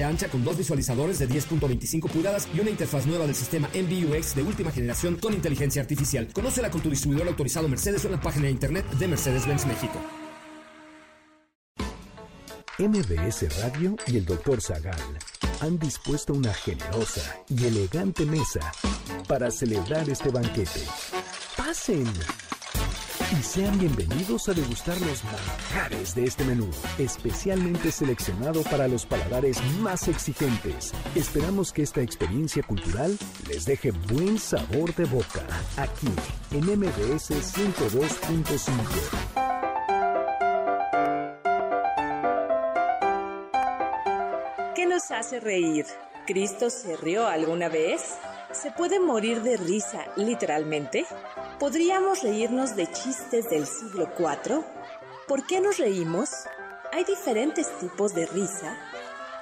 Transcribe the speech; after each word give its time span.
ancha 0.00 0.28
con 0.28 0.42
dos 0.42 0.56
visualizadores 0.56 1.18
de 1.18 1.28
10.25 1.28 2.08
pulgadas 2.08 2.48
y 2.54 2.60
una 2.60 2.70
interfaz 2.70 3.04
nueva 3.04 3.26
del 3.26 3.34
sistema 3.34 3.68
MBUX 3.74 4.34
de 4.34 4.42
última 4.42 4.70
generación 4.70 5.16
con 5.16 5.34
inteligencia 5.34 5.82
artificial. 5.82 6.28
Conócela 6.32 6.70
con 6.70 6.80
tu 6.80 6.88
distribuidor 6.88 7.28
autorizado 7.28 7.68
Mercedes 7.68 8.04
en 8.06 8.12
la 8.12 8.20
página 8.20 8.46
de 8.46 8.52
internet 8.52 8.88
de 8.92 9.08
Mercedes-Benz 9.08 9.66
México. 9.66 10.00
MBS 12.78 13.62
Radio 13.62 13.96
y 14.06 14.16
el 14.16 14.24
Dr. 14.24 14.60
Zagal 14.60 15.18
han 15.60 15.78
dispuesto 15.78 16.32
una 16.32 16.52
generosa 16.54 17.36
y 17.48 17.66
elegante 17.66 18.24
mesa 18.24 18.72
para 19.28 19.50
celebrar 19.50 20.08
este 20.08 20.30
banquete. 20.30 20.80
¡Pasen! 21.56 22.06
Y 23.32 23.42
sean 23.42 23.78
bienvenidos 23.78 24.48
a 24.48 24.52
degustar 24.52 25.00
los 25.00 25.24
manjares 25.24 26.14
de 26.14 26.24
este 26.24 26.44
menú, 26.44 26.68
especialmente 26.98 27.90
seleccionado 27.90 28.62
para 28.64 28.86
los 28.88 29.06
paladares 29.06 29.62
más 29.80 30.06
exigentes. 30.08 30.92
Esperamos 31.14 31.72
que 31.72 31.82
esta 31.82 32.02
experiencia 32.02 32.62
cultural 32.62 33.16
les 33.48 33.64
deje 33.64 33.90
buen 34.12 34.38
sabor 34.38 34.94
de 34.94 35.06
boca, 35.06 35.46
aquí 35.78 36.08
en 36.50 36.66
MBS 36.78 37.30
102.5. 37.30 38.72
¿Qué 44.74 44.86
nos 44.86 45.10
hace 45.10 45.40
reír? 45.40 45.86
¿Cristo 46.26 46.68
se 46.68 46.96
rió 46.96 47.26
alguna 47.26 47.68
vez? 47.68 48.18
¿Se 48.52 48.70
puede 48.70 49.00
morir 49.00 49.40
de 49.42 49.56
risa 49.56 50.04
literalmente? 50.16 51.06
¿Podríamos 51.58 52.22
reírnos 52.22 52.76
de 52.76 52.86
chistes 52.86 53.48
del 53.48 53.66
siglo 53.66 54.10
IV? 54.18 54.62
¿Por 55.26 55.46
qué 55.46 55.60
nos 55.62 55.78
reímos? 55.78 56.28
¿Hay 56.92 57.04
diferentes 57.04 57.66
tipos 57.78 58.14
de 58.14 58.26
risa? 58.26 58.76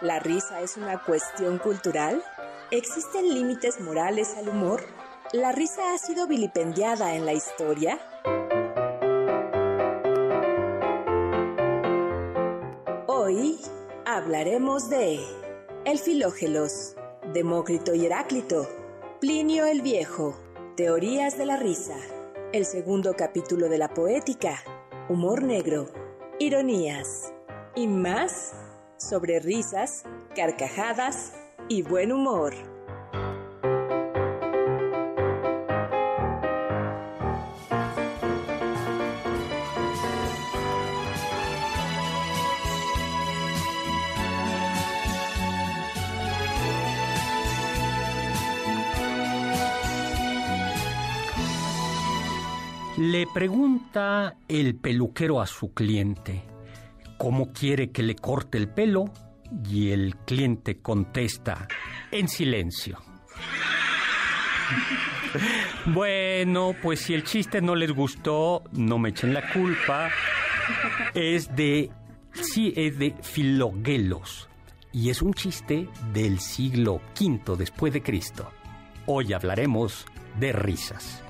¿La 0.01 0.21
risa 0.21 0.61
es 0.61 0.77
una 0.77 1.03
cuestión 1.03 1.59
cultural? 1.59 2.23
¿Existen 2.71 3.35
límites 3.35 3.81
morales 3.81 4.37
al 4.37 4.49
humor? 4.49 4.85
¿La 5.33 5.51
risa 5.51 5.93
ha 5.93 5.99
sido 5.99 6.29
vilipendiada 6.29 7.15
en 7.17 7.27
la 7.27 7.33
historia? 7.33 7.99
Hoy 13.09 13.61
hablaremos 14.07 14.89
de 14.89 15.19
el 15.85 15.99
Filógelos, 15.99 16.95
Demócrito 17.33 17.93
y 17.95 18.07
Heráclito, 18.07 18.69
Plinio 19.21 19.67
el 19.67 19.83
Viejo, 19.83 20.35
Teorías 20.79 21.37
de 21.37 21.45
la 21.45 21.59
risa. 21.59 21.99
El 22.55 22.65
segundo 22.65 23.13
capítulo 23.15 23.69
de 23.69 23.77
la 23.77 23.93
poética. 23.93 24.65
Humor 25.11 25.43
negro. 25.43 25.89
Ironías. 26.39 27.35
Y 27.77 27.87
más 27.87 28.55
sobre 28.97 29.39
risas, 29.39 30.05
carcajadas 30.35 31.35
y 31.69 31.83
buen 31.83 32.13
humor. 32.13 32.55
Pregunta 53.33 54.37
el 54.49 54.75
peluquero 54.75 55.41
a 55.41 55.47
su 55.47 55.73
cliente 55.73 56.51
cómo 57.21 57.53
quiere 57.53 57.91
que 57.91 58.03
le 58.03 58.17
corte 58.17 58.57
el 58.57 58.67
pelo 58.67 59.13
y 59.69 59.91
el 59.91 60.17
cliente 60.25 60.81
contesta 60.81 61.69
en 62.11 62.29
silencio. 62.29 62.99
Bueno, 65.87 66.75
pues 66.83 67.03
si 67.03 67.15
el 67.15 67.23
chiste 67.23 67.63
no 67.63 67.77
les 67.77 67.93
gustó, 67.93 68.65
no 68.73 68.99
me 68.99 69.11
echen 69.11 69.33
la 69.33 69.53
culpa. 69.53 70.11
Es 71.15 71.55
de 71.55 71.89
sí 72.33 72.73
es 72.77 72.99
de 72.99 73.15
Filogelos 73.23 74.49
y 74.93 75.11
es 75.11 75.23
un 75.23 75.33
chiste 75.33 75.89
del 76.13 76.41
siglo 76.41 77.01
V 77.19 77.57
después 77.57 77.93
de 77.93 78.03
Cristo. 78.03 78.51
Hoy 79.07 79.33
hablaremos 79.33 80.05
de 80.41 80.53
risas. 80.53 81.23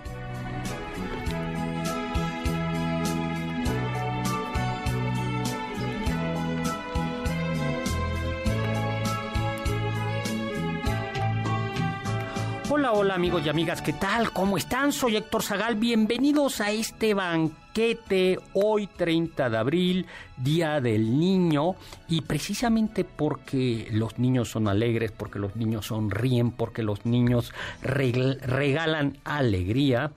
Hola, 12.73 12.93
hola 12.93 13.17
amigos 13.17 13.45
y 13.45 13.49
amigas, 13.49 13.83
¿qué 13.83 13.93
tal? 13.93 14.31
¿Cómo 14.31 14.57
están? 14.57 14.93
Soy 14.93 15.17
Héctor 15.17 15.43
Zagal, 15.43 15.75
bienvenidos 15.75 16.61
a 16.61 16.71
este 16.71 17.15
banquete 17.15 18.39
hoy 18.55 18.87
30 18.87 19.51
de 19.51 19.57
abril, 19.57 20.07
Día 20.37 20.81
del 20.81 21.19
Niño, 21.19 21.75
y 22.07 22.21
precisamente 22.21 23.03
porque 23.03 23.89
los 23.91 24.21
niños 24.21 24.51
son 24.51 24.69
alegres, 24.69 25.11
porque 25.11 25.41
los 25.41 25.57
niños 25.57 25.87
sonríen, 25.87 26.53
porque 26.53 26.85
los 26.85 27.05
niños 27.05 27.53
regalan 27.83 29.19
alegría, 29.25 30.13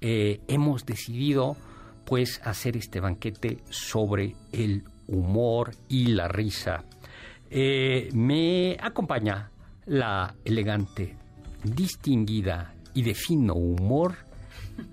eh, 0.00 0.40
hemos 0.46 0.86
decidido 0.86 1.56
pues 2.04 2.40
hacer 2.44 2.76
este 2.76 3.00
banquete 3.00 3.58
sobre 3.70 4.36
el 4.52 4.84
humor 5.08 5.72
y 5.88 6.06
la 6.12 6.28
risa. 6.28 6.84
Eh, 7.50 8.08
me 8.12 8.76
acompaña 8.80 9.50
la 9.84 10.36
elegante 10.44 11.21
distinguida 11.62 12.74
y 12.94 13.02
de 13.02 13.14
fino 13.14 13.54
humor, 13.54 14.16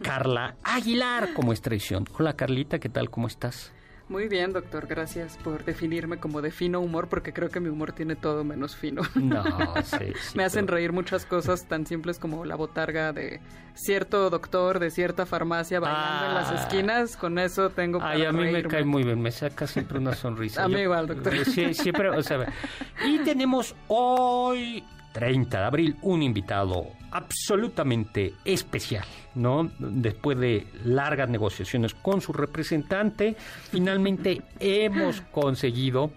Carla 0.01 0.55
Aguilar 0.63 1.33
como 1.33 1.51
extradición. 1.51 2.05
Hola 2.17 2.33
Carlita, 2.33 2.79
¿qué 2.79 2.89
tal? 2.89 3.09
¿Cómo 3.09 3.27
estás? 3.27 3.71
Muy 4.09 4.27
bien, 4.27 4.53
doctor. 4.53 4.87
Gracias 4.87 5.37
por 5.37 5.63
definirme 5.63 6.17
como 6.17 6.41
de 6.41 6.49
fino 6.49 6.79
humor, 6.79 7.09
porque 7.09 7.31
creo 7.31 7.49
que 7.49 7.59
mi 7.59 7.69
humor 7.69 7.91
tiene 7.91 8.15
todo 8.15 8.43
menos 8.43 8.75
fino. 8.75 9.03
No, 9.13 9.43
sí, 9.83 9.97
sí, 10.19 10.35
Me 10.35 10.43
hacen 10.43 10.67
reír 10.67 10.91
muchas 10.91 11.25
cosas 11.27 11.67
tan 11.67 11.85
simples 11.85 12.17
como 12.17 12.43
la 12.43 12.55
botarga 12.55 13.13
de 13.13 13.39
cierto 13.75 14.31
doctor 14.31 14.79
de 14.79 14.89
cierta 14.89 15.27
farmacia 15.27 15.79
bailando 15.79 16.25
en 16.25 16.33
las 16.33 16.51
ah. 16.51 16.55
esquinas. 16.55 17.17
Con 17.17 17.37
eso 17.37 17.69
tengo 17.69 17.99
para 17.99 18.13
Ay, 18.13 18.25
a 18.25 18.31
mí 18.31 18.51
me 18.51 18.63
cae 18.63 18.83
muy 18.83 19.03
bien. 19.03 19.21
Me 19.21 19.31
saca 19.31 19.67
siempre 19.67 19.99
una 19.99 20.15
sonrisa. 20.15 20.63
a 20.63 20.67
mí 20.67 20.79
igual, 20.79 21.05
doctor. 21.05 21.45
Sí, 21.45 21.75
siempre, 21.75 22.09
o 22.09 22.23
sea, 22.23 22.51
y 23.05 23.19
tenemos 23.19 23.75
hoy 23.89 24.83
30 25.11 25.59
de 25.59 25.65
abril, 25.65 25.97
un 26.01 26.21
invitado 26.23 26.87
absolutamente 27.11 28.33
especial, 28.45 29.05
¿no? 29.35 29.69
Después 29.79 30.37
de 30.39 30.67
largas 30.85 31.29
negociaciones 31.29 31.93
con 31.93 32.21
su 32.21 32.33
representante, 32.33 33.35
finalmente 33.71 34.41
hemos 34.59 35.21
conseguido 35.21 36.11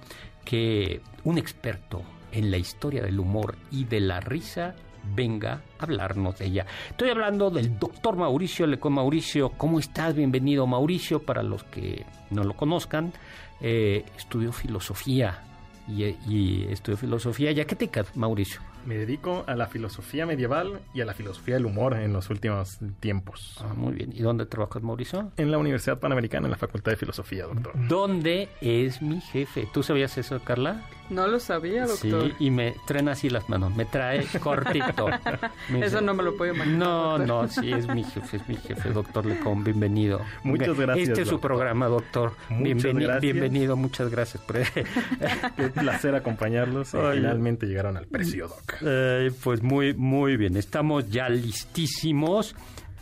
que 0.44 1.00
un 1.25 1.38
experto 1.38 2.02
en 2.32 2.50
la 2.50 2.58
historia 2.58 3.02
del 3.02 3.20
humor 3.20 3.56
y 3.70 3.84
de 3.84 4.00
la 4.00 4.20
risa 4.20 4.75
venga 5.14 5.62
a 5.78 5.84
hablarnos 5.84 6.38
de 6.38 6.46
ella. 6.46 6.67
Estoy 6.90 7.11
hablando 7.11 7.50
del 7.50 7.78
doctor 7.78 8.17
Mauricio 8.17 8.67
Lecón. 8.67 8.94
Mauricio, 8.94 9.50
¿cómo 9.50 9.78
estás? 9.78 10.14
Bienvenido, 10.14 10.67
Mauricio. 10.67 11.22
Para 11.22 11.43
los 11.43 11.64
que 11.64 12.05
no 12.31 12.44
lo 12.44 12.55
conozcan, 12.55 13.12
eh, 13.61 14.05
estudió 14.17 14.52
filosofía 14.52 15.43
y, 15.88 16.67
estudió 16.70 16.96
filosofía. 16.96 17.52
¿Ya 17.52 17.64
qué 17.64 17.76
te 17.76 17.90
Mauricio? 18.14 18.61
Me 18.87 18.96
dedico 18.96 19.44
a 19.46 19.55
la 19.55 19.69
filosofía 19.69 20.26
medieval 20.26 20.81
y 20.93 21.00
a 21.00 21.05
la 21.05 21.14
filosofía 21.14 21.55
del 21.55 21.67
humor 21.67 21.94
en 21.94 22.12
los 22.12 22.31
últimos 22.31 22.79
tiempos. 23.00 23.58
Ah, 23.61 23.75
muy 23.75 23.93
bien. 23.93 24.12
¿Y 24.12 24.23
dónde 24.23 24.46
trabajas, 24.46 24.82
Mauricio? 24.82 25.31
En 25.37 25.50
la 25.50 25.58
Universidad 25.58 25.99
Panamericana, 25.99 26.46
en 26.46 26.50
la 26.50 26.56
Facultad 26.56 26.93
de 26.93 26.96
Filosofía, 26.96 27.44
doctor. 27.46 27.73
¿Dónde 27.88 28.49
es 28.61 29.00
mi 29.00 29.20
jefe? 29.20 29.69
¿Tú 29.73 29.82
sabías 29.82 30.19
eso, 30.19 30.40
Carla? 30.44 30.82
No 31.12 31.26
lo 31.26 31.38
sabía, 31.38 31.87
doctor. 31.87 32.29
Sí, 32.29 32.35
y 32.38 32.50
me 32.50 32.75
traen 32.87 33.09
así 33.09 33.29
las 33.29 33.49
manos, 33.49 33.75
me 33.76 33.85
trae 33.85 34.25
cortito. 34.41 35.06
Me 35.69 35.79
Eso 35.81 35.97
dice, 35.97 36.03
no 36.03 36.14
me 36.14 36.23
lo 36.23 36.37
puedo 36.37 36.55
imaginar. 36.55 36.79
No, 36.79 37.19
doctor. 37.19 37.26
no, 37.26 37.49
sí, 37.49 37.70
es 37.73 37.87
mi 37.88 38.03
jefe, 38.05 38.38
es 38.38 38.49
mi 38.49 38.56
jefe, 38.56 38.91
doctor 38.91 39.26
Lecón, 39.26 39.62
bienvenido. 39.64 40.20
Muchas 40.43 40.76
gracias, 40.79 41.09
Este 41.09 41.23
es 41.23 41.29
su 41.29 41.35
doctor. 41.35 41.50
programa, 41.50 41.87
doctor. 41.87 42.32
Muchas 42.49 42.93
Bienveni- 42.93 43.03
gracias. 43.05 43.20
Bienvenido, 43.23 43.76
muchas 43.76 44.11
gracias. 44.11 44.43
por- 44.44 44.56
Qué 45.56 45.69
placer 45.75 46.14
acompañarlos 46.14 46.94
y 46.94 46.97
Oye. 46.97 47.17
finalmente 47.20 47.67
llegaron 47.67 47.97
al 47.97 48.06
precio, 48.06 48.49
Doc. 48.49 48.75
Eh, 48.81 49.31
pues 49.43 49.62
muy, 49.62 49.94
muy 49.94 50.37
bien, 50.37 50.56
estamos 50.56 51.11
ya 51.11 51.29
listísimos. 51.29 52.55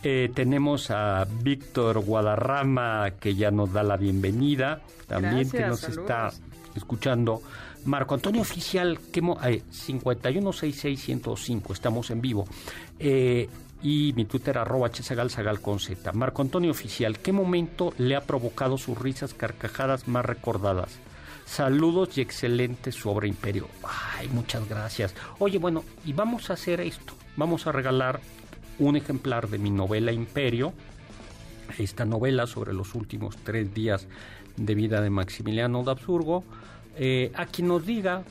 Eh, 0.03 0.31
tenemos 0.33 0.89
a 0.91 1.25
Víctor 1.43 1.99
Guadarrama 2.03 3.11
que 3.19 3.35
ya 3.35 3.51
nos 3.51 3.71
da 3.71 3.83
la 3.83 3.97
bienvenida, 3.97 4.81
también 5.07 5.49
que 5.49 5.61
nos 5.65 5.79
saludos. 5.81 6.01
está 6.01 6.29
escuchando. 6.75 7.41
Marco 7.85 8.13
Antonio 8.13 8.41
Oficial, 8.41 8.99
que 9.11 9.21
mo- 9.21 9.39
eh, 9.43 9.63
5166105, 9.71 11.73
estamos 11.73 12.09
en 12.11 12.21
vivo. 12.21 12.45
Eh, 12.99 13.49
y 13.83 14.13
mi 14.15 14.25
Twitter 14.25 14.57
arroba 14.59 14.89
hsagalsagal 14.89 15.59
con 15.59 15.79
Z. 15.79 16.11
Marco 16.13 16.41
Antonio 16.43 16.69
Oficial, 16.71 17.17
¿qué 17.19 17.31
momento 17.31 17.93
le 17.97 18.15
ha 18.15 18.21
provocado 18.21 18.77
sus 18.77 18.97
risas 18.97 19.33
carcajadas 19.33 20.07
más 20.07 20.23
recordadas? 20.25 20.99
Saludos 21.45 22.17
y 22.17 22.21
excelente 22.21 22.91
su 22.91 23.09
obra 23.09 23.27
Imperio. 23.27 23.67
Ay, 24.17 24.29
muchas 24.29 24.69
gracias. 24.69 25.15
Oye, 25.39 25.57
bueno, 25.57 25.83
y 26.05 26.13
vamos 26.13 26.49
a 26.49 26.53
hacer 26.53 26.79
esto. 26.81 27.13
Vamos 27.35 27.65
a 27.65 27.71
regalar 27.71 28.21
un 28.77 28.95
ejemplar 28.95 29.49
de 29.49 29.57
mi 29.57 29.71
novela 29.71 30.11
Imperio. 30.11 30.73
Esta 31.79 32.05
novela 32.05 32.45
sobre 32.47 32.73
los 32.73 32.93
últimos 32.95 33.35
tres 33.37 33.73
días 33.73 34.07
de 34.57 34.75
vida 34.75 35.01
de 35.01 35.09
Maximiliano 35.09 35.83
de 35.83 35.91
Absurgo. 35.91 36.43
Eh, 36.97 37.31
a 37.35 37.45
quien 37.45 37.67
nos 37.69 37.85
diga 37.85 38.23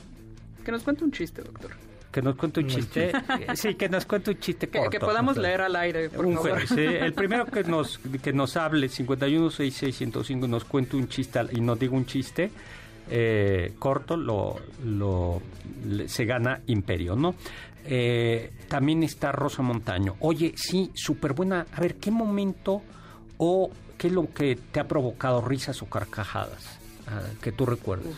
Que 0.63 0.71
nos 0.71 0.83
cuente 0.83 1.03
un 1.03 1.11
chiste, 1.11 1.41
doctor. 1.41 1.71
que 2.11 2.21
nos 2.21 2.35
cuente 2.35 2.59
un 2.59 2.67
chiste. 2.67 3.09
eh, 3.11 3.47
sí, 3.55 3.73
que 3.75 3.89
nos 3.89 4.05
cuente 4.05 4.31
un 4.31 4.39
chiste 4.39 4.67
Que, 4.69 4.77
corto. 4.79 4.91
que 4.91 4.99
podamos 4.99 5.37
leer 5.37 5.61
al 5.61 5.75
aire, 5.75 6.09
por 6.09 6.25
Un 6.25 6.35
favor. 6.35 6.59
El 6.77 7.13
primero 7.13 7.45
que 7.45 7.63
nos, 7.63 7.97
que 8.21 8.33
nos 8.33 8.55
hable, 8.57 8.87
516605, 8.89 10.47
nos 10.47 10.63
cuente 10.65 10.95
un 10.95 11.07
chiste 11.07 11.39
y 11.53 11.61
nos 11.61 11.79
diga 11.79 11.93
un 11.95 12.05
chiste 12.05 12.51
eh, 13.09 13.73
corto, 13.79 14.15
lo, 14.15 14.57
lo- 14.85 15.41
le- 15.85 16.07
se 16.07 16.25
gana 16.25 16.61
Imperio, 16.67 17.15
¿no? 17.15 17.35
Eh, 17.83 18.51
también 18.67 19.01
está 19.03 19.31
Rosa 19.31 19.63
Montaño. 19.63 20.15
Oye, 20.19 20.53
sí, 20.55 20.91
súper 20.93 21.33
buena. 21.33 21.65
A 21.73 21.81
ver, 21.81 21.95
¿qué 21.95 22.11
momento 22.11 22.81
o 23.37 23.71
qué 23.97 24.07
es 24.07 24.13
lo 24.13 24.31
que 24.31 24.55
te 24.71 24.79
ha 24.79 24.87
provocado 24.87 25.41
risas 25.41 25.81
o 25.81 25.87
carcajadas 25.87 26.77
ah, 27.07 27.21
que 27.41 27.51
tú 27.51 27.65
recuerdes? 27.65 28.13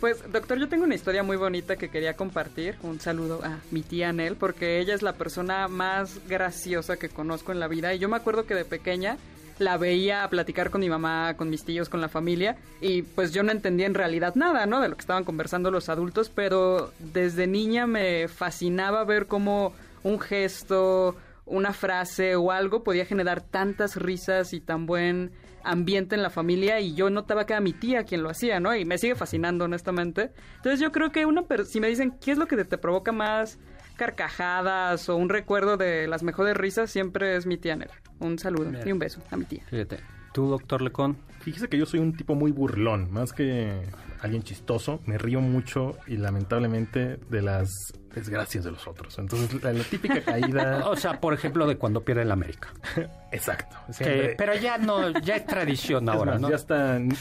Pues, 0.00 0.32
doctor, 0.32 0.58
yo 0.58 0.66
tengo 0.66 0.84
una 0.84 0.94
historia 0.94 1.22
muy 1.22 1.36
bonita 1.36 1.76
que 1.76 1.90
quería 1.90 2.16
compartir. 2.16 2.76
Un 2.82 3.00
saludo 3.00 3.40
a 3.44 3.58
mi 3.70 3.82
tía 3.82 4.14
Nel, 4.14 4.34
porque 4.34 4.80
ella 4.80 4.94
es 4.94 5.02
la 5.02 5.12
persona 5.12 5.68
más 5.68 6.26
graciosa 6.26 6.96
que 6.96 7.10
conozco 7.10 7.52
en 7.52 7.60
la 7.60 7.68
vida. 7.68 7.92
Y 7.92 7.98
yo 7.98 8.08
me 8.08 8.16
acuerdo 8.16 8.46
que 8.46 8.54
de 8.54 8.64
pequeña 8.64 9.18
la 9.58 9.76
veía 9.76 10.26
platicar 10.30 10.70
con 10.70 10.80
mi 10.80 10.88
mamá, 10.88 11.34
con 11.36 11.50
mis 11.50 11.66
tíos, 11.66 11.90
con 11.90 12.00
la 12.00 12.08
familia. 12.08 12.56
Y 12.80 13.02
pues 13.02 13.32
yo 13.32 13.42
no 13.42 13.52
entendía 13.52 13.84
en 13.84 13.92
realidad 13.92 14.36
nada, 14.36 14.64
¿no? 14.64 14.80
De 14.80 14.88
lo 14.88 14.96
que 14.96 15.02
estaban 15.02 15.24
conversando 15.24 15.70
los 15.70 15.90
adultos. 15.90 16.30
Pero 16.34 16.94
desde 16.98 17.46
niña 17.46 17.86
me 17.86 18.26
fascinaba 18.28 19.04
ver 19.04 19.26
cómo 19.26 19.74
un 20.02 20.18
gesto, 20.18 21.14
una 21.44 21.74
frase 21.74 22.36
o 22.36 22.52
algo 22.52 22.84
podía 22.84 23.04
generar 23.04 23.42
tantas 23.42 23.96
risas 23.96 24.54
y 24.54 24.60
tan 24.60 24.86
buen 24.86 25.30
ambiente 25.64 26.14
en 26.14 26.22
la 26.22 26.30
familia 26.30 26.80
y 26.80 26.94
yo 26.94 27.10
notaba 27.10 27.46
que 27.46 27.52
era 27.52 27.60
mi 27.60 27.72
tía 27.72 28.04
quien 28.04 28.22
lo 28.22 28.30
hacía, 28.30 28.60
¿no? 28.60 28.74
Y 28.74 28.84
me 28.84 28.98
sigue 28.98 29.14
fascinando, 29.14 29.64
honestamente. 29.66 30.30
Entonces 30.56 30.80
yo 30.80 30.90
creo 30.92 31.10
que 31.12 31.26
una 31.26 31.42
per- 31.42 31.66
si 31.66 31.80
me 31.80 31.88
dicen 31.88 32.12
qué 32.20 32.32
es 32.32 32.38
lo 32.38 32.46
que 32.46 32.56
te, 32.56 32.64
te 32.64 32.78
provoca 32.78 33.12
más 33.12 33.58
carcajadas 33.96 35.08
o 35.08 35.16
un 35.16 35.28
recuerdo 35.28 35.76
de 35.76 36.06
las 36.08 36.22
mejores 36.22 36.56
risas, 36.56 36.90
siempre 36.90 37.36
es 37.36 37.46
mi 37.46 37.56
tía 37.58 37.76
Nela. 37.76 37.94
Un 38.18 38.38
saludo 38.38 38.70
Bien. 38.70 38.82
y 38.88 38.92
un 38.92 38.98
beso 38.98 39.20
a 39.30 39.36
mi 39.36 39.44
tía. 39.44 39.62
Fíjate, 39.68 39.98
tú, 40.32 40.48
doctor 40.48 40.82
Lecón. 40.82 41.16
Fíjese 41.40 41.68
que 41.68 41.78
yo 41.78 41.86
soy 41.86 42.00
un 42.00 42.14
tipo 42.16 42.34
muy 42.34 42.50
burlón, 42.52 43.10
más 43.12 43.32
que 43.32 43.82
alguien 44.22 44.42
chistoso. 44.42 45.00
Me 45.06 45.18
río 45.18 45.40
mucho 45.40 45.96
y 46.06 46.16
lamentablemente 46.16 47.18
de 47.30 47.42
las 47.42 47.70
desgracias 48.14 48.64
de 48.64 48.72
los 48.72 48.88
otros. 48.88 49.16
Entonces, 49.20 49.62
la, 49.62 49.72
la 49.72 49.84
típica 49.84 50.20
caída. 50.24 50.88
O 50.88 50.96
sea, 50.96 51.20
por 51.20 51.32
ejemplo, 51.32 51.66
de 51.66 51.76
cuando 51.76 52.02
pierde 52.02 52.22
el 52.22 52.32
América. 52.32 52.68
Exacto. 53.32 53.76
Que- 53.96 54.34
pero 54.36 54.54
ya 54.56 54.78
no, 54.78 55.10
ya 55.20 55.36
es 55.36 55.46
tradición 55.46 56.08
es 56.08 56.14
ahora, 56.14 56.32
más, 56.32 56.40
¿no? 56.40 56.50
Ya 56.50 56.56
está. 56.56 56.98
Ni, 56.98 57.14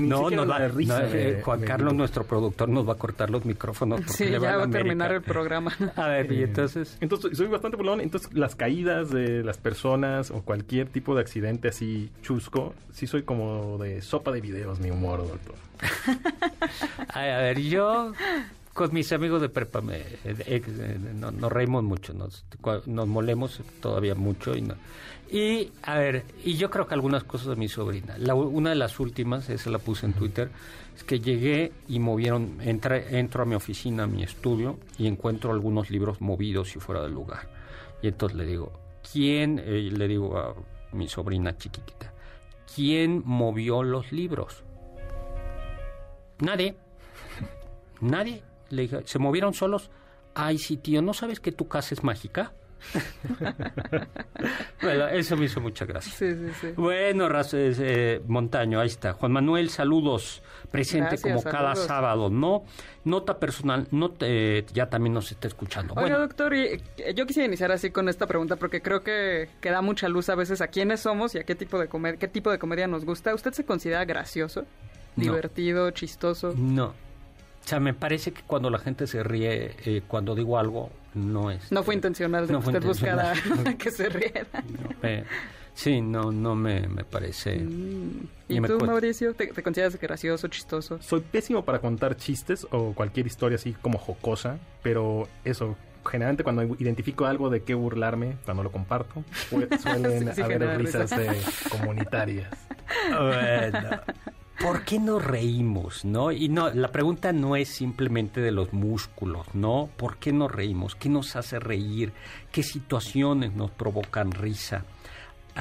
ni 0.00 0.08
no, 0.08 0.30
va- 0.46 0.58
la 0.60 0.68
risa 0.68 1.00
no, 1.02 1.08
de- 1.08 1.30
eh, 1.38 1.42
Juan 1.42 1.60
de- 1.60 1.66
Carlos, 1.66 1.92
nuestro 1.94 2.24
productor, 2.24 2.68
nos 2.68 2.88
va 2.88 2.92
a 2.92 2.96
cortar 2.96 3.30
los 3.30 3.44
micrófonos. 3.44 4.00
porque 4.00 4.12
Sí, 4.12 4.24
le 4.26 4.38
va 4.38 4.44
ya 4.44 4.54
a 4.54 4.56
va 4.58 4.64
a 4.64 4.70
terminar 4.70 5.12
el 5.12 5.22
programa. 5.22 5.74
A 5.96 6.06
ver, 6.06 6.30
y 6.32 6.40
Eh, 6.40 6.44
entonces... 6.44 6.96
Entonces, 7.00 7.36
soy 7.36 7.48
bastante 7.48 7.76
burlón. 7.76 8.00
Entonces, 8.00 8.32
las 8.32 8.54
caídas 8.54 9.10
de 9.10 9.42
las 9.42 9.58
personas 9.58 10.30
o 10.30 10.42
cualquier 10.42 10.88
tipo 10.88 11.16
de 11.16 11.20
accidente 11.22 11.68
así 11.68 12.10
chusco, 12.22 12.74
sí 12.92 13.06
soy 13.08 13.22
como 13.24 13.76
de 13.78 14.00
sopa 14.02 14.30
de 14.30 14.40
videos, 14.40 14.78
mi 14.78 14.90
humor, 14.92 15.18
doctor. 15.26 15.56
A 17.14 17.20
ver, 17.20 17.60
yo 17.60 18.12
con 18.74 18.92
mis 18.94 19.12
amigos 19.12 19.40
de 19.40 19.48
prepa 19.48 19.82
eh, 19.90 20.62
no- 21.14 21.30
nos 21.32 21.50
reímos 21.52 21.82
mucho, 21.82 22.12
nos, 22.14 22.44
molemos 22.86 23.60
todavía 23.80 24.14
mucho 24.14 24.56
y 24.56 24.62
no. 24.62 24.74
Y, 25.30 25.70
a 25.82 25.98
ver, 25.98 26.24
y 26.44 26.54
yo 26.56 26.70
creo 26.70 26.86
que 26.86 26.94
algunas 26.94 27.24
cosas 27.24 27.48
de 27.48 27.56
mi 27.56 27.68
sobrina. 27.68 28.16
Una 28.34 28.70
de 28.70 28.76
las 28.76 28.98
últimas, 28.98 29.50
esa 29.50 29.68
la 29.70 29.78
puse 29.78 30.06
en 30.06 30.14
Twitter, 30.14 30.50
es 30.96 31.04
que 31.04 31.20
llegué 31.20 31.72
y 31.86 31.98
movieron, 31.98 32.58
entré, 32.62 33.18
entro 33.18 33.42
a 33.42 33.46
mi 33.46 33.54
oficina, 33.54 34.04
a 34.04 34.06
mi 34.06 34.22
estudio, 34.22 34.78
y 34.96 35.06
encuentro 35.06 35.52
algunos 35.52 35.90
libros 35.90 36.20
movidos 36.20 36.74
y 36.76 36.80
fuera 36.80 37.02
del 37.02 37.12
lugar. 37.12 37.48
Y 38.00 38.08
entonces 38.08 38.38
le 38.38 38.46
digo, 38.46 38.72
¿quién, 39.12 39.58
eh, 39.62 39.90
le 39.92 40.08
digo 40.08 40.38
a 40.38 40.54
mi 40.92 41.08
sobrina 41.08 41.58
chiquitita, 41.58 42.12
¿quién 42.74 43.22
movió 43.26 43.82
los 43.82 44.12
libros? 44.12 44.62
Nadie. 46.40 46.76
Nadie. 48.00 48.42
Le 48.70 48.82
dije, 48.82 49.00
¿se 49.04 49.18
movieron 49.18 49.54
solos? 49.54 49.90
Ay, 50.34 50.58
sí, 50.58 50.76
tío, 50.76 51.02
¿no 51.02 51.14
sabes 51.14 51.40
que 51.40 51.52
tu 51.52 51.68
casa 51.68 51.94
es 51.94 52.04
mágica? 52.04 52.52
bueno, 54.82 55.08
eso 55.08 55.36
me 55.36 55.46
hizo 55.46 55.60
mucha 55.60 55.84
gracia. 55.84 56.12
Sí, 56.12 56.32
sí, 56.32 56.52
sí. 56.60 56.66
Bueno, 56.76 57.28
eh, 57.52 58.22
Montaño, 58.26 58.80
ahí 58.80 58.86
está. 58.86 59.14
Juan 59.14 59.32
Manuel, 59.32 59.70
saludos. 59.70 60.42
Presente 60.70 61.16
Gracias, 61.16 61.22
como 61.22 61.42
cada 61.42 61.74
sábado, 61.74 62.30
¿no? 62.30 62.64
Nota 63.04 63.38
personal, 63.38 63.88
no 63.90 64.10
te- 64.10 64.64
ya 64.72 64.88
también 64.90 65.14
nos 65.14 65.32
está 65.32 65.48
escuchando. 65.48 65.94
Oiga, 65.94 66.02
Bueno, 66.02 66.18
doctor, 66.18 66.54
y, 66.54 66.80
eh, 66.98 67.14
yo 67.16 67.26
quisiera 67.26 67.46
iniciar 67.46 67.72
así 67.72 67.90
con 67.90 68.08
esta 68.08 68.26
pregunta 68.26 68.56
porque 68.56 68.82
creo 68.82 69.02
que, 69.02 69.48
que 69.60 69.70
da 69.70 69.80
mucha 69.80 70.08
luz 70.08 70.28
a 70.28 70.34
veces 70.34 70.60
a 70.60 70.68
quiénes 70.68 71.00
somos 71.00 71.34
y 71.34 71.38
a 71.38 71.44
qué 71.44 71.54
tipo 71.54 71.78
de 71.78 71.88
comedia, 71.88 72.18
qué 72.18 72.28
tipo 72.28 72.50
de 72.50 72.58
comedia 72.58 72.86
nos 72.86 73.04
gusta. 73.04 73.34
¿Usted 73.34 73.52
se 73.52 73.64
considera 73.64 74.04
gracioso, 74.04 74.66
No. 75.18 75.32
divertido, 75.34 75.90
chistoso? 75.90 76.54
no. 76.56 76.94
O 77.64 77.68
sea, 77.68 77.80
me 77.80 77.92
parece 77.92 78.32
que 78.32 78.40
cuando 78.46 78.70
la 78.70 78.78
gente 78.78 79.06
se 79.06 79.22
ríe, 79.22 79.74
eh, 79.84 80.00
cuando 80.08 80.34
digo 80.34 80.58
algo, 80.58 80.88
no 81.12 81.50
es. 81.50 81.70
No 81.70 81.82
fue 81.82 81.94
intencional 81.94 82.46
de 82.46 82.54
No 82.54 82.60
usted 82.60 82.82
buscara 82.82 83.34
intencional. 83.36 83.76
que 83.78 83.90
se 83.90 84.08
riera. 84.08 84.46
No, 84.54 84.88
me- 85.02 85.24
sí, 85.74 86.00
no, 86.00 86.32
no 86.32 86.54
me, 86.54 86.88
me 86.88 87.04
parece. 87.04 87.58
Mm. 87.58 88.26
Y 88.48 88.56
¿Y 88.56 88.60
me 88.62 88.68
tú, 88.68 88.78
cuesta. 88.78 88.92
Mauricio? 88.92 89.34
¿Te, 89.34 89.48
te 89.48 89.62
consideras 89.62 90.00
gracioso, 90.00 90.48
chistoso? 90.48 90.98
Soy 91.02 91.20
pésimo 91.20 91.62
para 91.66 91.80
contar 91.80 92.16
chistes 92.16 92.66
o 92.70 92.94
cualquier 92.94 93.26
historia 93.26 93.56
así 93.56 93.74
como 93.74 93.98
jocosa, 93.98 94.56
pero 94.82 95.28
eso, 95.44 95.76
generalmente 96.10 96.44
cuando 96.44 96.62
identifico 96.78 97.26
algo 97.26 97.50
de 97.50 97.64
qué 97.64 97.74
burlarme, 97.74 98.36
cuando 98.46 98.62
lo 98.62 98.72
comparto, 98.72 99.24
pues, 99.50 99.68
suelen 99.82 100.26
Sí, 100.28 100.34
sí, 100.36 100.40
haber 100.40 100.78
risas 100.78 101.10
risa. 101.10 101.32
eh, 101.34 101.40
comunitarias. 101.70 102.48
Bueno, 103.10 104.00
¿por 104.60 104.84
qué 104.84 104.98
nos 104.98 105.24
reímos, 105.24 106.04
no? 106.04 106.32
Y 106.32 106.48
no, 106.48 106.70
la 106.70 106.90
pregunta 106.90 107.32
no 107.32 107.56
es 107.56 107.68
simplemente 107.68 108.40
de 108.40 108.50
los 108.52 108.72
músculos, 108.72 109.46
¿no? 109.54 109.88
¿Por 109.96 110.16
qué 110.16 110.32
nos 110.32 110.50
reímos? 110.50 110.94
¿Qué 110.94 111.08
nos 111.08 111.36
hace 111.36 111.58
reír? 111.58 112.12
¿Qué 112.52 112.62
situaciones 112.62 113.54
nos 113.54 113.70
provocan 113.70 114.32
risa? 114.32 114.84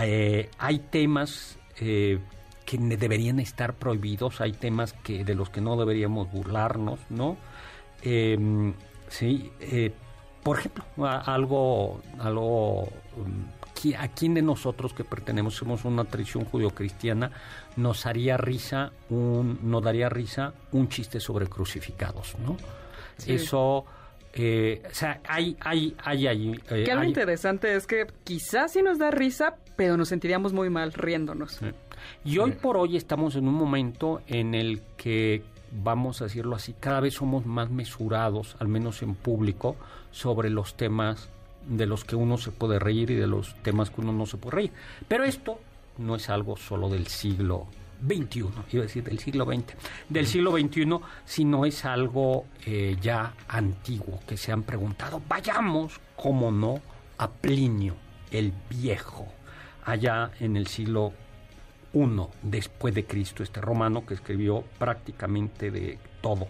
Eh, 0.02 0.50
hay 0.58 0.80
temas 0.80 1.58
eh, 1.80 2.20
que 2.66 2.78
deberían 2.78 3.40
estar 3.40 3.74
prohibidos, 3.74 4.42
hay 4.42 4.52
temas 4.54 4.94
que 4.94 5.24
de 5.24 5.36
los 5.36 5.50
que 5.50 5.62
no 5.62 5.76
deberíamos 5.78 6.32
burlarnos, 6.32 7.00
¿no? 7.10 7.38
Eh, 8.04 8.38
sí, 9.10 9.52
por 10.44 10.60
ejemplo, 10.60 10.84
algo, 10.98 12.02
algo, 12.20 12.88
qui- 13.16 13.57
a 13.98 14.08
quién 14.10 14.34
de 14.34 14.42
nosotros 14.42 14.94
que 14.94 15.04
pertenecemos 15.04 15.86
a 15.86 15.88
una 15.88 16.04
tradición 16.06 16.46
judio-cristiana 16.46 17.32
nos 17.76 18.06
haría 18.06 18.38
risa, 18.38 18.92
un, 19.10 19.60
nos 19.64 19.84
daría 19.84 20.10
risa 20.10 20.54
un 20.72 20.90
chiste 20.90 21.20
sobre 21.20 21.48
crucificados, 21.48 22.36
¿no? 22.40 22.58
Sí. 23.18 23.34
Eso, 23.34 23.86
eh, 24.34 24.82
o 24.90 24.94
sea, 24.94 25.22
hay, 25.28 25.56
hay, 25.62 25.96
hay, 26.04 26.28
hay, 26.28 26.52
eh, 26.70 26.84
Que 26.86 26.92
algo 26.92 27.04
hay- 27.04 27.10
interesante 27.10 27.76
es 27.76 27.88
que 27.88 28.08
quizás 28.24 28.74
sí 28.74 28.82
nos 28.82 28.98
da 29.00 29.12
risa, 29.12 29.56
pero 29.76 29.96
nos 29.98 30.10
sentiríamos 30.10 30.54
muy 30.54 30.70
mal 30.70 30.94
riéndonos. 30.94 31.60
Y 32.26 32.38
hoy 32.40 32.52
por 32.54 32.78
hoy 32.78 32.98
estamos 32.98 33.36
en 33.36 33.48
un 33.48 33.54
momento 33.56 34.22
en 34.28 34.54
el 34.56 34.82
que 34.98 35.44
vamos 35.72 36.22
a 36.22 36.26
decirlo 36.26 36.56
así, 36.56 36.74
cada 36.80 37.00
vez 37.00 37.16
somos 37.16 37.46
más 37.46 37.70
mesurados, 37.70 38.56
al 38.60 38.68
menos 38.70 39.02
en 39.02 39.16
público, 39.16 39.76
sobre 40.12 40.50
los 40.50 40.76
temas 40.76 41.30
de 41.68 41.86
los 41.86 42.04
que 42.06 42.16
uno 42.16 42.38
se 42.38 42.52
puede 42.52 42.80
reír 42.80 43.12
y 43.12 43.16
de 43.16 43.28
los 43.28 43.56
temas 43.62 43.90
que 43.90 44.02
uno 44.02 44.14
no 44.14 44.26
se 44.26 44.38
puede 44.38 44.56
reír. 44.56 44.72
Pero 45.08 45.24
esto 45.24 45.60
no 45.98 46.16
es 46.16 46.30
algo 46.30 46.58
solo 46.58 46.90
del 46.90 47.08
siglo 47.08 47.68
XXI, 48.06 48.40
iba 48.72 48.84
a 48.84 48.86
decir 48.86 49.04
del 49.04 49.20
siglo 49.20 49.46
XX, 49.46 49.74
del 50.10 50.28
siglo 50.28 50.52
XXI, 50.52 51.00
sino 51.26 51.66
es 51.66 51.86
algo 51.86 52.46
eh, 52.66 52.96
ya 53.02 53.34
antiguo, 53.48 54.20
que 54.28 54.38
se 54.38 54.52
han 54.52 54.64
preguntado, 54.64 55.22
vayamos, 55.28 56.00
cómo 56.16 56.52
no, 56.52 56.80
a 57.18 57.30
Plinio 57.30 57.96
el 58.32 58.54
Viejo, 58.70 59.28
allá 59.86 60.32
en 60.40 60.58
el 60.58 60.68
siglo 60.68 61.14
I 61.94 62.06
después 62.44 62.94
de 62.94 63.06
Cristo, 63.06 63.42
este 63.42 63.62
romano 63.62 64.06
que 64.06 64.14
escribió 64.14 64.64
prácticamente 64.78 65.72
de 65.72 65.98
todo, 66.22 66.48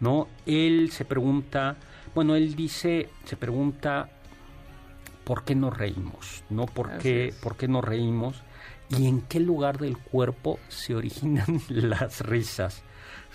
¿no? 0.00 0.28
Él 0.46 0.90
se 0.90 1.04
pregunta, 1.04 1.76
bueno, 2.14 2.34
él 2.34 2.56
dice, 2.56 3.10
se 3.24 3.36
pregunta 3.36 4.08
¿por 5.28 5.44
qué 5.44 5.54
nos 5.54 5.76
reímos? 5.76 6.42
¿No? 6.48 6.64
¿Por 6.64 6.96
qué, 6.96 7.34
¿Por 7.42 7.58
qué 7.58 7.68
nos 7.68 7.84
reímos? 7.84 8.42
¿Y 8.88 9.06
en 9.06 9.20
qué 9.20 9.40
lugar 9.40 9.76
del 9.76 9.98
cuerpo 9.98 10.58
se 10.68 10.94
originan 10.94 11.60
las 11.68 12.22
risas? 12.22 12.82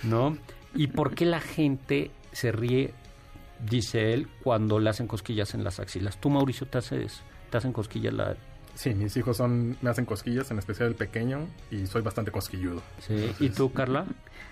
¿No? 0.01 0.35
¿Y 0.73 0.87
por 0.87 1.13
qué 1.13 1.27
la 1.27 1.39
gente 1.39 2.09
se 2.31 2.51
ríe, 2.51 2.95
dice 3.63 4.11
él, 4.11 4.27
cuando 4.43 4.79
le 4.79 4.89
hacen 4.89 5.05
cosquillas 5.05 5.53
en 5.53 5.63
las 5.63 5.79
axilas? 5.79 6.17
¿Tú, 6.17 6.31
Mauricio, 6.31 6.65
te, 6.65 6.79
haces, 6.79 7.21
te 7.51 7.57
hacen 7.57 7.71
cosquillas 7.71 8.11
la, 8.11 8.35
Sí, 8.73 8.95
mis 8.95 9.15
hijos 9.15 9.37
son, 9.37 9.77
me 9.83 9.91
hacen 9.91 10.05
cosquillas, 10.05 10.49
en 10.49 10.57
especial 10.57 10.89
el 10.89 10.95
pequeño, 10.95 11.47
y 11.69 11.85
soy 11.85 12.01
bastante 12.01 12.31
cosquilludo. 12.31 12.81
Sí. 12.97 13.31
¿Y 13.39 13.49
tú, 13.49 13.71
Carla? 13.71 14.07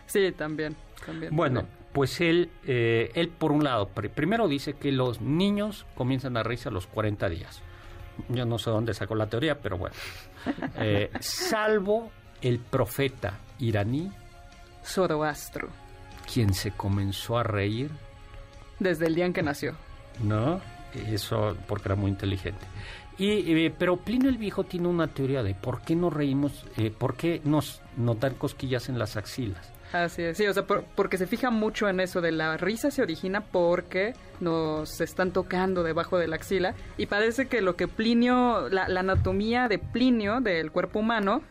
Sí, 0.06 0.32
también. 0.32 0.76
también 1.04 1.36
bueno, 1.36 1.66
pues 1.92 2.22
él, 2.22 2.50
eh, 2.66 3.12
él 3.16 3.30
por 3.30 3.52
un 3.52 3.64
lado, 3.64 3.90
primero 3.90 4.48
dice 4.48 4.74
que 4.74 4.92
los 4.92 5.22
niños 5.22 5.86
comienzan 5.96 6.38
a 6.38 6.44
reírse 6.44 6.70
a 6.70 6.72
los 6.72 6.88
40 6.88 7.30
días. 7.30 7.62
Yo 8.30 8.46
no 8.46 8.58
sé 8.58 8.70
dónde 8.70 8.94
sacó 8.94 9.16
la 9.16 9.28
teoría, 9.28 9.60
pero 9.60 9.78
bueno. 9.78 9.96
Eh, 10.78 11.12
salvo 11.20 12.10
el 12.42 12.58
profeta 12.58 13.38
iraní. 13.60 14.12
Zoroastro. 14.84 15.70
Quien 16.32 16.56
se 16.56 16.72
comenzó 16.72 17.38
a 17.38 17.44
reír. 17.44 17.92
Desde 18.80 19.06
el 19.06 19.14
día 19.14 19.28
en 19.28 19.34
que 19.34 19.44
nació. 19.44 19.76
¿No? 20.24 20.60
Eso 20.96 21.56
porque 21.68 21.90
era 21.90 21.96
muy 21.96 22.10
inteligente. 22.10 22.66
Y, 23.20 23.54
eh, 23.54 23.76
pero 23.78 23.98
Plinio 23.98 24.30
el 24.30 24.40
Viejo 24.40 24.64
tiene 24.64 24.88
una 24.88 25.06
teoría 25.08 25.44
de 25.44 25.54
por 25.54 25.82
qué 25.82 25.96
nos 25.96 26.12
reímos, 26.12 26.66
por 26.98 27.16
qué 27.16 27.40
nos, 27.44 27.84
nos 27.98 28.20
dan 28.20 28.34
cosquillas 28.34 28.90
en 28.90 28.98
las 28.98 29.18
axilas. 29.18 29.72
Así 29.94 30.24
es, 30.24 30.38
sí, 30.38 30.48
o 30.48 30.54
sea, 30.54 30.64
porque 30.64 31.18
se 31.18 31.28
fija 31.28 31.50
mucho 31.50 31.90
en 31.90 32.00
eso 32.00 32.22
de 32.22 32.32
la 32.32 32.56
risa 32.56 32.92
se 32.92 33.02
origina 33.02 33.42
porque 33.42 34.14
nos 34.40 35.02
están 35.02 35.32
tocando 35.32 35.84
debajo 35.84 36.18
de 36.18 36.28
la 36.28 36.38
axila 36.38 36.76
y 36.98 37.08
parece 37.08 37.48
que 37.48 37.62
lo 37.62 37.76
que 37.76 37.90
Plinio, 37.90 38.70
la 38.70 38.86
anatomía 38.86 39.68
de 39.68 39.80
Plinio 39.80 40.40
del 40.40 40.72
cuerpo 40.72 41.00
humano 41.00 41.42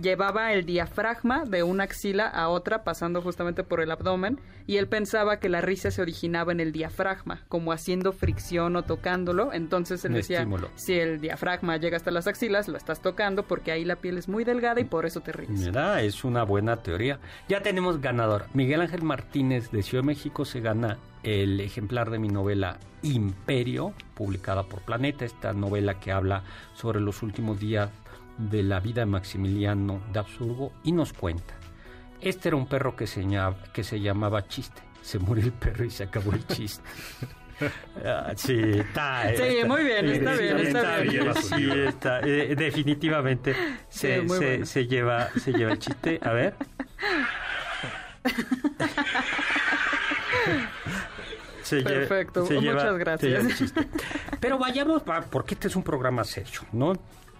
llevaba 0.00 0.52
el 0.52 0.64
diafragma 0.64 1.44
de 1.44 1.62
una 1.62 1.84
axila 1.84 2.26
a 2.28 2.48
otra 2.48 2.84
pasando 2.84 3.22
justamente 3.22 3.64
por 3.64 3.80
el 3.80 3.90
abdomen 3.90 4.38
y 4.66 4.76
él 4.76 4.88
pensaba 4.88 5.38
que 5.38 5.48
la 5.48 5.60
risa 5.60 5.90
se 5.90 6.02
originaba 6.02 6.52
en 6.52 6.60
el 6.60 6.72
diafragma, 6.72 7.44
como 7.48 7.72
haciendo 7.72 8.12
fricción 8.12 8.76
o 8.76 8.82
tocándolo. 8.82 9.52
Entonces 9.52 10.04
él 10.04 10.12
decía, 10.12 10.46
si 10.74 10.94
el 10.94 11.20
diafragma 11.20 11.76
llega 11.76 11.96
hasta 11.96 12.10
las 12.10 12.26
axilas, 12.26 12.68
lo 12.68 12.76
estás 12.76 13.00
tocando 13.00 13.44
porque 13.44 13.72
ahí 13.72 13.84
la 13.84 13.96
piel 13.96 14.18
es 14.18 14.28
muy 14.28 14.44
delgada 14.44 14.80
y 14.80 14.84
por 14.84 15.06
eso 15.06 15.20
te 15.20 15.32
ríes. 15.32 15.50
Mira, 15.50 16.02
es 16.02 16.24
una 16.24 16.42
buena 16.42 16.76
teoría. 16.76 17.18
Ya 17.48 17.62
tenemos 17.62 18.00
ganador. 18.00 18.46
Miguel 18.54 18.80
Ángel 18.80 19.02
Martínez 19.02 19.70
de 19.70 19.82
Ciudad 19.82 20.02
de 20.02 20.08
México 20.08 20.44
se 20.44 20.60
gana 20.60 20.98
el 21.22 21.60
ejemplar 21.60 22.10
de 22.10 22.18
mi 22.18 22.28
novela 22.28 22.78
Imperio, 23.02 23.92
publicada 24.14 24.64
por 24.64 24.80
Planeta, 24.82 25.24
esta 25.24 25.52
novela 25.52 25.98
que 26.00 26.12
habla 26.12 26.42
sobre 26.74 27.00
los 27.00 27.22
últimos 27.22 27.60
días 27.60 27.90
de 28.38 28.62
la 28.62 28.80
vida 28.80 29.00
de 29.02 29.06
Maximiliano 29.06 30.02
de 30.12 30.18
Absurgo 30.18 30.72
y 30.84 30.92
nos 30.92 31.12
cuenta. 31.12 31.54
Este 32.20 32.48
era 32.48 32.56
un 32.56 32.66
perro 32.66 32.96
que 32.96 33.06
se, 33.06 33.22
llamaba, 33.22 33.56
que 33.72 33.84
se 33.84 34.00
llamaba 34.00 34.46
Chiste. 34.48 34.82
Se 35.02 35.18
murió 35.18 35.44
el 35.44 35.52
perro 35.52 35.84
y 35.84 35.90
se 35.90 36.04
acabó 36.04 36.32
el 36.32 36.46
chiste. 36.46 36.84
Ah, 38.04 38.34
sí, 38.36 38.60
está, 38.60 39.34
sí, 39.34 39.64
muy 39.66 39.82
bien, 39.82 40.04
está 40.10 40.34
bien, 40.34 40.58
está, 40.58 40.98
bien. 40.98 41.34
Sí, 41.36 41.70
está, 41.70 42.20
eh, 42.20 42.54
definitivamente 42.54 43.56
se, 43.88 44.28
se, 44.28 44.66
se, 44.66 44.86
lleva, 44.86 45.30
se 45.30 45.54
lleva 45.54 45.72
el 45.72 45.78
chiste. 45.78 46.20
A 46.22 46.32
ver. 46.32 46.54
Perfecto, 51.70 52.46
muchas 52.50 52.98
gracias. 52.98 53.72
Pero 54.40 54.58
vayamos, 54.58 55.02
porque 55.30 55.54
este 55.54 55.68
es 55.68 55.76
un 55.76 55.82
programa 55.82 56.24
serio, 56.24 56.60
¿no? 56.72 56.92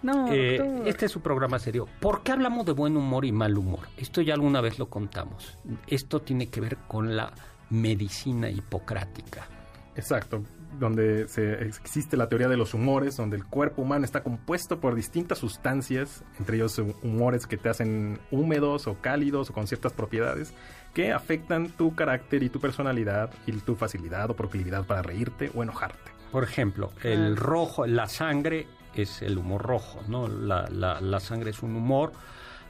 No, 0.03 0.31
eh, 0.31 0.83
este 0.85 1.07
es 1.07 1.11
su 1.11 1.21
programa 1.21 1.59
serio. 1.59 1.87
¿Por 1.99 2.23
qué 2.23 2.31
hablamos 2.31 2.65
de 2.65 2.73
buen 2.73 2.95
humor 2.95 3.25
y 3.25 3.31
mal 3.31 3.57
humor? 3.57 3.81
Esto 3.97 4.21
ya 4.21 4.33
alguna 4.33 4.61
vez 4.61 4.79
lo 4.79 4.89
contamos. 4.89 5.57
Esto 5.87 6.21
tiene 6.21 6.47
que 6.47 6.61
ver 6.61 6.77
con 6.87 7.15
la 7.15 7.33
medicina 7.69 8.49
hipocrática. 8.49 9.47
Exacto, 9.95 10.43
donde 10.79 11.27
se, 11.27 11.63
existe 11.65 12.17
la 12.17 12.29
teoría 12.29 12.47
de 12.47 12.57
los 12.57 12.73
humores, 12.73 13.17
donde 13.17 13.35
el 13.35 13.45
cuerpo 13.45 13.81
humano 13.81 14.05
está 14.05 14.21
compuesto 14.21 14.79
por 14.79 14.95
distintas 14.95 15.39
sustancias, 15.39 16.23
entre 16.39 16.57
ellos 16.57 16.77
humores 17.01 17.47
que 17.47 17.57
te 17.57 17.69
hacen 17.69 18.19
húmedos 18.31 18.87
o 18.87 19.01
cálidos 19.01 19.49
o 19.49 19.53
con 19.53 19.67
ciertas 19.67 19.93
propiedades 19.93 20.53
que 20.93 21.13
afectan 21.13 21.69
tu 21.69 21.95
carácter 21.95 22.43
y 22.43 22.49
tu 22.49 22.59
personalidad 22.59 23.31
y 23.45 23.51
tu 23.53 23.75
facilidad 23.75 24.29
o 24.29 24.35
proclividad 24.35 24.85
para 24.85 25.01
reírte 25.01 25.51
o 25.53 25.63
enojarte. 25.63 26.11
Por 26.31 26.43
ejemplo, 26.43 26.91
el 27.03 27.37
rojo, 27.37 27.87
la 27.87 28.07
sangre 28.07 28.67
es 29.03 29.21
el 29.21 29.37
humor 29.37 29.61
rojo, 29.63 30.01
¿no? 30.07 30.27
La, 30.27 30.67
la, 30.69 31.01
la 31.01 31.19
sangre 31.19 31.51
es 31.51 31.63
un 31.63 31.75
humor, 31.75 32.13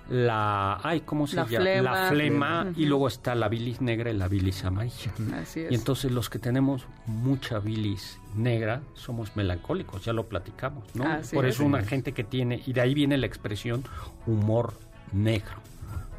la 0.09 0.79
ay 0.83 1.01
cómo 1.01 1.27
se 1.27 1.35
llama 1.35 1.81
la 1.81 2.07
flema 2.09 2.67
y 2.75 2.85
luego 2.85 3.07
está 3.07 3.35
la 3.35 3.49
bilis 3.49 3.81
negra 3.81 4.09
y 4.09 4.13
la 4.13 4.27
bilis 4.27 4.63
amarilla. 4.63 5.11
Así 5.41 5.61
es. 5.61 5.71
y 5.71 5.75
entonces 5.75 6.11
los 6.11 6.29
que 6.29 6.39
tenemos 6.39 6.85
mucha 7.05 7.59
bilis 7.59 8.19
negra 8.35 8.81
somos 8.93 9.35
melancólicos 9.35 10.05
ya 10.05 10.13
lo 10.13 10.27
platicamos 10.27 10.83
no 10.95 11.05
por 11.33 11.45
eso 11.45 11.65
una 11.65 11.81
gente 11.81 12.13
que 12.13 12.23
tiene 12.23 12.61
y 12.65 12.73
de 12.73 12.81
ahí 12.81 12.93
viene 12.93 13.17
la 13.17 13.25
expresión 13.25 13.83
humor 14.25 14.73
negro 15.11 15.57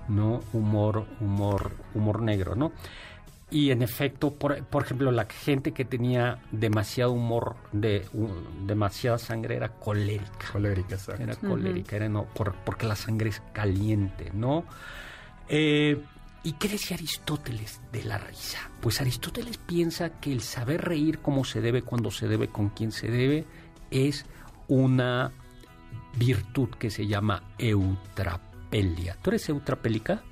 no 0.08 0.40
humor 0.52 1.06
humor 1.20 1.72
humor 1.94 2.20
negro 2.20 2.56
no 2.56 2.72
y 3.50 3.70
en 3.70 3.82
efecto, 3.82 4.34
por, 4.34 4.62
por, 4.64 4.84
ejemplo, 4.84 5.10
la 5.10 5.24
gente 5.24 5.72
que 5.72 5.84
tenía 5.84 6.42
demasiado 6.52 7.12
humor, 7.12 7.56
de 7.72 8.06
demasiada 8.66 9.18
sangre, 9.18 9.56
era 9.56 9.70
colérica. 9.70 10.50
Colérica, 10.52 10.96
exacto. 10.96 11.22
Era 11.22 11.36
colérica, 11.36 11.96
era 11.96 12.08
no, 12.08 12.24
por, 12.26 12.54
porque 12.64 12.86
la 12.86 12.96
sangre 12.96 13.30
es 13.30 13.42
caliente, 13.52 14.30
¿no? 14.34 14.64
Eh, 15.48 16.02
¿Y 16.42 16.52
qué 16.52 16.68
decía 16.68 16.96
Aristóteles 16.96 17.80
de 17.90 18.04
la 18.04 18.18
risa? 18.18 18.70
Pues 18.80 19.00
Aristóteles 19.00 19.58
piensa 19.58 20.20
que 20.20 20.32
el 20.32 20.40
saber 20.42 20.82
reír 20.82 21.18
como 21.18 21.44
se 21.44 21.60
debe, 21.60 21.82
cuando 21.82 22.10
se 22.10 22.28
debe, 22.28 22.48
con 22.48 22.68
quien 22.68 22.92
se 22.92 23.10
debe, 23.10 23.44
es 23.90 24.24
una 24.68 25.32
virtud 26.16 26.68
que 26.70 26.90
se 26.90 27.06
llama 27.06 27.42
eutrapelia. 27.58 29.16
¿Tú 29.22 29.30
eres 29.30 29.48
eutrapélica? 29.48 30.22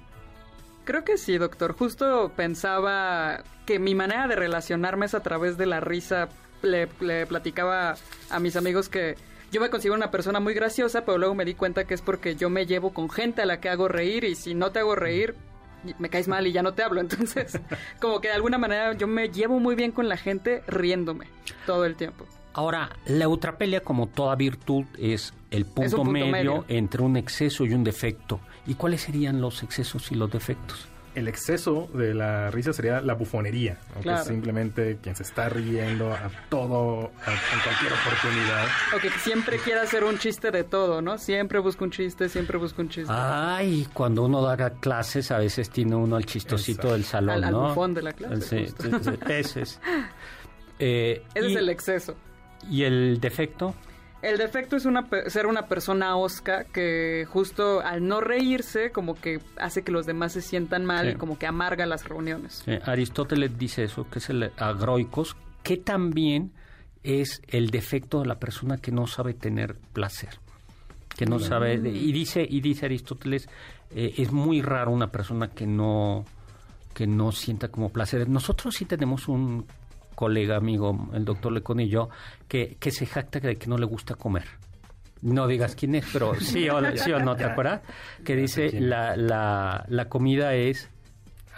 Creo 0.87 1.05
que 1.05 1.19
sí, 1.19 1.37
doctor. 1.37 1.73
Justo 1.77 2.31
pensaba 2.37 3.43
que 3.67 3.81
mi 3.81 3.97
manera 3.97 4.29
de 4.29 4.37
relacionarme 4.37 5.07
es 5.07 5.15
a 5.15 5.21
través 5.21 5.59
de 5.59 5.67
la 5.67 5.81
risa. 5.81 6.29
Le, 6.63 6.87
platicaba 7.27 7.97
a 8.31 8.41
mis 8.41 8.55
amigos 8.55 8.89
que 8.89 9.17
yo 9.51 9.61
me 9.61 9.69
considero 9.69 9.97
una 9.97 10.13
persona 10.13 10.39
muy 10.39 10.55
graciosa, 10.55 11.05
pero 11.05 11.19
luego 11.19 11.35
me 11.35 11.45
di 11.45 11.55
cuenta 11.55 11.85
que 11.85 11.95
es 11.95 12.03
porque 12.03 12.37
yo 12.37 12.51
me 12.51 12.67
llevo 12.67 12.95
con 12.95 13.11
gente 13.11 13.43
a 13.43 13.47
la 13.47 13.61
que 13.61 13.69
hago 13.69 13.89
reír 13.89 14.23
y 14.23 14.37
si 14.37 14.55
no 14.55 14.71
te 14.71 14.79
hago 14.79 14.95
reír, 14.95 15.35
me 15.99 16.09
caes 16.09 16.29
mal 16.29 16.47
y 16.47 16.53
ya 16.53 16.63
no 16.63 16.73
te 16.73 16.85
hablo. 16.85 17.01
Entonces, 17.03 17.61
como 18.01 18.21
que 18.21 18.29
de 18.29 18.35
alguna 18.35 18.57
manera 18.57 18.93
yo 18.93 19.09
me 19.09 19.29
llevo 19.29 19.59
muy 19.59 19.75
bien 19.75 19.91
con 19.91 20.09
la 20.09 20.17
gente 20.17 20.63
riéndome 20.69 21.27
todo 21.67 21.85
el 21.85 21.97
tiempo. 21.97 22.27
Ahora, 22.53 22.91
la 23.07 23.25
eutrapelia, 23.25 23.81
como 23.81 24.07
toda 24.07 24.37
virtud, 24.37 24.85
es 24.99 25.35
el 25.51 25.67
punto, 25.67 26.05
medio, 26.05 26.65
entre 26.69 27.03
un 27.03 27.17
exceso 27.17 27.67
y 27.67 27.75
un 27.75 27.85
defecto. 27.85 28.41
¿Y 28.67 28.75
cuáles 28.75 29.03
serían 29.03 29.41
los 29.41 29.63
excesos 29.63 30.11
y 30.13 30.15
los 30.15 30.31
defectos? 30.31 30.89
el 31.17 31.29
exceso 31.29 31.89
de 31.95 32.13
la 32.13 32.51
risa 32.51 32.75
sería 32.75 33.01
la 33.01 33.15
bufonería, 33.15 33.79
aunque 33.95 34.13
es 34.13 34.25
simplemente 34.25 34.99
quien 35.03 35.17
se 35.17 35.23
está 35.23 35.49
riendo 35.49 36.13
a 36.13 36.31
todo, 36.51 37.11
en 37.27 37.61
cualquier 37.65 37.93
oportunidad. 37.95 38.67
O 38.95 38.99
que 38.99 39.09
siempre 39.21 39.59
quiera 39.59 39.81
hacer 39.81 40.05
un 40.05 40.19
chiste 40.19 40.51
de 40.51 40.63
todo, 40.63 41.01
¿no? 41.01 41.17
Siempre 41.17 41.59
busca 41.59 41.85
un 41.85 41.91
chiste, 41.91 42.29
siempre 42.29 42.59
busca 42.59 42.83
un 42.83 42.91
chiste. 42.91 43.11
Ay, 43.11 43.89
cuando 43.95 44.25
uno 44.25 44.43
da 44.43 44.69
clases 44.79 45.31
a 45.31 45.39
veces 45.39 45.71
tiene 45.71 45.97
uno 45.97 46.19
el 46.19 46.27
chistosito 46.27 46.93
del 46.93 47.05
salón, 47.05 47.43
al, 47.43 47.51
¿no? 47.51 47.63
Al 47.63 47.69
bufón 47.71 47.95
de 47.95 48.03
la 48.03 48.13
clase. 48.13 48.67
Sí, 48.67 48.75
ese 49.29 49.63
es. 49.63 49.81
Eh, 50.79 51.25
ese 51.35 51.53
es 51.53 51.57
el 51.57 51.71
exceso. 51.71 52.15
¿Y 52.71 52.83
el 52.83 53.19
defecto? 53.19 53.75
El 54.29 54.39
defecto 54.39 54.77
es 54.77 54.85
una, 54.85 55.07
pe- 55.09 55.31
ser 55.31 55.47
una 55.47 55.67
persona 55.67 56.17
osca 56.17 56.65
que 56.65 57.25
justo 57.29 57.81
al 57.81 58.07
no 58.07 58.21
reírse 58.21 58.91
como 58.91 59.15
que 59.15 59.41
hace 59.59 59.83
que 59.83 59.93
los 59.93 60.07
demás 60.07 60.33
se 60.33 60.43
sientan 60.43 60.85
mal 60.85 61.07
Sí. 61.07 61.13
y 61.13 61.15
como 61.17 61.39
que 61.39 61.47
amarga 61.47 61.87
las 61.87 62.09
reuniones. 62.09 62.63
Eh, 62.67 62.81
Aristóteles 62.85 63.57
dice 63.57 63.85
eso, 63.85 64.09
que 64.11 64.19
es 64.19 64.29
el 64.31 64.51
agroicos, 64.57 65.37
que 65.63 65.77
también 65.77 66.53
es 67.03 67.41
el 67.49 67.71
defecto 67.71 68.21
de 68.21 68.27
la 68.27 68.39
persona 68.41 68.79
que 68.79 68.91
no 68.91 69.07
sabe 69.07 69.33
tener 69.35 69.77
placer, 69.93 70.31
que 71.17 71.25
no 71.27 71.39
sabe 71.39 71.75
y 71.75 72.13
dice 72.13 72.47
y 72.49 72.61
dice 72.61 72.87
Aristóteles 72.87 73.49
eh, 73.91 74.15
es 74.19 74.33
muy 74.33 74.61
raro 74.61 74.91
una 74.91 75.13
persona 75.13 75.49
que 75.49 75.67
no 75.67 76.25
que 76.95 77.07
no 77.07 77.31
sienta 77.31 77.69
como 77.69 77.91
placer. 77.91 78.29
Nosotros 78.29 78.75
sí 78.75 78.87
tenemos 78.87 79.29
un 79.29 79.67
colega 80.17 80.57
amigo, 80.57 81.09
el 81.15 81.25
doctor 81.25 81.53
Lecón 81.53 81.79
y 81.79 81.89
yo, 81.89 82.09
que, 82.49 82.77
que 82.81 82.91
se 82.91 83.07
jacta 83.07 83.39
de 83.39 83.55
que 83.55 83.69
no 83.69 83.79
le 83.79 83.87
gusta 83.87 84.17
comer. 84.17 84.45
No 85.23 85.47
digas 85.47 85.77
quién 85.77 85.95
es, 85.95 86.05
pero 86.13 86.35
sí 86.35 86.69
o, 86.69 86.81
sí 86.97 87.13
o 87.13 87.21
no, 87.21 87.37
¿te 87.37 87.45
acuerdas? 87.45 87.83
Que 88.25 88.35
dice 88.35 88.67
es. 88.67 88.75
la, 88.81 89.17
la, 89.17 89.85
la 89.89 90.09
comida 90.09 90.55
es 90.55 90.91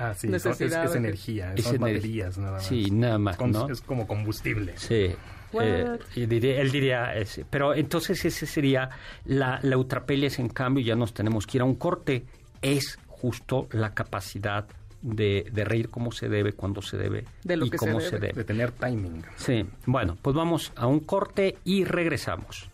Ah, 0.00 0.14
sí, 0.14 0.28
es, 0.32 0.46
es 0.46 0.94
energía, 0.94 1.54
Es 1.56 1.64
son 1.64 1.78
baterías 1.78 2.38
nada 2.38 2.52
más. 2.52 2.66
Sí, 2.66 2.88
nada 2.92 3.18
más, 3.18 3.36
Con- 3.36 3.50
¿no? 3.50 3.68
Es 3.68 3.80
como 3.80 4.06
combustible. 4.06 4.74
Sí. 4.76 5.12
Eh, 5.60 5.98
y 6.14 6.26
diría- 6.26 6.60
él 6.60 6.70
diría 6.70 7.14
ese. 7.16 7.44
Pero 7.48 7.74
entonces 7.74 8.24
ese 8.24 8.46
sería 8.46 8.90
la, 9.24 9.58
la 9.62 9.76
es 10.24 10.38
en 10.38 10.50
cambio, 10.50 10.84
ya 10.84 10.94
nos 10.94 11.14
tenemos 11.14 11.46
que 11.48 11.58
ir 11.58 11.62
a 11.62 11.64
un 11.64 11.74
corte. 11.74 12.26
Es 12.62 12.96
justo 13.08 13.66
la 13.72 13.92
capacidad 13.92 14.66
de, 15.02 15.48
de 15.52 15.64
reír 15.64 15.88
como 15.90 16.12
se 16.12 16.28
debe, 16.28 16.52
cuando 16.52 16.82
se 16.82 16.96
debe 16.96 17.24
De 17.44 17.56
lo 17.56 17.66
y 17.66 17.70
que 17.70 17.78
se 17.78 17.86
cómo 17.86 17.98
debe. 17.98 18.10
se 18.10 18.18
debe. 18.18 18.32
De 18.34 18.44
tener 18.44 18.72
timing. 18.72 19.22
Sí, 19.36 19.64
bueno, 19.86 20.16
pues 20.20 20.34
vamos 20.34 20.72
a 20.76 20.86
un 20.86 21.00
corte 21.00 21.56
y 21.64 21.84
regresamos. 21.84 22.68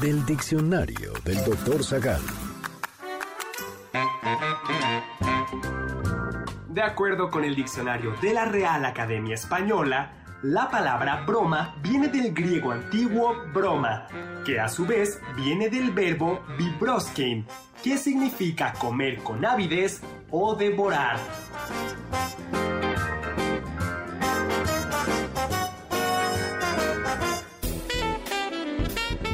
Del 0.00 0.24
diccionario 0.26 1.12
del 1.24 1.44
doctor 1.44 1.84
Zagal. 1.84 2.20
De 6.68 6.82
acuerdo 6.82 7.30
con 7.30 7.44
el 7.44 7.54
diccionario 7.54 8.14
de 8.22 8.32
la 8.34 8.46
Real 8.46 8.84
Academia 8.84 9.34
Española, 9.34 10.21
la 10.42 10.68
palabra 10.68 11.24
broma 11.24 11.76
viene 11.82 12.08
del 12.08 12.32
griego 12.34 12.72
antiguo 12.72 13.34
broma, 13.52 14.08
que 14.44 14.58
a 14.58 14.68
su 14.68 14.84
vez 14.84 15.20
viene 15.36 15.68
del 15.68 15.92
verbo 15.92 16.42
vibroskein, 16.58 17.46
que 17.82 17.96
significa 17.96 18.72
comer 18.72 19.22
con 19.22 19.44
avidez 19.44 20.00
o 20.30 20.54
devorar. 20.54 21.18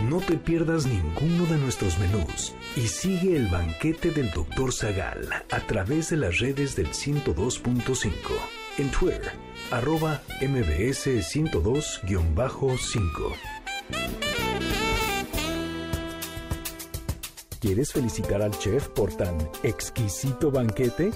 No 0.09 0.21
te 0.21 0.37
pierdas 0.37 0.87
ninguno 0.87 1.47
de 1.47 1.59
nuestros 1.59 1.99
menús 1.99 2.55
y 2.77 2.89
sigue 2.89 3.37
el 3.37 3.49
banquete 3.49 4.11
del 4.11 4.31
Dr. 4.31 4.73
Zagal 4.73 5.29
a 5.51 5.61
través 5.61 6.11
de 6.11 6.17
las 6.17 6.39
redes 6.39 6.77
del 6.77 6.89
102.5. 6.89 8.68
En 8.79 8.91
Twitter, 8.93 9.33
arroba 9.73 10.23
mbs 10.41 11.07
102-5. 11.07 13.35
¿Quieres 17.61 17.93
felicitar 17.93 18.41
al 18.41 18.57
chef 18.57 18.87
por 18.91 19.13
tan 19.15 19.37
exquisito 19.65 20.53
banquete? 20.53 21.11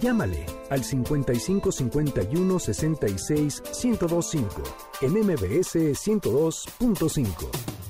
Llámale 0.00 0.44
al 0.70 0.82
55 0.82 1.70
51 1.70 2.58
66 2.58 3.62
1025 3.84 4.62
en 5.02 5.12
MBS 5.12 5.76
102.5. 5.76 7.28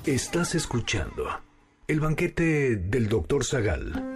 Estás 0.05 0.53
escuchando 0.53 1.25
el 1.87 1.99
banquete 1.99 2.75
del 2.75 3.09
Dr. 3.09 3.43
Zagal. 3.43 4.08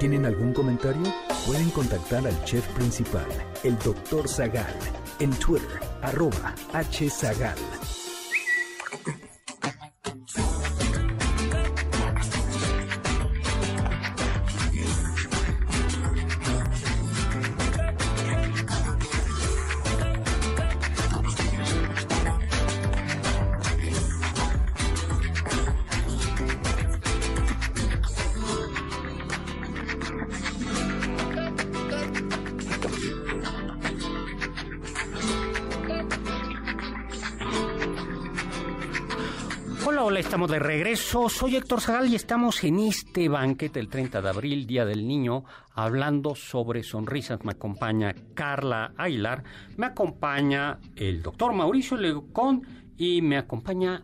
¿Tienen 0.00 0.24
algún 0.24 0.54
comentario? 0.54 1.02
Pueden 1.46 1.68
contactar 1.68 2.26
al 2.26 2.44
chef 2.44 2.66
principal, 2.68 3.28
el 3.62 3.78
Dr. 3.80 4.26
Zagal, 4.26 4.74
en 5.18 5.30
Twitter, 5.32 5.78
arroba 6.00 6.54
hzagal. 6.72 7.58
Soy 41.00 41.56
Héctor 41.56 41.80
Zagal 41.80 42.08
y 42.08 42.14
estamos 42.14 42.62
en 42.62 42.78
este 42.78 43.28
banquete 43.28 43.80
el 43.80 43.88
30 43.88 44.22
de 44.22 44.28
abril, 44.28 44.66
Día 44.66 44.84
del 44.84 45.08
Niño, 45.08 45.44
hablando 45.74 46.36
sobre 46.36 46.84
sonrisas. 46.84 47.42
Me 47.42 47.52
acompaña 47.52 48.14
Carla 48.34 48.92
Aguilar, 48.96 49.42
me 49.76 49.86
acompaña 49.86 50.78
el 50.94 51.22
doctor 51.22 51.52
Mauricio 51.52 51.96
Lecón 51.96 52.64
y 52.96 53.22
me 53.22 53.38
acompaña 53.38 54.02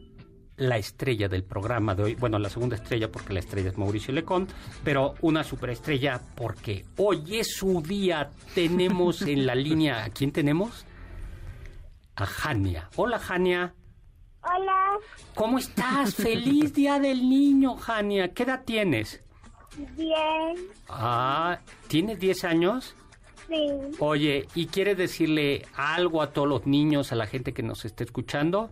la 0.56 0.78
estrella 0.78 1.28
del 1.28 1.44
programa 1.44 1.94
de 1.94 2.02
hoy. 2.02 2.14
Bueno, 2.16 2.38
la 2.38 2.48
segunda 2.48 2.76
estrella 2.76 3.12
porque 3.12 3.34
la 3.34 3.40
estrella 3.40 3.70
es 3.70 3.78
Mauricio 3.78 4.12
Lecón, 4.12 4.48
pero 4.82 5.14
una 5.20 5.44
superestrella 5.44 6.20
porque 6.34 6.86
hoy 6.96 7.36
es 7.36 7.54
su 7.54 7.82
día. 7.82 8.30
Tenemos 8.54 9.22
en 9.22 9.46
la 9.46 9.54
línea, 9.54 10.02
¿a 10.04 10.10
quién 10.10 10.32
tenemos? 10.32 10.84
A 12.16 12.26
Jania. 12.26 12.88
Hola, 12.96 13.18
Jania. 13.18 13.74
Hola, 14.42 14.75
¿Cómo 15.34 15.58
estás? 15.58 16.14
Feliz 16.14 16.72
Día 16.74 16.98
del 16.98 17.28
Niño, 17.28 17.76
Jania. 17.76 18.32
¿Qué 18.32 18.42
edad 18.44 18.62
tienes? 18.64 19.22
bien, 19.94 20.56
Ah, 20.88 21.58
¿tienes 21.88 22.18
10 22.18 22.44
años? 22.44 22.94
sí, 23.46 23.68
Oye, 23.98 24.48
¿y 24.54 24.66
quieres 24.68 24.96
decirle 24.96 25.66
algo 25.76 26.22
a 26.22 26.32
todos 26.32 26.48
los 26.48 26.66
niños, 26.66 27.12
a 27.12 27.14
la 27.16 27.26
gente 27.26 27.52
que 27.52 27.62
nos 27.62 27.84
esté 27.84 28.04
escuchando? 28.04 28.70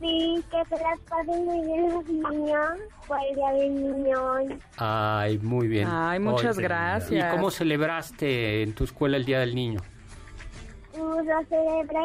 sí, 0.00 0.42
que 0.50 0.64
se 0.76 0.82
las 0.82 0.98
pasen 1.08 1.44
muy 1.44 1.64
bien 1.66 1.90
los 1.92 2.04
niños 2.06 2.68
por 3.06 3.18
el 3.28 3.34
Día 3.36 3.50
del 3.52 3.74
Niño 3.74 4.24
hoy. 4.32 4.58
Ay, 4.76 5.38
muy 5.38 5.66
bien. 5.68 5.88
Ay, 5.90 6.18
muchas 6.20 6.56
Oye, 6.56 6.62
gracias. 6.68 7.26
¿Y 7.26 7.36
cómo 7.36 7.50
celebraste 7.50 8.62
en 8.62 8.74
tu 8.74 8.84
escuela 8.84 9.16
el 9.16 9.24
Día 9.24 9.40
del 9.40 9.54
Niño? 9.54 9.80
Pues 10.92 11.26
lo 11.26 11.44
celebré 11.48 11.98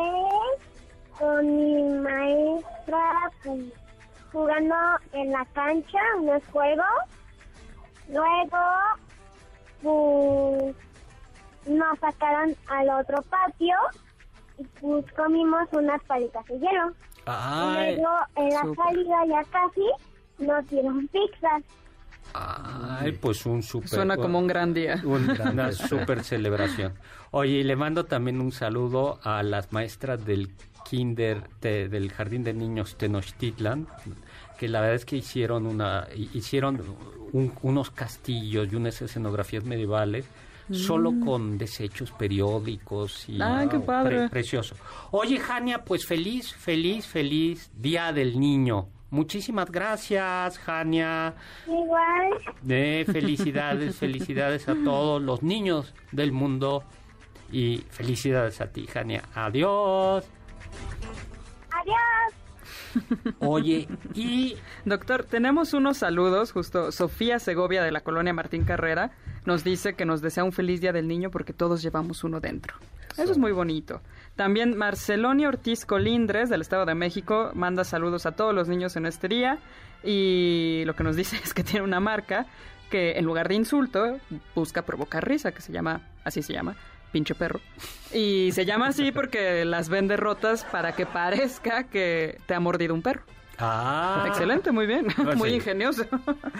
con 1.17 1.56
mi 1.56 1.84
maestra 1.99 3.32
pues, 3.43 3.65
jugando 4.32 4.76
en 5.13 5.32
la 5.32 5.45
cancha 5.54 5.99
unos 6.17 6.43
juegos. 6.52 6.86
Luego, 8.10 8.58
pues, 9.82 10.76
nos 11.67 11.99
sacaron 11.99 12.56
al 12.67 12.89
otro 12.89 13.21
patio 13.23 13.76
y 14.58 14.63
pues 14.80 15.06
comimos 15.13 15.67
unas 15.71 16.02
palitas 16.04 16.45
de 16.45 16.60
hielo. 16.60 16.93
Ay, 17.26 17.95
Luego, 17.95 18.17
en 18.36 18.49
la 18.49 18.76
salida 18.76 19.26
ya 19.28 19.43
casi, 19.45 19.86
nos 20.39 20.67
dieron 20.67 21.08
pizzas. 21.08 21.63
Ay, 22.33 23.12
pues 23.13 23.45
un 23.45 23.62
súper... 23.63 23.89
Suena 23.89 24.15
como 24.17 24.39
un 24.39 24.47
gran 24.47 24.73
día. 24.73 25.01
Un- 25.03 25.29
una 25.51 25.71
super 25.71 26.23
celebración. 26.23 26.93
Oye, 27.31 27.53
y 27.59 27.63
le 27.63 27.75
mando 27.75 28.05
también 28.05 28.39
un 28.41 28.51
saludo 28.51 29.19
a 29.23 29.43
las 29.43 29.71
maestras 29.71 30.23
del 30.25 30.49
kinder, 30.89 31.43
de- 31.62 31.89
del 31.89 32.12
Jardín 32.12 32.43
de 32.43 32.53
Niños 32.53 32.95
Tenochtitlan, 32.97 33.88
que 34.59 34.67
la 34.67 34.81
verdad 34.81 34.95
es 34.97 35.05
que 35.05 35.15
hicieron 35.17 35.65
una 35.65 36.07
hicieron 36.33 36.81
un- 37.31 37.53
unos 37.63 37.89
castillos 37.91 38.67
y 38.71 38.75
unas 38.75 39.01
escenografías 39.01 39.63
medievales 39.63 40.25
solo 40.71 41.12
con 41.25 41.57
desechos 41.57 42.12
periódicos 42.12 43.27
y 43.27 43.33
Mm. 43.38 43.69
Qué 43.69 43.79
padre. 43.79 44.29
precioso. 44.29 44.75
Oye, 45.12 45.38
Jania, 45.39 45.83
pues 45.83 46.05
feliz, 46.05 46.53
feliz, 46.53 47.05
feliz 47.05 47.69
Día 47.75 48.13
del 48.13 48.39
Niño. 48.39 48.88
Muchísimas 49.13 49.69
gracias, 49.69 50.58
Jania. 50.58 51.36
Igual, 51.67 52.34
De 52.63 53.06
felicidades, 53.06 53.95
felicidades 53.99 54.67
a 54.67 54.73
todos 54.73 55.21
los 55.21 55.43
niños 55.43 55.93
del 56.12 56.32
mundo 56.32 56.84
y 57.52 57.84
felicidades 57.91 58.60
a 58.60 58.71
ti, 58.71 58.88
Jania. 58.88 59.21
Adiós. 59.36 60.26
adiós. 61.69 63.36
Oye, 63.38 63.88
y... 64.15 64.56
Doctor, 64.84 65.26
tenemos 65.26 65.76
unos 65.76 65.97
saludos, 65.97 66.52
justo 66.52 66.91
Sofía 66.91 67.38
Segovia 67.38 67.84
de 67.84 67.91
la 67.91 68.02
colonia 68.02 68.34
Martín 68.34 68.63
Carrera 68.63 69.12
nos 69.45 69.63
dice 69.63 69.93
que 69.93 70.06
nos 70.06 70.23
desea 70.23 70.43
un 70.43 70.54
feliz 70.54 70.82
Día 70.82 70.91
del 70.91 71.08
Niño 71.08 71.30
porque 71.30 71.54
todos 71.54 71.84
llevamos 71.84 72.23
uno 72.23 72.39
dentro. 72.39 72.76
Eso 73.17 73.32
es 73.32 73.38
muy 73.38 73.52
bonito. 73.52 74.02
También 74.36 74.76
Marceloni 74.76 75.46
Ortiz 75.46 75.86
Colindres 75.86 76.50
del 76.50 76.62
Estado 76.62 76.86
de 76.86 76.96
México 76.96 77.52
manda 77.54 77.84
saludos 77.84 78.26
a 78.26 78.32
todos 78.32 78.54
los 78.54 78.67
niños 78.67 78.96
en 78.96 79.06
este 79.06 79.28
día 79.28 79.60
y 80.04 80.84
lo 80.86 80.96
que 80.96 81.04
nos 81.04 81.15
dice 81.15 81.38
es 81.43 81.54
que 81.54 81.63
tiene 81.63 81.84
una 81.84 82.00
marca 82.00 82.48
que 82.89 83.13
en 83.13 83.26
lugar 83.26 83.48
de 83.48 83.56
insulto 83.56 84.19
busca 84.56 84.84
provocar 84.84 85.28
risa, 85.28 85.52
que 85.52 85.62
se 85.62 85.72
llama, 85.72 86.02
así 86.24 86.41
se 86.41 86.54
llama, 86.54 86.76
pinche 87.12 87.36
perro. 87.36 87.60
Y 88.13 88.52
se 88.52 88.65
llama 88.65 88.89
así 88.89 89.12
porque 89.12 89.65
las 89.65 89.89
vende 89.89 90.17
rotas 90.17 90.65
para 90.65 90.91
que 90.91 91.08
parezca 91.08 91.86
que 91.86 92.38
te 92.46 92.54
ha 92.54 92.60
mordido 92.60 92.93
un 92.93 93.02
perro. 93.02 93.24
Ah. 93.60 94.24
Excelente, 94.28 94.72
muy 94.72 94.86
bien. 94.88 95.08
muy 95.38 95.50
sí. 95.50 95.56
ingenioso. 95.56 96.04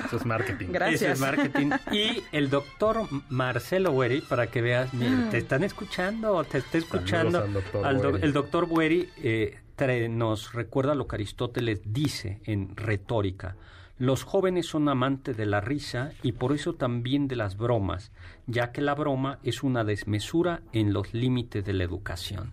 Eso 0.06 0.18
es 0.18 0.26
marketing. 0.26 0.68
Gracias. 0.72 1.02
Ese 1.02 1.12
es 1.14 1.20
marketing. 1.20 1.70
Y 1.92 2.24
el 2.32 2.50
doctor 2.50 3.08
Marcelo 3.30 3.92
Bueri, 3.92 4.22
para 4.22 4.48
que 4.48 4.62
veas, 4.62 4.94
mira, 4.94 5.30
te 5.30 5.38
están 5.40 5.64
escuchando, 5.64 6.44
te 6.44 6.60
está 6.60 6.78
escuchando. 6.78 7.40
al 7.40 7.54
doctor 7.54 7.86
Al 7.86 8.02
do- 8.02 8.10
Bueri. 8.12 8.26
el 8.26 8.34
doctor 8.34 8.68
Bueri 8.68 9.10
eh, 9.18 9.60
trae- 9.76 10.08
nos 10.10 10.54
recuerda 10.54 10.94
lo 10.96 11.08
que 11.08 11.16
Aristóteles 11.16 11.82
dice 11.86 12.42
en 12.46 12.76
retórica. 12.76 13.56
Los 14.00 14.24
jóvenes 14.24 14.66
son 14.68 14.90
amantes 14.90 15.38
de 15.38 15.46
la 15.46 15.62
risa 15.62 16.12
y 16.24 16.32
por 16.34 16.52
eso 16.54 16.74
también 16.74 17.28
de 17.28 17.36
las 17.36 17.58
bromas, 17.58 18.12
ya 18.48 18.72
que 18.72 18.82
la 18.82 18.96
broma 18.96 19.40
es 19.44 19.62
una 19.64 19.84
desmesura 19.84 20.62
en 20.74 20.94
los 20.94 21.14
límites 21.14 21.64
de 21.64 21.74
la 21.74 21.84
educación. 21.84 22.52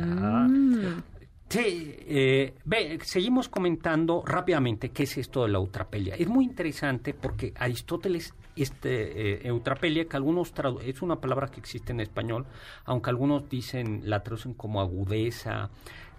Ah. 0.00 0.46
Sí, 1.48 1.94
eh, 2.00 2.54
ve, 2.64 2.98
seguimos 3.04 3.48
comentando 3.48 4.22
rápidamente 4.26 4.88
qué 4.90 5.04
es 5.04 5.16
esto 5.16 5.44
de 5.44 5.48
la 5.50 5.58
eutrapelia. 5.58 6.16
Es 6.16 6.26
muy 6.26 6.44
interesante 6.44 7.14
porque 7.14 7.52
Aristóteles, 7.56 8.34
este, 8.56 9.34
eh, 9.34 9.40
eutrapelia, 9.46 10.06
que 10.06 10.16
algunos 10.16 10.52
tradu- 10.52 10.80
es 10.82 11.02
una 11.02 11.20
palabra 11.20 11.46
que 11.46 11.60
existe 11.60 11.92
en 11.92 12.00
español, 12.00 12.46
aunque 12.84 13.10
algunos 13.10 13.48
dicen, 13.48 14.02
la 14.04 14.22
traducen 14.22 14.54
como 14.54 14.80
agudeza. 14.80 15.70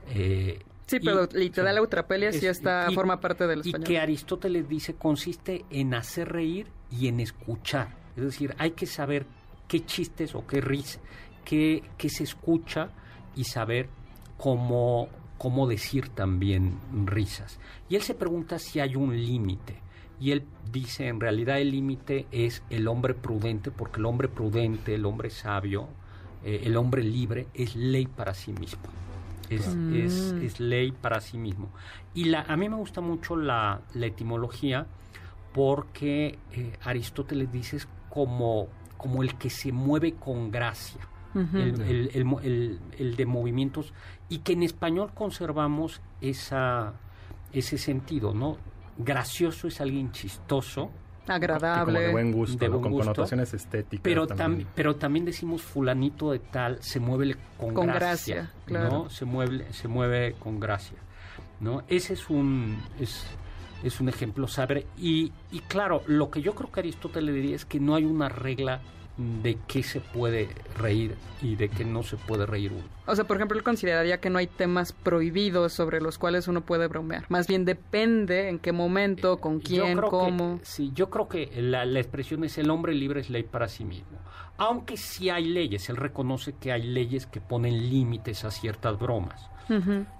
eh, 0.10 0.60
Sí, 0.86 0.96
y- 0.96 1.00
pero 1.06 1.28
literal 1.34 1.76
la 1.76 1.82
eutrapelia 1.82 2.32
sí 2.32 2.38
es- 2.46 2.60
está, 2.60 2.88
y- 2.90 2.96
forma 2.96 3.20
parte 3.20 3.46
del 3.46 3.60
y 3.60 3.62
español. 3.72 3.84
que 3.86 4.00
Aristóteles 4.00 4.70
dice 4.70 4.94
consiste 4.96 5.66
en 5.70 5.94
hacer 5.94 6.30
reír 6.32 6.68
y 6.90 7.10
en 7.10 7.20
escuchar. 7.20 7.90
Es 8.16 8.24
decir, 8.24 8.56
hay 8.58 8.72
que 8.72 8.86
saber 8.86 9.26
qué 9.68 9.86
chistes 9.86 10.34
o 10.34 10.48
qué 10.48 10.62
risa, 10.62 11.02
qué, 11.44 11.84
qué 11.98 12.08
se 12.10 12.24
escucha 12.24 12.92
y 13.36 13.44
saber 13.44 13.90
cómo, 14.38 15.10
cómo 15.38 15.67
decir 15.67 16.10
también 16.10 16.78
risas. 17.06 17.60
Y 17.89 17.95
él 17.95 18.02
se 18.02 18.13
pregunta 18.13 18.60
si 18.60 18.80
hay 18.80 18.95
un 18.95 19.15
límite. 19.15 19.82
Y 20.19 20.32
él 20.32 20.43
dice, 20.71 21.08
en 21.08 21.19
realidad 21.19 21.60
el 21.60 21.71
límite 21.71 22.26
es 22.32 22.63
el 22.69 22.88
hombre 22.88 23.13
prudente, 23.13 23.69
porque 23.71 24.00
el 24.00 24.06
hombre 24.06 24.28
prudente, 24.28 24.95
el 24.95 25.06
hombre 25.06 25.30
sabio, 25.30 25.88
eh, 26.43 26.62
el 26.63 26.76
hombre 26.78 27.04
libre 27.04 27.47
es 27.54 27.76
ley 27.76 28.08
para 28.08 28.34
sí 28.34 28.52
mismo. 28.54 28.84
Es, 29.50 29.67
es, 29.67 30.34
es 30.43 30.60
ley 30.60 30.91
para 30.91 31.21
sí 31.21 31.38
mismo. 31.38 31.69
Y 32.13 32.26
la, 32.26 32.41
a 32.41 32.58
mí 32.58 32.67
me 32.67 32.76
gusta 32.76 33.00
mucho 33.00 33.36
la, 33.36 33.82
la 33.93 34.06
etimología 34.08 34.88
porque 35.54 36.38
eh, 36.52 36.73
Aristóteles 36.84 37.52
dice 37.52 37.78
es 37.78 37.88
como, 38.10 38.67
como 38.97 39.23
el 39.23 39.36
que 39.38 39.50
se 39.50 39.71
mueve 39.71 40.13
con 40.13 40.52
gracia. 40.52 41.02
El, 41.54 41.82
el- 41.82 42.12
el 42.13 42.36
el- 42.43 42.80
el 42.97 43.15
de 43.15 43.26
movimientos 43.26 43.93
y 44.30 44.39
que 44.39 44.54
en 44.54 44.63
español 44.63 45.12
conservamos 45.13 46.02
esa, 46.21 46.93
ese 47.54 47.78
sentido, 47.78 48.34
¿no? 48.34 48.58
Gracioso 48.97 49.67
es 49.67 49.80
alguien 49.82 50.12
chistoso, 50.12 50.88
Que 50.88 51.34
como 51.34 51.39
de 51.39 51.45
Agradable. 51.45 52.12
buen 52.12 52.32
gusto, 52.32 52.58
De 52.58 52.65
¿no? 52.67 52.71
buen 52.73 52.84
con 52.84 52.91
gusto. 52.93 53.06
connotaciones 53.13 53.54
estéticas. 53.54 54.02
pero, 54.04 54.26
también. 54.28 54.67
tam- 54.67 54.71
pero 54.76 54.95
también 54.95 55.26
decimos 55.26 55.62
fulanito 55.62 56.32
de 56.32 56.39
tal 56.39 56.82
se 56.82 57.00
mueve 57.00 57.36
con, 57.58 57.73
Con 57.73 57.88
gracia, 57.88 58.36
gracia, 58.36 58.54
claro. 58.65 58.89
¿no? 58.89 59.10
Se 59.10 59.26
mueve, 59.26 59.71
se 59.73 59.88
mueve 59.88 60.36
con 60.39 60.60
gracia, 60.60 60.97
¿no? 61.60 61.84
Ese 61.89 62.13
es 62.13 62.30
un 62.30 62.78
es, 63.00 63.26
es 63.84 64.00
un 64.02 64.10
ejemplo 64.10 64.47
saber 64.47 64.88
y, 64.97 65.32
y 65.52 65.60
claro, 65.60 66.02
lo 66.08 66.32
que 66.32 66.41
yo 66.41 66.56
creo 66.56 66.71
que 66.71 66.80
Aristóteles 66.80 67.36
diría 67.36 67.56
es 67.58 67.65
que 67.65 67.80
no 67.80 67.93
hay 67.95 68.06
una 68.06 68.30
regla 68.30 68.80
de 69.17 69.58
qué 69.67 69.82
se 69.82 69.99
puede 69.99 70.49
reír 70.77 71.15
y 71.41 71.56
de 71.56 71.69
qué 71.69 71.84
no 71.86 72.03
se 72.03 72.17
puede 72.17 72.45
reír 72.45 72.71
uno. 72.71 72.84
O 73.08 73.15
sea, 73.15 73.25
por 73.25 73.38
ejemplo, 73.38 73.58
él 73.58 73.63
consideraría 73.63 74.19
que 74.19 74.30
no 74.30 74.38
hay 74.38 74.45
temas 74.47 74.91
prohibidos 74.93 75.73
sobre 75.73 76.01
los 76.01 76.17
cuales 76.19 76.47
uno 76.47 76.62
puede 76.62 76.88
bromear. 76.88 77.25
Más 77.30 77.47
bien 77.47 77.65
depende 77.65 78.49
en 78.49 78.60
qué 78.60 78.71
momento, 78.71 79.38
con 79.38 79.60
Yo 79.62 79.84
quién, 79.84 79.97
cómo. 80.01 80.60
Que, 80.60 80.65
sí, 80.65 80.91
yo 80.93 81.10
creo 81.10 81.27
que 81.27 81.51
la, 81.56 81.86
la 81.86 81.99
expresión 81.99 82.43
es 82.43 82.58
el 82.60 82.69
hombre 82.69 82.93
libre 82.93 83.21
es 83.21 83.30
ley 83.32 83.43
para 83.43 83.67
sí 83.67 83.86
mismo. 83.86 84.19
Aunque 84.58 84.97
sí 84.97 85.30
hay 85.32 85.45
leyes, 85.45 85.89
él 85.89 85.95
reconoce 85.97 86.53
que 86.53 86.71
hay 86.71 86.84
leyes 86.84 87.25
que 87.25 87.41
ponen 87.41 87.89
límites 87.89 88.43
a 88.45 88.51
ciertas 88.51 88.99
bromas. 88.99 89.49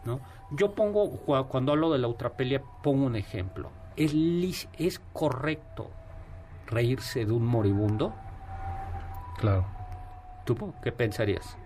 ¿no? 0.06 0.20
Yo 0.52 0.74
pongo, 0.76 1.24
cua- 1.26 1.48
cuando 1.48 1.72
hablo 1.72 1.92
de 1.92 2.00
la 2.00 2.08
eutrapelia, 2.08 2.62
pongo 2.84 3.06
un 3.06 3.16
ejemplo. 3.16 3.70
¿Es, 3.96 4.14
¿Es 4.78 5.00
correcto 5.14 5.90
reírse 6.68 7.26
de 7.26 7.32
un 7.32 7.46
moribundo? 7.46 8.14
Claro. 9.38 9.66
¿Tú 10.46 10.74
qué 10.82 10.92
pensarías? 10.92 11.58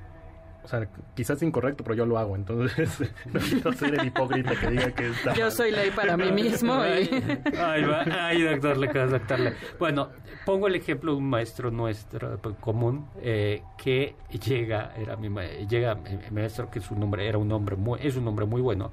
O 0.63 0.67
sea, 0.67 0.87
quizás 1.15 1.37
es 1.37 1.43
incorrecto, 1.43 1.83
pero 1.83 1.95
yo 1.95 2.05
lo 2.05 2.19
hago. 2.19 2.35
Entonces, 2.35 2.99
no 3.33 3.39
quiero 3.39 3.73
ser 3.73 3.95
el 3.99 4.05
hipócrita 4.05 4.51
que 4.59 4.67
diga 4.69 4.91
que 4.91 5.09
está 5.09 5.33
Yo 5.33 5.45
mal. 5.45 5.51
soy 5.51 5.71
ley 5.71 5.89
para 5.89 6.15
mí 6.17 6.31
mismo. 6.31 6.73
Ay, 6.75 7.09
y- 7.11 7.57
ay, 7.57 7.83
va, 7.83 8.03
ay, 8.27 8.41
doctor, 8.43 8.77
le. 8.77 9.53
Bueno, 9.79 10.09
pongo 10.45 10.67
el 10.67 10.75
ejemplo 10.75 11.13
de 11.13 11.17
un 11.17 11.27
maestro 11.29 11.71
nuestro 11.71 12.37
pues, 12.37 12.55
común 12.59 13.07
eh, 13.21 13.63
que 13.77 14.15
llega, 14.45 14.93
era 14.97 15.15
mi 15.15 15.29
ma- 15.29 15.45
llega 15.45 15.95
mi 15.95 16.17
maestro 16.31 16.69
que 16.69 16.79
su 16.79 16.95
nombre 16.95 17.27
era 17.27 17.39
un 17.39 17.51
hombre 17.51 17.75
muy, 17.75 17.99
es 18.03 18.15
un 18.15 18.27
hombre 18.27 18.45
muy 18.45 18.61
bueno, 18.61 18.91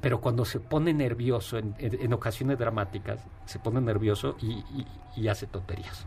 pero 0.00 0.20
cuando 0.20 0.44
se 0.44 0.60
pone 0.60 0.92
nervioso 0.94 1.58
en, 1.58 1.74
en- 1.78 2.00
en 2.00 2.12
ocasiones 2.12 2.58
dramáticas, 2.58 3.20
se 3.46 3.58
pone 3.58 3.80
nervioso 3.80 4.36
y, 4.40 4.52
y- 4.52 4.86
y 5.16 5.28
hace 5.28 5.46
tonterías. 5.46 6.06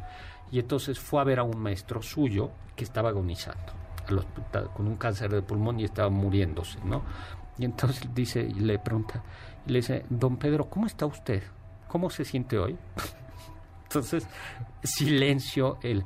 Y 0.52 0.60
entonces 0.60 1.00
fue 1.00 1.22
a 1.22 1.24
ver 1.24 1.40
a 1.40 1.44
un 1.44 1.58
maestro 1.58 2.02
suyo 2.02 2.52
que 2.76 2.84
estaba 2.84 3.10
agonizando 3.10 3.74
al 4.08 4.18
hospital 4.20 4.70
con 4.74 4.88
un 4.88 4.98
cáncer 4.98 5.30
de 5.32 5.42
pulmón 5.42 5.80
y 5.80 5.84
estaba 5.86 6.10
muriéndose, 6.10 6.80
¿no? 6.84 7.04
Y 7.58 7.66
entonces 7.66 8.04
dice 8.14 8.42
y 8.42 8.56
le 8.60 8.80
pregunta 8.80 9.24
y 9.66 9.72
le 9.72 9.80
dice, 9.80 10.06
"Don 10.10 10.38
Pedro, 10.38 10.66
¿cómo 10.70 10.88
está 10.88 11.06
usted? 11.06 11.44
¿Cómo 11.88 12.10
se 12.10 12.26
siente 12.26 12.58
hoy?" 12.58 12.78
Entonces, 13.84 14.26
silencio 14.84 15.78
él 15.84 16.04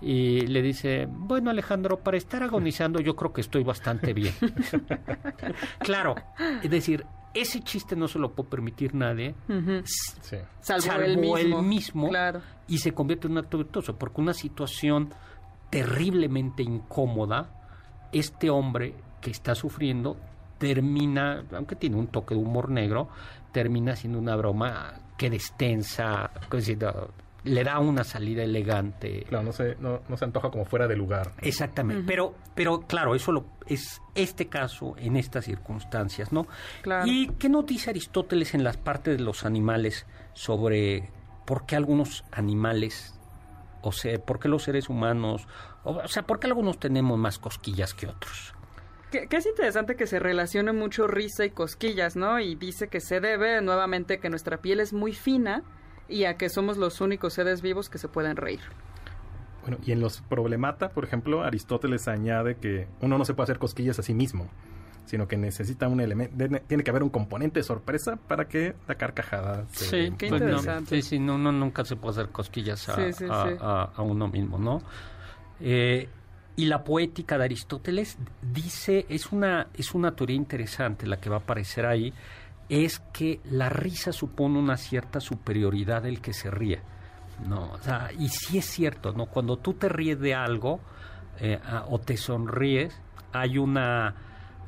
y 0.00 0.40
le 0.46 0.62
dice, 0.62 1.06
"Bueno, 1.10 1.50
Alejandro, 1.50 1.98
para 1.98 2.16
estar 2.16 2.42
agonizando 2.42 3.00
yo 3.00 3.14
creo 3.16 3.32
que 3.32 3.40
estoy 3.42 3.64
bastante 3.64 4.12
bien." 4.12 4.34
claro, 5.80 6.14
es 6.62 6.70
decir, 6.70 7.06
ese 7.34 7.60
chiste 7.62 7.96
no 7.96 8.06
se 8.08 8.18
lo 8.18 8.32
puede 8.32 8.48
permitir 8.50 8.94
nadie. 8.94 9.34
Ujú. 9.48 9.82
Sí. 9.84 10.36
Salvo, 10.60 11.02
él 11.02 11.18
mismo. 11.18 11.62
mismo, 11.62 12.08
Claro. 12.08 12.40
y 12.68 12.78
se 12.78 12.92
convierte 12.92 13.26
en 13.26 13.32
un 13.32 13.38
acto 13.38 13.58
virtuoso, 13.58 13.96
porque 13.98 14.20
una 14.20 14.32
situación 14.34 15.12
terriblemente 15.70 16.62
incómoda, 16.62 17.50
este 18.12 18.48
hombre 18.50 18.94
que 19.20 19.30
está 19.30 19.54
sufriendo 19.54 20.16
termina, 20.58 21.44
aunque 21.52 21.74
tiene 21.76 21.96
un 21.96 22.06
toque 22.06 22.34
de 22.34 22.40
humor 22.40 22.70
negro, 22.70 23.08
termina 23.52 23.96
siendo 23.96 24.18
una 24.18 24.36
broma 24.36 24.94
que 25.18 25.30
destensa, 25.30 26.30
que 26.50 26.58
es 26.58 26.66
decir, 26.66 26.86
le 27.44 27.62
da 27.62 27.78
una 27.78 28.04
salida 28.04 28.42
elegante. 28.42 29.24
Claro, 29.28 29.44
no 29.44 29.52
se, 29.52 29.76
no, 29.76 30.00
no 30.08 30.16
se 30.16 30.24
antoja 30.24 30.50
como 30.50 30.64
fuera 30.64 30.88
de 30.88 30.96
lugar. 30.96 31.32
Exactamente, 31.42 32.04
pero, 32.06 32.34
pero 32.54 32.80
claro, 32.80 33.14
eso 33.14 33.32
lo, 33.32 33.44
es 33.66 34.00
este 34.14 34.48
caso 34.48 34.94
en 34.98 35.16
estas 35.16 35.44
circunstancias, 35.44 36.32
¿no? 36.32 36.46
Claro. 36.82 37.06
¿Y 37.06 37.28
qué 37.38 37.48
nos 37.48 37.66
dice 37.66 37.90
Aristóteles 37.90 38.54
en 38.54 38.64
las 38.64 38.76
partes 38.76 39.18
de 39.18 39.22
los 39.22 39.44
animales 39.44 40.06
sobre 40.32 41.10
por 41.44 41.66
qué 41.66 41.76
algunos 41.76 42.24
animales, 42.32 43.14
o 43.82 43.92
sea, 43.92 44.18
por 44.18 44.40
qué 44.40 44.48
los 44.48 44.62
seres 44.62 44.88
humanos, 44.88 45.46
o, 45.84 45.96
o 45.96 46.08
sea, 46.08 46.22
por 46.22 46.40
qué 46.40 46.46
algunos 46.46 46.78
tenemos 46.78 47.18
más 47.18 47.38
cosquillas 47.38 47.92
que 47.92 48.06
otros? 48.06 48.54
Que, 49.10 49.26
que 49.28 49.36
es 49.36 49.46
interesante 49.46 49.96
que 49.96 50.06
se 50.06 50.18
relacione 50.18 50.72
mucho 50.72 51.06
risa 51.06 51.44
y 51.44 51.50
cosquillas, 51.50 52.16
¿no? 52.16 52.40
Y 52.40 52.54
dice 52.54 52.88
que 52.88 53.00
se 53.00 53.20
debe 53.20 53.60
nuevamente 53.60 54.18
que 54.18 54.30
nuestra 54.30 54.62
piel 54.62 54.80
es 54.80 54.94
muy 54.94 55.12
fina 55.12 55.62
y 56.08 56.24
a 56.24 56.36
que 56.36 56.48
somos 56.48 56.76
los 56.76 57.00
únicos 57.00 57.32
seres 57.34 57.62
vivos 57.62 57.88
que 57.88 57.98
se 57.98 58.08
pueden 58.08 58.36
reír. 58.36 58.60
Bueno, 59.62 59.78
y 59.84 59.92
en 59.92 60.00
los 60.00 60.20
problemata, 60.20 60.90
por 60.90 61.04
ejemplo, 61.04 61.42
Aristóteles 61.42 62.06
añade 62.08 62.56
que 62.56 62.86
uno 63.00 63.16
no 63.16 63.24
se 63.24 63.32
puede 63.34 63.44
hacer 63.44 63.58
cosquillas 63.58 63.98
a 63.98 64.02
sí 64.02 64.12
mismo, 64.12 64.48
sino 65.06 65.26
que 65.26 65.36
necesita 65.38 65.88
un 65.88 66.00
elemento, 66.00 66.36
tiene 66.66 66.84
que 66.84 66.90
haber 66.90 67.02
un 67.02 67.08
componente 67.08 67.60
de 67.60 67.64
sorpresa 67.64 68.16
para 68.16 68.46
que 68.46 68.74
la 68.86 68.94
carcajada 68.96 69.64
se 69.70 69.86
qué 70.18 70.28
Pues 70.28 70.42
no, 70.42 70.48
interesante. 70.48 70.96
sí, 70.96 71.02
sí, 71.02 71.18
no, 71.18 71.38
no, 71.38 71.50
nunca 71.52 71.84
se 71.84 71.96
puede 71.96 72.12
hacer 72.20 72.28
cosquillas 72.28 72.86
a, 72.90 72.94
Sí, 72.96 73.12
sí, 73.14 73.24
a- 73.30 73.42
sí. 73.48 73.56
a- 73.60 73.90
a 73.96 74.02
uno 74.02 74.28
mismo, 74.28 74.58
¿no? 74.58 74.82
Eh, 75.60 76.08
y 76.56 76.66
la 76.66 76.84
poética 76.84 77.38
de 77.38 77.44
Aristóteles 77.44 78.16
dice, 78.42 79.06
es 79.08 79.32
una, 79.32 79.68
es 79.74 79.94
una 79.94 80.14
teoría 80.14 80.36
interesante 80.36 81.06
la 81.06 81.16
que 81.16 81.28
va 81.30 81.36
a 81.36 81.40
aparecer 81.40 81.86
ahí, 81.86 82.12
es 82.68 83.00
que 83.12 83.40
la 83.44 83.68
risa 83.68 84.12
supone 84.12 84.58
una 84.58 84.76
cierta 84.76 85.20
superioridad 85.20 86.02
del 86.02 86.20
que 86.20 86.32
se 86.32 86.50
ríe. 86.50 86.80
No, 87.46 87.72
o 87.72 87.78
sea, 87.80 88.10
y 88.18 88.28
sí 88.28 88.58
es 88.58 88.66
cierto, 88.66 89.12
¿no? 89.12 89.26
Cuando 89.26 89.56
tú 89.56 89.74
te 89.74 89.88
ríes 89.88 90.20
de 90.20 90.34
algo 90.34 90.80
eh, 91.40 91.58
o 91.88 91.98
te 91.98 92.16
sonríes, 92.16 93.00
hay 93.32 93.58
una, 93.58 94.14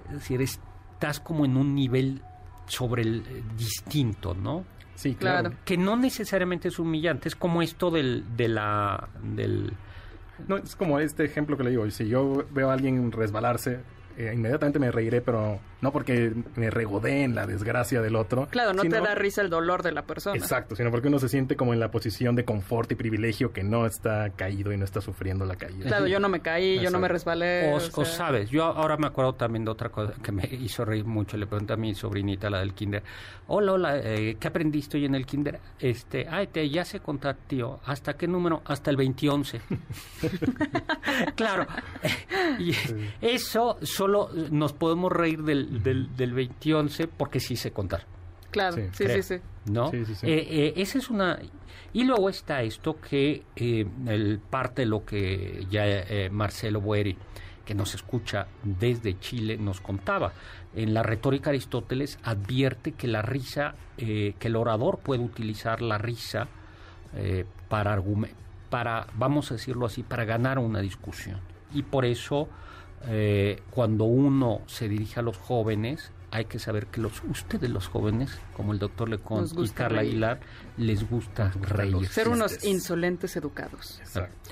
es 0.06 0.14
decir, 0.14 0.42
estás 0.42 1.20
como 1.20 1.44
en 1.44 1.56
un 1.56 1.74
nivel 1.74 2.22
sobre 2.66 3.02
el 3.02 3.20
eh, 3.20 3.42
distinto, 3.56 4.34
¿no? 4.34 4.64
Sí, 4.96 5.14
claro. 5.14 5.52
Que 5.64 5.76
no 5.76 5.96
necesariamente 5.96 6.68
es 6.68 6.78
humillante, 6.78 7.28
es 7.28 7.36
como 7.36 7.62
esto 7.62 7.90
del, 7.90 8.36
de 8.36 8.48
la, 8.48 9.08
del, 9.22 9.72
No, 10.48 10.56
es 10.56 10.74
como 10.74 10.98
este 10.98 11.24
ejemplo 11.24 11.56
que 11.56 11.64
le 11.64 11.70
digo. 11.70 11.88
Si 11.90 12.08
yo 12.08 12.46
veo 12.50 12.70
a 12.70 12.72
alguien 12.72 13.12
resbalarse, 13.12 13.80
eh, 14.16 14.32
inmediatamente 14.34 14.78
me 14.78 14.90
reiré, 14.90 15.20
pero 15.20 15.60
no 15.86 15.92
porque 15.92 16.32
me 16.56 16.68
regodé 16.68 17.22
en 17.22 17.36
la 17.36 17.46
desgracia 17.46 18.02
del 18.02 18.16
otro. 18.16 18.48
Claro, 18.50 18.72
no 18.72 18.82
sino- 18.82 18.96
te 18.96 19.00
da 19.02 19.14
risa 19.14 19.40
el 19.40 19.50
dolor 19.50 19.84
de 19.84 19.92
la 19.92 20.02
persona. 20.02 20.36
Exacto, 20.36 20.74
sino 20.74 20.90
porque 20.90 21.06
uno 21.06 21.20
se 21.20 21.28
siente 21.28 21.54
como 21.54 21.72
en 21.74 21.78
la 21.78 21.92
posición 21.92 22.34
de 22.34 22.44
confort 22.44 22.90
y 22.90 22.96
privilegio 22.96 23.52
que 23.52 23.62
no 23.62 23.86
está 23.86 24.30
caído 24.30 24.72
y 24.72 24.76
no 24.76 24.84
está 24.84 25.00
sufriendo 25.00 25.44
la 25.44 25.54
caída. 25.54 25.86
Claro, 25.86 26.08
yo 26.08 26.18
no 26.18 26.28
me 26.28 26.40
caí, 26.40 26.80
yo 26.80 26.90
no 26.90 26.98
me 26.98 27.06
resbalé. 27.06 27.70
O, 27.72 27.74
o 27.74 27.76
o 27.76 27.80
sea, 27.80 28.04
sabes, 28.04 28.50
yo 28.50 28.64
ahora 28.64 28.96
me 28.96 29.06
acuerdo 29.06 29.34
también 29.34 29.64
de 29.64 29.70
otra 29.70 29.90
cosa 29.90 30.12
que 30.20 30.32
me 30.32 30.42
hizo 30.60 30.84
reír 30.84 31.04
mucho. 31.04 31.36
Le 31.36 31.46
pregunté 31.46 31.74
a 31.74 31.76
mi 31.76 31.94
sobrinita, 31.94 32.50
la 32.50 32.58
del 32.58 32.74
kinder, 32.74 33.04
hola, 33.46 33.72
hola, 33.74 33.98
eh, 33.98 34.36
¿qué 34.40 34.48
aprendiste 34.48 34.96
hoy 34.96 35.04
en 35.04 35.14
el 35.14 35.24
kinder? 35.24 35.60
Este, 35.78 36.26
ay, 36.28 36.48
te, 36.48 36.68
ya 36.68 36.84
sé 36.84 36.98
contar, 36.98 37.36
tío. 37.46 37.78
¿Hasta 37.84 38.14
qué 38.14 38.26
número? 38.26 38.60
Hasta 38.64 38.90
el 38.90 38.96
2011. 38.96 39.60
claro, 41.36 41.64
y 42.58 42.72
eso 43.20 43.78
solo 43.82 44.30
nos 44.50 44.72
podemos 44.72 45.12
reír 45.12 45.44
del, 45.44 45.75
del, 45.82 46.14
del 46.16 46.30
2011 46.34 47.08
porque 47.08 47.40
sí 47.40 47.56
sé 47.56 47.70
contar. 47.72 48.04
Claro, 48.50 48.76
Sí, 48.76 48.82
sí, 48.82 48.88
sí, 48.92 49.04
creo. 49.04 49.22
sí. 49.22 49.34
¿no? 49.66 49.90
Sí, 49.90 50.04
sí, 50.04 50.14
sí. 50.14 50.26
Eh, 50.26 50.46
eh, 50.48 50.72
esa 50.76 50.98
es 50.98 51.10
una... 51.10 51.38
Y 51.92 52.04
luego 52.04 52.28
está 52.28 52.62
esto 52.62 53.00
que 53.00 53.42
eh, 53.56 53.86
el, 54.06 54.38
parte 54.38 54.82
de 54.82 54.86
lo 54.86 55.04
que 55.04 55.66
ya 55.70 55.84
eh, 55.86 56.28
Marcelo 56.30 56.80
Boeri, 56.80 57.16
que 57.64 57.74
nos 57.74 57.94
escucha 57.94 58.46
desde 58.62 59.18
Chile, 59.18 59.56
nos 59.56 59.80
contaba. 59.80 60.32
En 60.74 60.92
la 60.92 61.02
retórica 61.02 61.50
de 61.50 61.56
Aristóteles 61.56 62.18
advierte 62.22 62.92
que 62.92 63.08
la 63.08 63.22
risa, 63.22 63.74
eh, 63.96 64.34
que 64.38 64.48
el 64.48 64.56
orador 64.56 64.98
puede 64.98 65.22
utilizar 65.22 65.80
la 65.80 65.96
risa 65.98 66.48
eh, 67.14 67.44
para 67.68 68.00
para, 68.68 69.06
vamos 69.14 69.50
a 69.50 69.54
decirlo 69.54 69.86
así, 69.86 70.02
para 70.02 70.24
ganar 70.24 70.58
una 70.58 70.80
discusión. 70.80 71.40
Y 71.72 71.82
por 71.82 72.04
eso, 72.04 72.48
eh, 73.04 73.62
cuando 73.70 74.04
uno 74.04 74.62
se 74.66 74.88
dirige 74.88 75.20
a 75.20 75.22
los 75.22 75.36
jóvenes, 75.36 76.10
hay 76.30 76.46
que 76.46 76.58
saber 76.58 76.86
que 76.86 77.00
los 77.00 77.22
ustedes 77.24 77.70
los 77.70 77.88
jóvenes, 77.88 78.38
como 78.54 78.72
el 78.72 78.78
doctor 78.78 79.08
Lecón 79.08 79.42
Nos 79.54 79.70
y 79.70 79.72
Carla 79.72 79.98
reír. 80.00 80.10
Aguilar, 80.10 80.40
les 80.76 81.08
gusta 81.08 81.52
reír. 81.62 82.06
Ser 82.08 82.28
unos 82.28 82.64
insolentes 82.64 83.36
educados. 83.36 83.98
Exacto. 84.00 84.50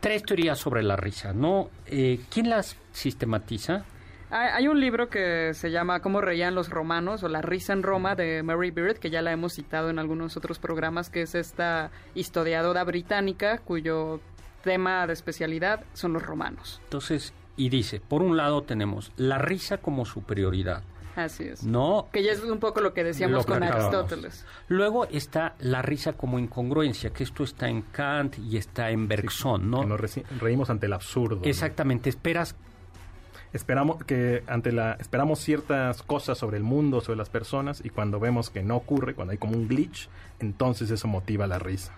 Tres 0.00 0.22
teorías 0.22 0.58
sobre 0.58 0.82
la 0.82 0.96
risa, 0.96 1.32
¿no? 1.32 1.68
Eh, 1.86 2.20
¿Quién 2.30 2.48
las 2.48 2.76
sistematiza? 2.92 3.84
Hay, 4.30 4.48
hay 4.48 4.68
un 4.68 4.80
libro 4.80 5.10
que 5.10 5.52
se 5.52 5.70
llama 5.70 6.00
Cómo 6.00 6.20
reían 6.20 6.54
los 6.54 6.70
romanos 6.70 7.22
o 7.22 7.28
La 7.28 7.42
risa 7.42 7.72
en 7.72 7.82
Roma 7.82 8.14
de 8.14 8.42
Mary 8.42 8.70
Beard, 8.70 8.98
que 8.98 9.10
ya 9.10 9.20
la 9.20 9.32
hemos 9.32 9.54
citado 9.54 9.90
en 9.90 9.98
algunos 9.98 10.36
otros 10.36 10.58
programas, 10.58 11.10
que 11.10 11.22
es 11.22 11.34
esta 11.34 11.90
historiadora 12.14 12.84
británica 12.84 13.58
cuyo 13.58 14.20
tema 14.62 15.06
de 15.06 15.12
especialidad 15.12 15.84
son 15.92 16.12
los 16.12 16.22
romanos. 16.22 16.80
Entonces, 16.84 17.34
y 17.60 17.68
dice, 17.68 18.00
por 18.00 18.22
un 18.22 18.36
lado 18.36 18.62
tenemos 18.62 19.12
la 19.16 19.38
risa 19.38 19.78
como 19.78 20.04
superioridad, 20.06 20.82
Así 21.16 21.42
es. 21.44 21.64
¿no? 21.64 22.06
Que 22.12 22.22
ya 22.22 22.32
es 22.32 22.40
un 22.42 22.58
poco 22.60 22.80
lo 22.80 22.94
que 22.94 23.02
decíamos 23.04 23.38
Lo 23.38 23.44
que 23.44 23.52
con 23.52 23.62
acabamos. 23.64 23.92
Aristóteles. 23.94 24.46
Luego 24.68 25.06
está 25.06 25.54
la 25.58 25.82
risa 25.82 26.12
como 26.14 26.38
incongruencia, 26.38 27.10
que 27.10 27.24
esto 27.24 27.42
está 27.44 27.68
en 27.68 27.82
Kant 27.82 28.38
y 28.38 28.56
está 28.56 28.90
en 28.90 29.08
Bergson, 29.08 29.68
¿no? 29.70 29.80
Que 29.80 29.86
nos 29.86 30.00
reci- 30.00 30.24
reímos 30.40 30.70
ante 30.70 30.86
el 30.86 30.92
absurdo. 30.92 31.36
¿no? 31.36 31.44
Exactamente, 31.44 32.08
esperas 32.08 32.54
Esperamos 33.52 34.04
que 34.04 34.44
ante 34.46 34.70
la 34.70 34.92
esperamos 35.00 35.40
ciertas 35.40 36.04
cosas 36.04 36.38
sobre 36.38 36.56
el 36.56 36.62
mundo, 36.62 37.00
sobre 37.00 37.16
las 37.18 37.30
personas 37.30 37.82
y 37.84 37.90
cuando 37.90 38.20
vemos 38.20 38.48
que 38.48 38.62
no 38.62 38.76
ocurre, 38.76 39.14
cuando 39.14 39.32
hay 39.32 39.38
como 39.38 39.54
un 39.56 39.66
glitch, 39.66 40.08
entonces 40.38 40.88
eso 40.92 41.08
motiva 41.08 41.48
la 41.48 41.58
risa. 41.58 41.92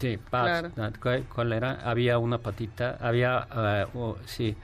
Sí, 0.00 0.18
Claro. 0.28 0.70
¿cuál, 1.02 1.24
cuál 1.34 1.52
era? 1.54 1.80
Había 1.82 2.18
una 2.18 2.36
patita, 2.38 2.98
había, 3.00 3.48
oh, 3.94 4.16
sí, 4.26 4.54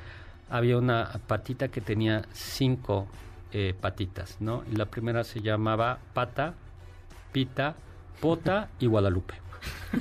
había 0.48 0.78
una 0.78 1.20
patita 1.26 1.68
que 1.68 1.80
tenía 1.80 2.22
cinco 2.33 3.07
eh, 3.52 3.74
patitas, 3.80 4.40
¿no? 4.40 4.64
Y 4.70 4.76
la 4.76 4.87
primera 4.87 5.24
se 5.24 5.40
llamaba 5.40 5.98
Pata, 6.12 6.54
Pita, 7.33 7.76
Pota 8.20 8.68
y 8.80 8.87
Guadalupe. 8.87 9.35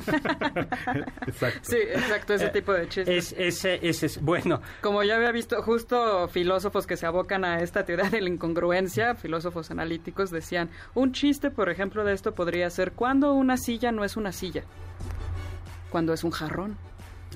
Exacto. 1.27 1.59
Sí, 1.61 1.77
exacto, 1.77 2.33
ese 2.33 2.49
tipo 2.49 2.73
de 2.73 2.89
chistes. 2.89 3.31
Es, 3.31 3.35
ese, 3.37 3.87
ese 3.87 4.07
es, 4.07 4.21
bueno, 4.21 4.61
Como 4.81 5.03
ya 5.03 5.15
había 5.15 5.31
visto, 5.31 5.61
justo 5.61 6.27
filósofos 6.27 6.87
que 6.87 6.97
se 6.97 7.05
abocan 7.05 7.45
a 7.45 7.59
esta 7.59 7.85
teoría 7.85 8.09
de 8.09 8.19
la 8.19 8.29
incongruencia, 8.29 9.15
filósofos 9.15 9.71
analíticos, 9.71 10.31
decían, 10.31 10.69
un 10.95 11.13
chiste, 11.13 11.51
por 11.51 11.69
ejemplo, 11.69 12.03
de 12.03 12.13
esto 12.13 12.33
podría 12.33 12.69
ser, 12.69 12.93
cuando 12.93 13.33
una 13.33 13.55
silla 13.55 13.91
no 13.91 14.03
es 14.03 14.17
una 14.17 14.31
silla? 14.31 14.63
Cuando 15.89 16.11
es 16.13 16.23
un 16.23 16.31
jarrón. 16.31 16.75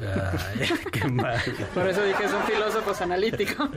Ay, 0.01 0.69
qué 0.91 1.07
mal. 1.07 1.39
Por 1.73 1.87
eso 1.87 2.03
dije, 2.03 2.27
son 2.27 2.43
filósofos 2.43 3.01
analíticos. 3.01 3.69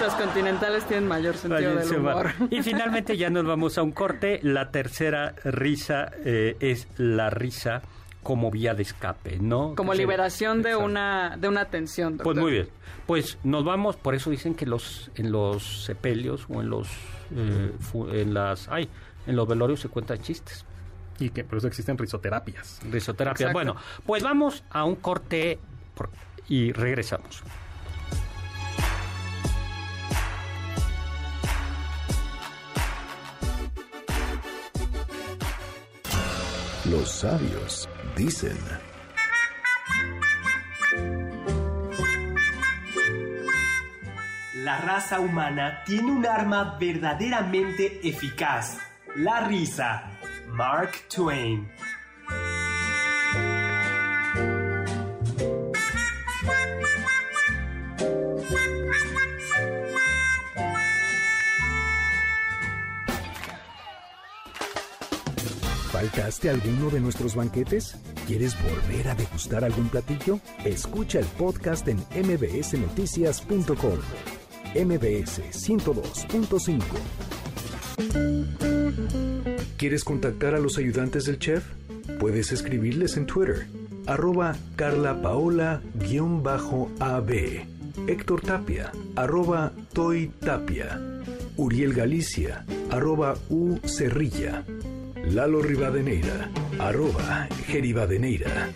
Los 0.00 0.14
continentales 0.14 0.84
tienen 0.84 1.08
mayor 1.08 1.36
sentido 1.36 1.74
del 1.76 1.96
humor. 1.96 2.32
Y 2.50 2.62
finalmente 2.62 3.16
ya 3.16 3.30
nos 3.30 3.44
vamos 3.44 3.78
a 3.78 3.82
un 3.82 3.92
corte. 3.92 4.40
La 4.42 4.70
tercera 4.70 5.34
risa 5.44 6.10
eh, 6.24 6.56
es 6.60 6.88
la 6.96 7.30
risa 7.30 7.82
como 8.22 8.50
vía 8.50 8.74
de 8.74 8.82
escape, 8.82 9.38
¿no? 9.38 9.74
Como 9.76 9.94
liberación 9.94 10.62
de 10.62 10.70
Exacto. 10.70 10.86
una, 10.86 11.36
de 11.36 11.48
una 11.48 11.66
tensión. 11.66 12.16
Pues 12.18 12.36
muy 12.36 12.52
bien. 12.52 12.68
Pues 13.06 13.38
nos 13.44 13.64
vamos, 13.64 13.96
por 13.96 14.14
eso 14.14 14.30
dicen 14.30 14.54
que 14.54 14.66
los 14.66 15.10
en 15.14 15.30
los 15.30 15.84
sepelios 15.84 16.46
o 16.48 16.62
en 16.62 16.70
los 16.70 16.88
eh, 17.36 17.70
en 18.12 18.34
las 18.34 18.68
ay, 18.68 18.88
en 19.26 19.36
los 19.36 19.46
velorios 19.46 19.80
se 19.80 19.88
cuentan 19.88 20.20
chistes. 20.20 20.64
Y 21.18 21.30
que 21.30 21.44
por 21.44 21.58
eso 21.58 21.66
existen 21.68 21.96
risoterapias. 21.98 22.80
Risoterapia. 22.90 23.46
Exacto. 23.48 23.52
Bueno, 23.52 23.76
pues 24.06 24.22
vamos 24.22 24.64
a 24.70 24.84
un 24.84 24.96
corte 24.96 25.58
por- 25.94 26.10
y 26.48 26.72
regresamos. 26.72 27.42
Los 36.90 37.08
sabios 37.10 37.88
dicen. 38.16 38.58
La 44.54 44.78
raza 44.78 45.20
humana 45.20 45.82
tiene 45.84 46.10
un 46.10 46.24
arma 46.26 46.76
verdaderamente 46.78 48.00
eficaz, 48.08 48.78
la 49.16 49.40
risa. 49.46 50.10
Mark 50.56 50.92
Twain. 51.08 51.68
¿Faltaste 65.90 66.50
alguno 66.50 66.90
de 66.90 67.00
nuestros 67.00 67.34
banquetes? 67.34 67.96
¿Quieres 68.28 68.56
volver 68.62 69.08
a 69.08 69.14
degustar 69.16 69.64
algún 69.64 69.88
platillo? 69.88 70.38
Escucha 70.64 71.18
el 71.18 71.26
podcast 71.26 71.88
en 71.88 71.98
mbsnoticias.com. 72.12 73.98
MBS 74.74 75.40
102.5. 75.50 77.23
¿Quieres 79.76 80.04
contactar 80.04 80.54
a 80.54 80.60
los 80.60 80.78
ayudantes 80.78 81.24
del 81.26 81.38
chef? 81.38 81.64
Puedes 82.18 82.52
escribirles 82.52 83.16
en 83.16 83.26
Twitter, 83.26 83.66
arroba 84.06 84.56
carlapaola-ab, 84.76 85.82
Héctor 88.06 88.40
Tapia, 88.40 88.92
arroba 89.16 89.72
Toy 89.92 90.30
Tapia, 90.40 91.00
Uriel 91.56 91.92
Galicia, 91.92 92.64
arroba 92.90 93.34
U 93.50 93.78
Cerrilla, 93.84 94.64
Lalo 95.30 95.62
Rivadeneira, 95.62 96.50
arroba 96.78 97.48
Geribadeneira. 97.66 98.70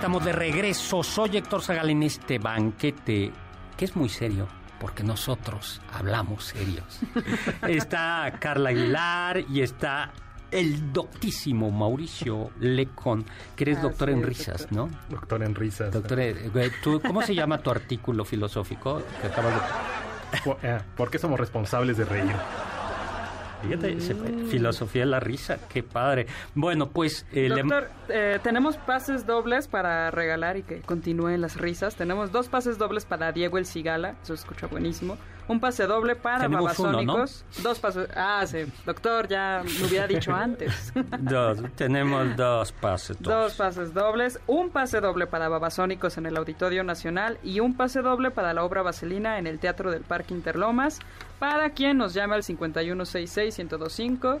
Estamos 0.00 0.24
de 0.24 0.32
regreso. 0.32 1.02
Soy 1.02 1.36
Héctor 1.36 1.60
Zagal 1.60 1.90
en 1.90 2.02
este 2.02 2.38
banquete 2.38 3.30
que 3.76 3.84
es 3.84 3.94
muy 3.94 4.08
serio. 4.08 4.48
porque 4.80 5.02
nosotros 5.02 5.82
hablamos 5.92 6.44
serios. 6.44 7.00
está 7.68 8.32
Carla 8.40 8.70
Aguilar 8.70 9.44
y 9.46 9.60
está 9.60 10.10
el 10.50 10.90
doctísimo 10.90 11.70
Mauricio 11.70 12.50
Lecon, 12.60 13.26
que 13.54 13.64
eres 13.64 13.82
doctor 13.82 14.08
en 14.08 14.22
risas, 14.22 14.72
¿no? 14.72 14.88
Doctor 15.10 15.42
en 15.42 15.54
risas. 15.54 15.92
Doctor, 15.92 16.20
eh, 16.20 16.72
¿tú, 16.82 17.02
¿cómo 17.06 17.20
se 17.20 17.34
llama 17.34 17.58
tu 17.58 17.70
artículo 17.70 18.24
filosófico 18.24 19.02
que 19.20 19.26
acabas 19.26 19.54
de... 19.54 20.40
¿Por, 20.44 20.56
eh, 20.62 20.80
¿Por 20.96 21.10
qué 21.10 21.18
somos 21.18 21.38
responsables 21.38 21.98
de 21.98 22.06
reír? 22.06 22.34
Fíjate, 23.62 23.96
filosofía 24.48 25.02
de 25.02 25.06
la 25.06 25.20
risa, 25.20 25.58
qué 25.68 25.82
padre. 25.82 26.26
Bueno, 26.54 26.88
pues... 26.88 27.26
Eh, 27.32 27.48
Doctor, 27.48 27.90
eh, 28.08 28.38
tenemos 28.42 28.76
pases 28.78 29.26
dobles 29.26 29.68
para 29.68 30.10
regalar 30.10 30.56
y 30.56 30.62
que 30.62 30.80
continúen 30.80 31.40
las 31.40 31.56
risas. 31.56 31.94
Tenemos 31.96 32.32
dos 32.32 32.48
pases 32.48 32.78
dobles 32.78 33.04
para 33.04 33.32
Diego 33.32 33.58
El 33.58 33.66
Cigala, 33.66 34.16
eso 34.22 34.34
escucha 34.34 34.66
buenísimo. 34.66 35.18
Un 35.48 35.60
pase 35.60 35.86
doble 35.86 36.16
para 36.16 36.48
Babasónicos. 36.48 37.44
Dos 37.62 37.78
pases... 37.78 38.08
Ah, 38.14 38.44
sí, 38.46 38.64
doctor, 38.86 39.28
ya 39.28 39.62
me 39.64 39.86
hubiera 39.86 40.06
dicho 40.06 40.32
antes. 40.32 40.92
dos, 41.20 41.58
tenemos 41.76 42.36
dos 42.36 42.72
pases 42.72 43.16
dobles. 43.20 43.42
Dos 43.42 43.54
pases 43.54 43.94
dobles. 43.94 44.40
Un 44.46 44.70
pase 44.70 45.00
doble 45.00 45.26
para 45.26 45.48
Babasónicos 45.48 46.18
en 46.18 46.26
el 46.26 46.36
Auditorio 46.36 46.84
Nacional 46.84 47.38
y 47.42 47.60
un 47.60 47.76
pase 47.76 48.02
doble 48.02 48.30
para 48.30 48.54
la 48.54 48.64
obra 48.64 48.82
Vaselina 48.82 49.38
en 49.38 49.46
el 49.46 49.58
Teatro 49.58 49.90
del 49.90 50.02
Parque 50.02 50.34
Interlomas 50.34 51.00
para 51.38 51.70
quien 51.70 51.98
nos 51.98 52.14
llame 52.14 52.34
al 52.36 52.42
5166-1025 52.42 54.40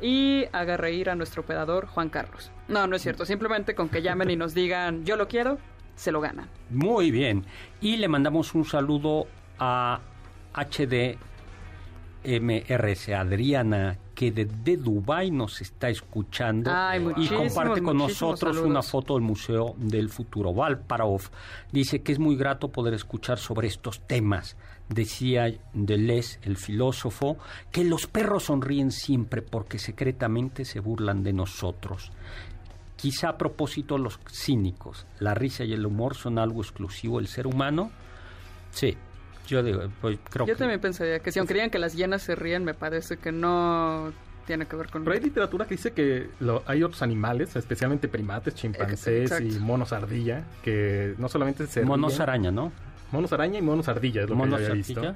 y 0.00 0.46
haga 0.52 0.76
reír 0.76 1.10
a 1.10 1.14
nuestro 1.14 1.42
operador 1.42 1.86
Juan 1.86 2.08
Carlos. 2.08 2.50
No, 2.68 2.86
no 2.86 2.96
es 2.96 3.02
cierto, 3.02 3.24
simplemente 3.24 3.74
con 3.74 3.88
que 3.88 4.02
llamen 4.02 4.30
y 4.30 4.36
nos 4.36 4.54
digan 4.54 5.04
yo 5.04 5.16
lo 5.16 5.28
quiero, 5.28 5.58
se 5.94 6.10
lo 6.12 6.20
ganan. 6.20 6.48
Muy 6.70 7.10
bien, 7.10 7.44
y 7.80 7.96
le 7.98 8.08
mandamos 8.08 8.54
un 8.54 8.64
saludo 8.64 9.26
a 9.58 10.00
HDMRS 10.54 11.18
Adriana 13.10 13.98
que 14.20 14.32
desde 14.32 14.76
Dubai 14.76 15.30
nos 15.30 15.62
está 15.62 15.88
escuchando 15.88 16.70
y 17.16 17.26
comparte 17.26 17.80
con 17.80 17.96
nosotros 17.96 18.58
una 18.58 18.82
foto 18.82 19.14
del 19.14 19.22
Museo 19.22 19.74
del 19.78 20.10
Futuro. 20.10 20.52
Valparov 20.52 21.22
dice 21.72 22.02
que 22.02 22.12
es 22.12 22.18
muy 22.18 22.36
grato 22.36 22.68
poder 22.68 22.92
escuchar 22.92 23.38
sobre 23.38 23.68
estos 23.68 24.06
temas. 24.06 24.58
Decía 24.90 25.50
Deleuze, 25.72 26.38
el 26.42 26.58
filósofo, 26.58 27.38
que 27.72 27.82
los 27.82 28.06
perros 28.06 28.44
sonríen 28.44 28.90
siempre 28.90 29.40
porque 29.40 29.78
secretamente 29.78 30.66
se 30.66 30.80
burlan 30.80 31.22
de 31.22 31.32
nosotros. 31.32 32.12
Quizá 32.96 33.30
a 33.30 33.38
propósito 33.38 33.96
los 33.96 34.20
cínicos, 34.30 35.06
la 35.18 35.32
risa 35.32 35.64
y 35.64 35.72
el 35.72 35.86
humor 35.86 36.14
son 36.14 36.38
algo 36.38 36.60
exclusivo 36.60 37.16
del 37.16 37.28
ser 37.28 37.46
humano. 37.46 37.90
Sí, 38.70 38.98
yo 39.50 39.62
digo, 39.62 39.82
pues 40.00 40.18
creo 40.30 40.46
Yo 40.46 40.56
también 40.56 40.80
pensaría 40.80 41.18
que 41.18 41.32
si 41.32 41.38
aunque 41.38 41.54
digan 41.54 41.70
que 41.70 41.78
las 41.78 41.94
hienas 41.94 42.22
se 42.22 42.34
ríen, 42.34 42.64
me 42.64 42.74
parece 42.74 43.16
que 43.16 43.32
no 43.32 44.12
tiene 44.46 44.66
que 44.66 44.76
ver 44.76 44.88
con... 44.88 45.04
Pero 45.04 45.14
hay 45.14 45.22
literatura 45.22 45.66
que 45.66 45.74
dice 45.74 45.92
que 45.92 46.28
hay 46.66 46.82
otros 46.82 47.02
animales, 47.02 47.54
especialmente 47.56 48.08
primates, 48.08 48.54
chimpancés 48.54 49.32
y 49.40 49.58
monos 49.58 49.92
ardilla, 49.92 50.44
que 50.62 51.14
no 51.18 51.28
solamente 51.28 51.66
se 51.66 51.84
Monos 51.84 52.20
araña, 52.20 52.50
¿no? 52.50 52.72
Monos 53.12 53.32
araña 53.32 53.58
y 53.58 53.62
monos 53.62 53.88
ardilla 53.88 54.22
es 54.22 54.30
lo 54.30 54.36
que 54.36 54.48
yo 54.48 54.56
había 54.56 54.70
visto. 54.70 55.14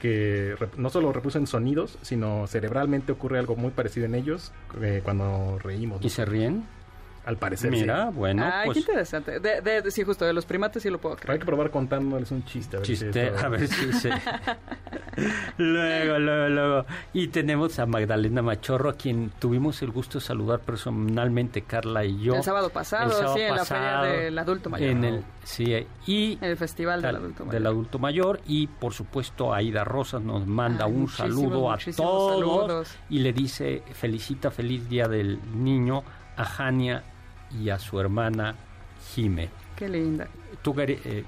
Que 0.00 0.54
no 0.76 0.90
solo 0.90 1.10
reproducen 1.10 1.46
sonidos, 1.46 1.98
sino 2.02 2.46
cerebralmente 2.46 3.12
ocurre 3.12 3.38
algo 3.38 3.56
muy 3.56 3.70
parecido 3.70 4.04
en 4.04 4.14
ellos 4.14 4.52
eh, 4.82 5.00
cuando 5.02 5.58
reímos. 5.58 6.04
¿Y 6.04 6.10
se 6.10 6.26
ríen? 6.26 6.64
Al 7.26 7.38
parecer, 7.38 7.72
Mira, 7.72 8.10
bueno. 8.10 8.44
Ay, 8.44 8.60
qué 8.60 8.66
pues 8.66 8.76
interesante. 8.76 9.40
De, 9.40 9.90
sí, 9.90 10.04
justo, 10.04 10.24
de 10.24 10.32
los 10.32 10.46
primates 10.46 10.80
sí 10.80 10.90
lo 10.90 11.00
puedo 11.00 11.16
creer. 11.16 11.32
Hay 11.32 11.38
que 11.40 11.44
probar 11.44 11.72
contándoles 11.72 12.30
un 12.30 12.44
chiste. 12.44 12.76
A 12.76 12.78
ver 12.78 12.86
chiste, 12.86 13.32
si 13.36 13.44
a 13.44 13.48
ver 13.48 13.66
si 13.66 13.92
se... 13.94 14.10
luego, 15.58 16.20
luego, 16.20 16.48
luego. 16.48 16.86
Y 17.12 17.26
tenemos 17.26 17.80
a 17.80 17.86
Magdalena 17.86 18.42
Machorro, 18.42 18.90
a 18.90 18.92
quien 18.92 19.32
tuvimos 19.40 19.82
el 19.82 19.90
gusto 19.90 20.20
de 20.20 20.24
saludar 20.24 20.60
personalmente, 20.60 21.62
Carla 21.62 22.04
y 22.04 22.16
yo. 22.22 22.36
El 22.36 22.44
sábado 22.44 22.70
pasado, 22.70 23.34
sí, 23.34 23.40
en 23.40 23.56
la 23.56 23.64
Feria 23.64 24.02
del 24.02 24.38
Adulto 24.38 24.70
Mayor. 24.70 24.88
En 24.88 25.04
el, 25.04 25.24
sí, 25.42 25.84
y... 26.06 26.38
En 26.40 26.44
el 26.44 26.56
Festival 26.56 27.02
del 27.02 27.16
Adulto 27.16 27.44
Mayor. 27.44 27.54
Del 27.54 27.66
Adulto 27.66 27.98
Mayor. 27.98 28.40
Y, 28.46 28.68
por 28.68 28.94
supuesto, 28.94 29.52
Aida 29.52 29.82
Rosas 29.82 30.22
nos 30.22 30.46
manda 30.46 30.86
un 30.86 31.08
saludo 31.08 31.72
a 31.72 31.78
todos. 31.96 32.96
Y 33.10 33.18
le 33.18 33.32
dice, 33.32 33.82
felicita, 33.94 34.52
feliz 34.52 34.88
Día 34.88 35.08
del 35.08 35.40
Niño 35.60 36.04
a 36.36 36.44
Jania 36.44 37.02
y 37.60 37.70
a 37.70 37.78
su 37.78 37.98
hermana 38.00 38.54
Jime. 39.14 39.48
Qué 39.76 39.88
linda. 39.88 40.26
Tú, 40.62 40.74
eh, 40.78 41.24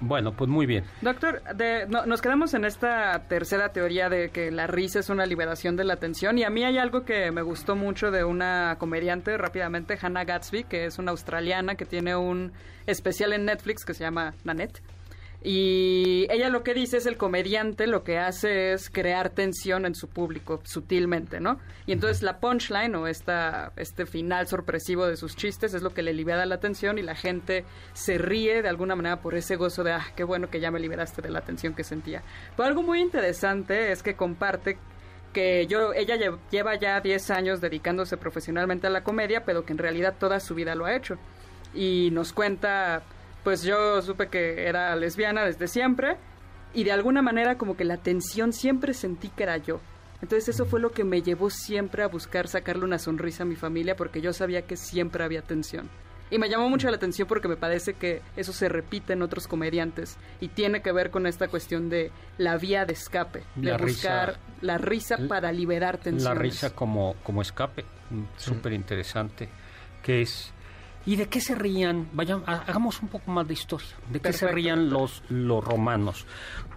bueno, 0.00 0.32
pues 0.32 0.48
muy 0.48 0.66
bien. 0.66 0.84
Doctor, 1.00 1.42
nos 1.88 2.22
quedamos 2.22 2.54
en 2.54 2.64
esta 2.64 3.24
tercera 3.28 3.70
teoría 3.70 4.08
de 4.08 4.30
que 4.30 4.50
la 4.50 4.66
risa 4.66 5.00
es 5.00 5.10
una 5.10 5.26
liberación 5.26 5.76
de 5.76 5.84
la 5.84 5.96
tensión 5.96 6.38
y 6.38 6.44
a 6.44 6.50
mí 6.50 6.64
hay 6.64 6.78
algo 6.78 7.04
que 7.04 7.30
me 7.32 7.42
gustó 7.42 7.74
mucho 7.74 8.10
de 8.10 8.22
una 8.22 8.76
comediante 8.78 9.36
rápidamente, 9.36 9.98
Hannah 10.00 10.24
Gatsby, 10.24 10.64
que 10.64 10.86
es 10.86 10.98
una 10.98 11.10
australiana 11.10 11.74
que 11.74 11.84
tiene 11.84 12.14
un 12.14 12.52
especial 12.86 13.32
en 13.32 13.46
Netflix 13.46 13.84
que 13.84 13.94
se 13.94 14.04
llama 14.04 14.34
Nanette 14.44 14.80
y 15.42 16.26
ella 16.30 16.48
lo 16.48 16.64
que 16.64 16.74
dice 16.74 16.96
es 16.96 17.06
el 17.06 17.16
comediante 17.16 17.86
lo 17.86 18.02
que 18.02 18.18
hace 18.18 18.72
es 18.72 18.90
crear 18.90 19.30
tensión 19.30 19.86
en 19.86 19.94
su 19.94 20.08
público 20.08 20.60
sutilmente, 20.64 21.38
¿no? 21.38 21.60
Y 21.86 21.92
entonces 21.92 22.22
la 22.22 22.40
punchline 22.40 22.94
o 22.96 23.06
esta, 23.06 23.72
este 23.76 24.04
final 24.04 24.48
sorpresivo 24.48 25.06
de 25.06 25.16
sus 25.16 25.36
chistes 25.36 25.74
es 25.74 25.82
lo 25.82 25.94
que 25.94 26.02
le 26.02 26.12
libera 26.12 26.44
la 26.44 26.58
tensión 26.58 26.98
y 26.98 27.02
la 27.02 27.14
gente 27.14 27.64
se 27.92 28.18
ríe 28.18 28.62
de 28.62 28.68
alguna 28.68 28.96
manera 28.96 29.20
por 29.20 29.36
ese 29.36 29.54
gozo 29.54 29.84
de, 29.84 29.92
ah, 29.92 30.06
qué 30.16 30.24
bueno 30.24 30.50
que 30.50 30.58
ya 30.58 30.72
me 30.72 30.80
liberaste 30.80 31.22
de 31.22 31.30
la 31.30 31.42
tensión 31.42 31.72
que 31.74 31.84
sentía. 31.84 32.22
Pero 32.56 32.68
algo 32.68 32.82
muy 32.82 33.00
interesante 33.00 33.92
es 33.92 34.02
que 34.02 34.16
comparte 34.16 34.76
que 35.32 35.68
yo 35.68 35.92
ella 35.92 36.16
lleva 36.50 36.74
ya 36.74 37.00
10 37.00 37.30
años 37.30 37.60
dedicándose 37.60 38.16
profesionalmente 38.16 38.88
a 38.88 38.90
la 38.90 39.04
comedia, 39.04 39.44
pero 39.44 39.64
que 39.64 39.72
en 39.72 39.78
realidad 39.78 40.16
toda 40.18 40.40
su 40.40 40.56
vida 40.56 40.74
lo 40.74 40.86
ha 40.86 40.96
hecho. 40.96 41.16
Y 41.74 42.08
nos 42.12 42.32
cuenta 42.32 43.02
pues 43.44 43.62
yo 43.62 44.02
supe 44.02 44.28
que 44.28 44.66
era 44.66 44.94
lesbiana 44.96 45.44
desde 45.44 45.68
siempre 45.68 46.16
y 46.74 46.84
de 46.84 46.92
alguna 46.92 47.22
manera 47.22 47.56
como 47.56 47.76
que 47.76 47.84
la 47.84 47.96
tensión 47.96 48.52
siempre 48.52 48.94
sentí 48.94 49.28
que 49.28 49.44
era 49.44 49.56
yo. 49.56 49.80
Entonces 50.20 50.48
eso 50.48 50.66
fue 50.66 50.80
lo 50.80 50.90
que 50.90 51.04
me 51.04 51.22
llevó 51.22 51.48
siempre 51.48 52.02
a 52.02 52.08
buscar 52.08 52.48
sacarle 52.48 52.84
una 52.84 52.98
sonrisa 52.98 53.44
a 53.44 53.46
mi 53.46 53.56
familia 53.56 53.96
porque 53.96 54.20
yo 54.20 54.32
sabía 54.32 54.62
que 54.62 54.76
siempre 54.76 55.22
había 55.22 55.42
tensión. 55.42 55.88
Y 56.30 56.38
me 56.38 56.50
llamó 56.50 56.68
mucho 56.68 56.90
la 56.90 56.96
atención 56.96 57.26
porque 57.26 57.48
me 57.48 57.56
parece 57.56 57.94
que 57.94 58.20
eso 58.36 58.52
se 58.52 58.68
repite 58.68 59.14
en 59.14 59.22
otros 59.22 59.48
comediantes 59.48 60.18
y 60.40 60.48
tiene 60.48 60.82
que 60.82 60.92
ver 60.92 61.10
con 61.10 61.26
esta 61.26 61.48
cuestión 61.48 61.88
de 61.88 62.12
la 62.36 62.58
vía 62.58 62.84
de 62.84 62.92
escape, 62.92 63.44
de 63.54 63.76
buscar 63.78 64.38
la 64.60 64.76
risa 64.76 65.16
para 65.26 65.52
liberar 65.52 65.96
tensiones. 65.96 66.24
La 66.24 66.34
risa 66.34 66.74
como, 66.74 67.14
como 67.22 67.40
escape, 67.40 67.86
súper 68.36 68.74
interesante, 68.74 69.48
que 70.02 70.20
es 70.20 70.52
¿Y 71.06 71.16
de 71.16 71.26
qué 71.26 71.40
se 71.40 71.54
rían? 71.54 72.08
Vayan, 72.12 72.42
hagamos 72.46 73.00
un 73.00 73.08
poco 73.08 73.30
más 73.30 73.46
de 73.46 73.54
historia. 73.54 73.88
¿De 74.10 74.20
qué 74.20 74.32
se 74.32 74.46
rían 74.48 74.90
los, 74.90 75.22
los 75.30 75.64
romanos? 75.64 76.26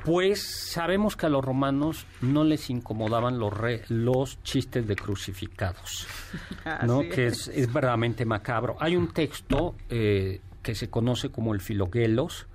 Pues 0.05 0.71
sabemos 0.71 1.15
que 1.15 1.25
a 1.25 1.29
los 1.29 1.43
romanos 1.43 2.05
no 2.21 2.43
les 2.43 2.69
incomodaban 2.69 3.39
los, 3.39 3.53
los 3.89 4.41
chistes 4.43 4.87
de 4.87 4.95
crucificados, 4.95 6.07
¿no? 6.85 7.01
Que 7.01 7.27
es, 7.27 7.47
es, 7.49 7.67
verdaderamente 7.67 8.25
macabro. 8.25 8.77
Hay 8.79 8.95
un 8.95 9.09
texto 9.09 9.75
eh, 9.89 10.39
que 10.63 10.75
se 10.75 10.89
conoce 10.89 11.29
como 11.29 11.53
el 11.53 11.59
Filogelos, 11.59 12.47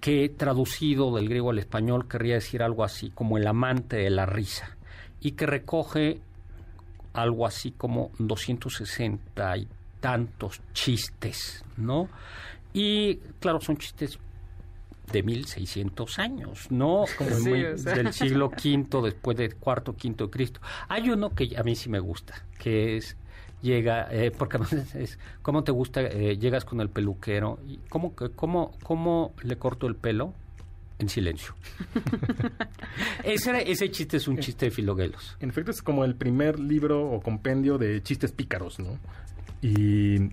que 0.00 0.28
traducido 0.28 1.14
del 1.16 1.28
griego 1.28 1.50
al 1.50 1.58
español 1.58 2.06
querría 2.06 2.34
decir 2.34 2.62
algo 2.62 2.84
así 2.84 3.10
como 3.10 3.38
el 3.38 3.46
amante 3.46 3.96
de 3.96 4.10
la 4.10 4.26
risa, 4.26 4.76
y 5.20 5.32
que 5.32 5.46
recoge 5.46 6.20
algo 7.14 7.46
así 7.46 7.72
como 7.72 8.10
260 8.18 9.56
tantos 10.00 10.60
chistes, 10.72 11.64
¿no? 11.76 12.08
Y 12.72 13.16
claro, 13.40 13.60
son 13.60 13.76
chistes 13.76 14.18
de 15.12 15.22
1600 15.22 16.18
años, 16.18 16.70
¿no? 16.70 17.04
Como 17.16 17.30
del 17.30 18.12
siglo 18.12 18.50
V, 18.50 19.02
después 19.02 19.36
del 19.36 19.56
cuarto, 19.56 19.96
quinto 19.96 20.26
de 20.26 20.30
Cristo. 20.30 20.60
Hay 20.88 21.10
uno 21.10 21.30
que 21.30 21.56
a 21.56 21.62
mí 21.62 21.74
sí 21.74 21.88
me 21.88 21.98
gusta, 21.98 22.44
que 22.58 22.96
es 22.96 23.16
llega, 23.62 24.08
eh, 24.10 24.30
porque 24.30 24.58
es, 24.94 25.18
¿cómo 25.42 25.64
te 25.64 25.72
gusta? 25.72 26.02
Eh, 26.02 26.38
llegas 26.38 26.64
con 26.64 26.80
el 26.80 26.90
peluquero 26.90 27.58
y 27.66 27.78
¿cómo, 27.88 28.14
cómo, 28.14 28.72
¿cómo 28.82 29.34
le 29.42 29.56
corto 29.56 29.86
el 29.86 29.96
pelo? 29.96 30.34
En 30.98 31.08
silencio. 31.08 31.54
ese, 33.24 33.70
ese 33.70 33.88
chiste 33.88 34.16
es 34.16 34.26
un 34.26 34.38
chiste 34.38 34.66
de 34.66 34.72
Filogelos. 34.72 35.36
En 35.38 35.50
efecto, 35.50 35.70
es 35.70 35.80
como 35.80 36.04
el 36.04 36.16
primer 36.16 36.58
libro 36.58 37.08
o 37.08 37.20
compendio 37.20 37.78
de 37.78 38.02
chistes 38.02 38.32
pícaros, 38.32 38.80
¿no? 38.80 38.98
Y 39.62 40.30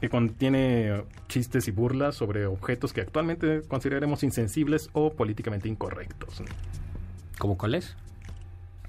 que 0.00 0.08
contiene 0.08 1.04
chistes 1.28 1.68
y 1.68 1.70
burlas 1.70 2.14
sobre 2.14 2.46
objetos 2.46 2.92
que 2.92 3.02
actualmente 3.02 3.62
consideraremos 3.68 4.22
insensibles 4.22 4.88
o 4.92 5.12
políticamente 5.12 5.68
incorrectos. 5.68 6.42
¿Cómo 7.38 7.58
cuál 7.58 7.74
es? 7.74 7.96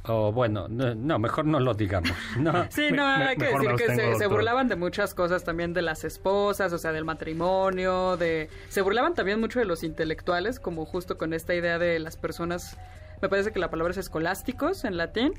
O 0.04 0.32
bueno, 0.32 0.68
no, 0.68 0.96
no, 0.96 1.20
mejor 1.20 1.46
no 1.46 1.60
lo 1.60 1.74
digamos. 1.74 2.12
No. 2.38 2.66
Sí, 2.70 2.91
no, 2.91 3.06
hay 3.06 3.36
que 3.36 3.46
mejor 3.46 3.62
decir 3.62 3.88
que 3.88 3.96
se, 3.96 4.16
se 4.16 4.28
burlaban 4.28 4.68
de 4.68 4.76
muchas 4.76 5.14
cosas 5.14 5.43
también 5.43 5.74
de 5.74 5.84
las 5.84 6.04
esposas, 6.04 6.74
o 6.74 6.78
sea, 6.78 6.91
del 6.91 7.06
matrimonio, 7.06 8.18
de... 8.18 8.50
Se 8.70 8.82
burlaban 8.82 9.14
también 9.14 9.39
mucho 9.39 9.60
de 9.60 9.66
los 9.66 9.84
intelectuales, 9.84 10.60
como 10.60 10.86
justo 10.86 11.18
con 11.18 11.34
esta 11.34 11.54
idea 11.54 11.78
de 11.78 12.00
las 12.00 12.18
personas, 12.18 12.78
me 13.22 13.30
parece 13.30 13.52
que 13.52 13.60
la 13.60 13.70
palabra 13.70 13.91
es 13.91 13.98
escolásticos 13.98 14.86
en 14.86 14.98
latín, 14.98 15.34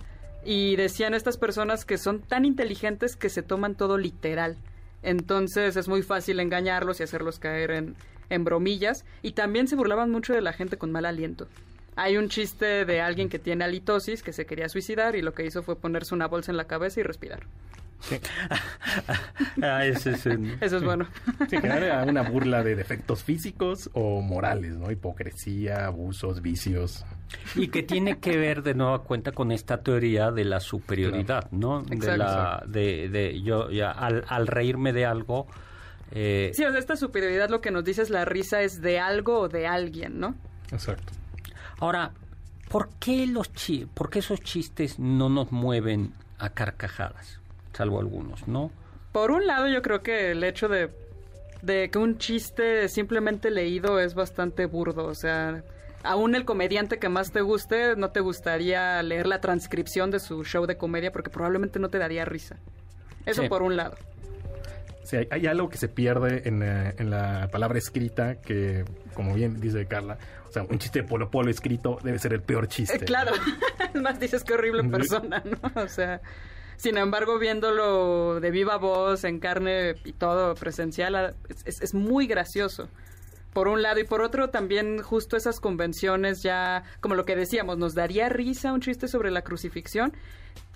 y 0.45 0.77
decían 0.77 1.15
estas 1.15 1.37
personas 1.37 1.85
que 1.85 1.99
son 1.99 2.21
tan 2.21 2.45
inteligentes 2.45 3.17
que 3.17 3.29
se 3.29 3.43
toman 3.43 3.77
todo 3.77 3.99
literal. 3.99 4.57
Entonces 5.03 5.77
es 5.77 5.89
muy 5.89 6.03
fácil 6.03 6.41
engañarlos 6.41 7.01
y 7.01 7.03
hacerlos 7.03 7.39
caer 7.39 7.71
en, 7.73 7.97
en 8.31 8.45
bromillas. 8.45 9.05
Y 9.23 9.33
también 9.33 9.69
se 9.69 9.77
burlaban 9.77 10.11
mucho 10.11 10.33
de 10.33 10.41
la 10.41 10.53
gente 10.53 10.79
con 10.79 10.93
mal 10.93 11.07
aliento. 11.07 11.49
Hay 11.95 12.17
un 12.17 12.29
chiste 12.29 12.85
de 12.85 13.01
alguien 13.01 13.29
que 13.29 13.39
tiene 13.39 13.65
halitosis, 13.65 14.23
que 14.23 14.33
se 14.33 14.47
quería 14.47 14.69
suicidar 14.69 15.15
y 15.15 15.23
lo 15.23 15.35
que 15.35 15.45
hizo 15.45 15.63
fue 15.63 15.77
ponerse 15.77 16.15
una 16.15 16.27
bolsa 16.27 16.51
en 16.51 16.57
la 16.57 16.67
cabeza 16.67 17.01
y 17.01 17.03
respirar. 17.03 17.47
Ah, 19.63 19.85
ese 19.87 20.13
es 20.13 20.27
un- 20.27 20.57
Eso 20.61 20.77
es 20.79 20.85
bueno. 20.85 21.07
Sí, 21.49 21.57
era 21.57 22.05
una 22.05 22.23
burla 22.23 22.63
de 22.63 22.75
defectos 22.75 23.23
físicos 23.23 23.91
o 23.93 24.21
morales, 24.21 24.77
¿no? 24.77 24.91
Hipocresía, 24.91 25.87
abusos, 25.87 26.43
vicios. 26.43 27.05
Y 27.55 27.69
que 27.69 27.83
tiene 27.83 28.19
que 28.19 28.37
ver 28.37 28.63
de 28.63 28.75
nueva 28.75 29.03
cuenta 29.05 29.33
con 29.33 29.53
esta 29.53 29.79
teoría 29.83 30.31
de 30.31 30.45
la 30.45 30.61
superioridad, 30.61 31.51
¿no? 31.51 31.83
De 31.83 31.95
Exacto. 31.97 32.19
la, 32.25 32.65
de, 32.67 33.09
de 33.09 33.41
yo 33.43 33.71
ya 33.71 33.91
al, 33.91 34.25
al 34.29 34.47
reírme 34.47 34.93
de 34.93 35.07
algo, 35.07 35.47
eh, 36.11 36.51
Sí, 36.55 36.63
o 36.65 36.71
sea, 36.71 36.79
esta 36.79 36.97
superioridad 36.97 37.49
lo 37.49 37.63
que 37.63 37.71
nos 37.71 37.85
dice 37.85 38.03
es 38.03 38.11
la 38.11 38.27
risa 38.27 38.61
es 38.63 38.83
de 38.83 39.01
algo 39.01 39.39
o 39.41 39.49
de 39.49 39.67
alguien, 39.67 40.21
¿no? 40.21 40.35
Exacto. 40.71 41.13
Ahora, 41.79 42.11
¿por 42.69 42.91
qué 43.01 43.27
los 43.27 43.51
chi 43.55 43.87
por 43.95 44.11
qué 44.11 44.19
esos 44.19 44.41
chistes 44.43 44.99
no 44.99 45.31
nos 45.31 45.51
mueven 45.53 46.13
a 46.39 46.51
carcajadas? 46.51 47.41
Salvo 47.73 48.01
algunos, 48.01 48.47
¿no? 48.49 48.71
Por 49.13 49.31
un 49.31 49.47
lado, 49.47 49.69
yo 49.69 49.83
creo 49.83 50.03
que 50.03 50.31
el 50.33 50.43
hecho 50.45 50.69
de, 50.69 50.91
de 51.63 51.91
que 51.91 51.99
un 51.99 52.19
chiste 52.19 52.89
simplemente 52.89 53.51
leído 53.51 53.99
es 54.01 54.15
bastante 54.15 54.67
burdo. 54.67 55.05
O 55.07 55.15
sea, 55.15 55.63
aún 56.03 56.35
el 56.35 56.45
comediante 56.45 56.99
que 56.99 57.09
más 57.09 57.31
te 57.33 57.41
guste, 57.41 57.97
no 57.97 58.11
te 58.11 58.21
gustaría 58.21 59.03
leer 59.03 59.27
la 59.27 59.41
transcripción 59.41 60.11
de 60.11 60.19
su 60.21 60.45
show 60.45 60.67
de 60.67 60.77
comedia 60.77 61.13
porque 61.13 61.31
probablemente 61.31 61.79
no 61.79 61.89
te 61.89 61.99
daría 61.99 62.25
risa. 62.25 62.57
Eso 63.27 63.43
Sí. 63.43 63.49
por 63.49 63.63
un 63.63 63.77
lado. 63.77 63.97
Sí, 65.05 65.17
hay, 65.17 65.29
hay 65.31 65.47
algo 65.47 65.69
que 65.69 65.79
se 65.79 65.89
pierde 65.89 66.49
en, 66.49 66.63
eh, 66.63 66.95
en 66.97 67.11
la 67.11 67.49
palabra 67.51 67.77
escrita 67.79 68.37
que, 68.41 68.85
como 69.15 69.35
bien 69.35 69.61
dice 69.61 69.85
Carla, 69.87 70.17
o 70.49 70.53
sea, 70.53 70.63
un 70.63 70.79
chiste 70.79 71.03
de 71.03 71.09
Polo 71.09 71.29
Polo 71.31 71.51
escrito 71.51 71.99
debe 72.03 72.19
ser 72.19 72.33
el 72.35 72.41
peor 72.43 72.69
chiste. 72.69 72.97
Eh, 72.97 73.01
claro, 73.01 73.33
es 73.95 74.01
más 74.01 74.19
dices 74.21 74.45
qué 74.45 74.55
horrible 74.55 74.85
persona, 74.85 75.43
¿no? 75.45 75.83
O 75.83 75.89
sea, 75.89 76.21
sin 76.77 76.97
embargo, 76.97 77.39
viéndolo 77.39 78.41
de 78.41 78.51
viva 78.51 78.77
voz, 78.77 79.25
en 79.25 79.39
carne 79.39 79.95
y 80.05 80.13
todo 80.13 80.55
presencial, 80.55 81.15
ah, 81.15 81.35
es, 81.65 81.95
muy 81.95 82.27
gracioso. 82.27 82.89
Por 83.53 83.69
un 83.69 83.83
lado 83.83 84.01
y 84.01 84.05
por 84.05 84.23
otro 84.23 84.49
también 84.49 85.03
justo 85.03 85.37
esas 85.37 85.61
convenciones 85.61 86.43
ya, 86.43 86.85
como 87.01 87.15
lo 87.15 87.25
que 87.25 87.37
decíamos, 87.37 87.77
nos 87.77 87.95
daría 87.95 88.29
risa 88.29 88.73
un 88.73 88.81
chiste 88.81 89.09
sobre 89.09 89.31
la 89.31 89.43
crucifixión. 89.43 90.13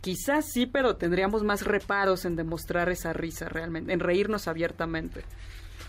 Quizás 0.02 0.52
sí, 0.52 0.66
pero 0.66 0.96
tendríamos 0.96 1.42
más 1.42 1.64
reparos 1.64 2.26
en 2.26 2.36
demostrar 2.36 2.90
esa 2.90 3.12
risa 3.12 3.48
realmente, 3.48 3.92
en 3.92 4.00
reírnos 4.00 4.46
abiertamente. 4.46 5.24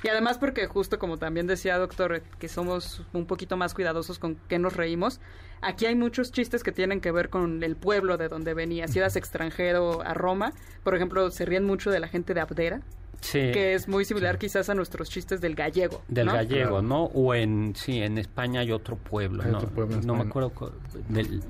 Y 0.03 0.09
además 0.09 0.37
porque 0.37 0.67
justo 0.67 0.99
como 0.99 1.17
también 1.17 1.47
decía 1.47 1.77
doctor, 1.77 2.21
que 2.39 2.47
somos 2.47 3.01
un 3.13 3.25
poquito 3.25 3.57
más 3.57 3.73
cuidadosos 3.73 4.19
con 4.19 4.35
qué 4.47 4.59
nos 4.59 4.75
reímos, 4.75 5.19
aquí 5.61 5.85
hay 5.85 5.95
muchos 5.95 6.31
chistes 6.31 6.63
que 6.63 6.71
tienen 6.71 7.01
que 7.01 7.11
ver 7.11 7.29
con 7.29 7.63
el 7.63 7.75
pueblo 7.75 8.17
de 8.17 8.27
donde 8.27 8.53
venías. 8.53 8.91
Si 8.91 8.99
eras 8.99 9.15
extranjero 9.15 10.01
a 10.03 10.13
Roma, 10.13 10.53
por 10.83 10.95
ejemplo, 10.95 11.31
se 11.31 11.45
ríen 11.45 11.65
mucho 11.65 11.89
de 11.89 11.99
la 11.99 12.07
gente 12.07 12.33
de 12.33 12.41
Abdera, 12.41 12.81
Sí. 13.22 13.51
que 13.51 13.74
es 13.74 13.88
muy 13.88 14.05
similar 14.05 14.38
quizás 14.38 14.70
a 14.70 14.74
nuestros 14.76 15.09
chistes 15.09 15.41
del 15.41 15.55
gallego. 15.55 16.03
Del 16.07 16.28
¿no? 16.28 16.34
gallego, 16.34 16.70
Claro. 16.70 16.82
¿no? 16.84 17.03
O 17.05 17.34
en, 17.34 17.74
sí, 17.76 18.01
en 18.01 18.18
España 18.18 18.61
hay 18.61 18.72
otro 18.72 18.95
pueblo, 18.95 19.43
Hay 19.43 19.51
¿no? 19.51 19.57
otro 19.57 19.70
pueblo 19.70 19.95
en 19.95 20.05
no 20.05 20.15
me 20.15 20.24
acuerdo, 20.24 20.51
cu- 20.51 20.72
del- 21.09 21.41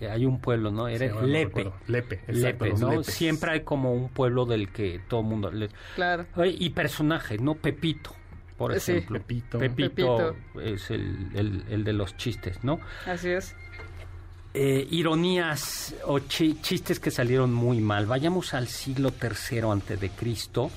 eh, 0.00 0.08
hay 0.10 0.26
un 0.26 0.40
pueblo, 0.40 0.70
¿no? 0.70 0.86
Era 0.88 1.08
Sí, 1.08 1.14
no 1.14 1.22
Lepe. 1.22 1.72
Lepe, 1.86 2.14
exacto, 2.28 2.64
Lepe, 2.66 2.78
¿no? 2.80 2.90
lepes. 2.90 3.06
Siempre 3.06 3.50
hay 3.52 3.60
como 3.60 3.92
un 3.94 4.08
pueblo 4.08 4.44
del 4.44 4.70
que 4.70 5.00
todo 5.08 5.20
el 5.20 5.26
mundo... 5.26 5.50
le- 5.50 5.70
Claro. 5.94 6.26
Y 6.44 6.70
personajes, 6.70 7.40
¿no? 7.40 7.54
Pepito, 7.54 8.10
por 8.58 8.78
Sí. 8.78 8.92
ejemplo. 8.92 9.18
Pepito. 9.20 9.58
Pepito, 9.58 10.34
Pepito. 10.52 10.60
es 10.60 10.90
el, 10.90 11.28
el- 11.34 11.64
el 11.70 11.84
de 11.84 11.92
los 11.92 12.16
chistes, 12.16 12.62
¿no? 12.62 12.78
Así 13.06 13.30
es. 13.30 13.56
Eh, 14.56 14.86
ironías 14.92 15.94
o 16.06 16.20
chi- 16.20 16.60
chistes 16.62 17.00
que 17.00 17.10
salieron 17.10 17.52
muy 17.52 17.80
mal. 17.80 18.06
Vayamos 18.06 18.54
al 18.54 18.68
siglo 18.68 19.12
III 19.20 19.58
antes 19.70 20.00
de 20.00 20.10
Cristo. 20.10 20.70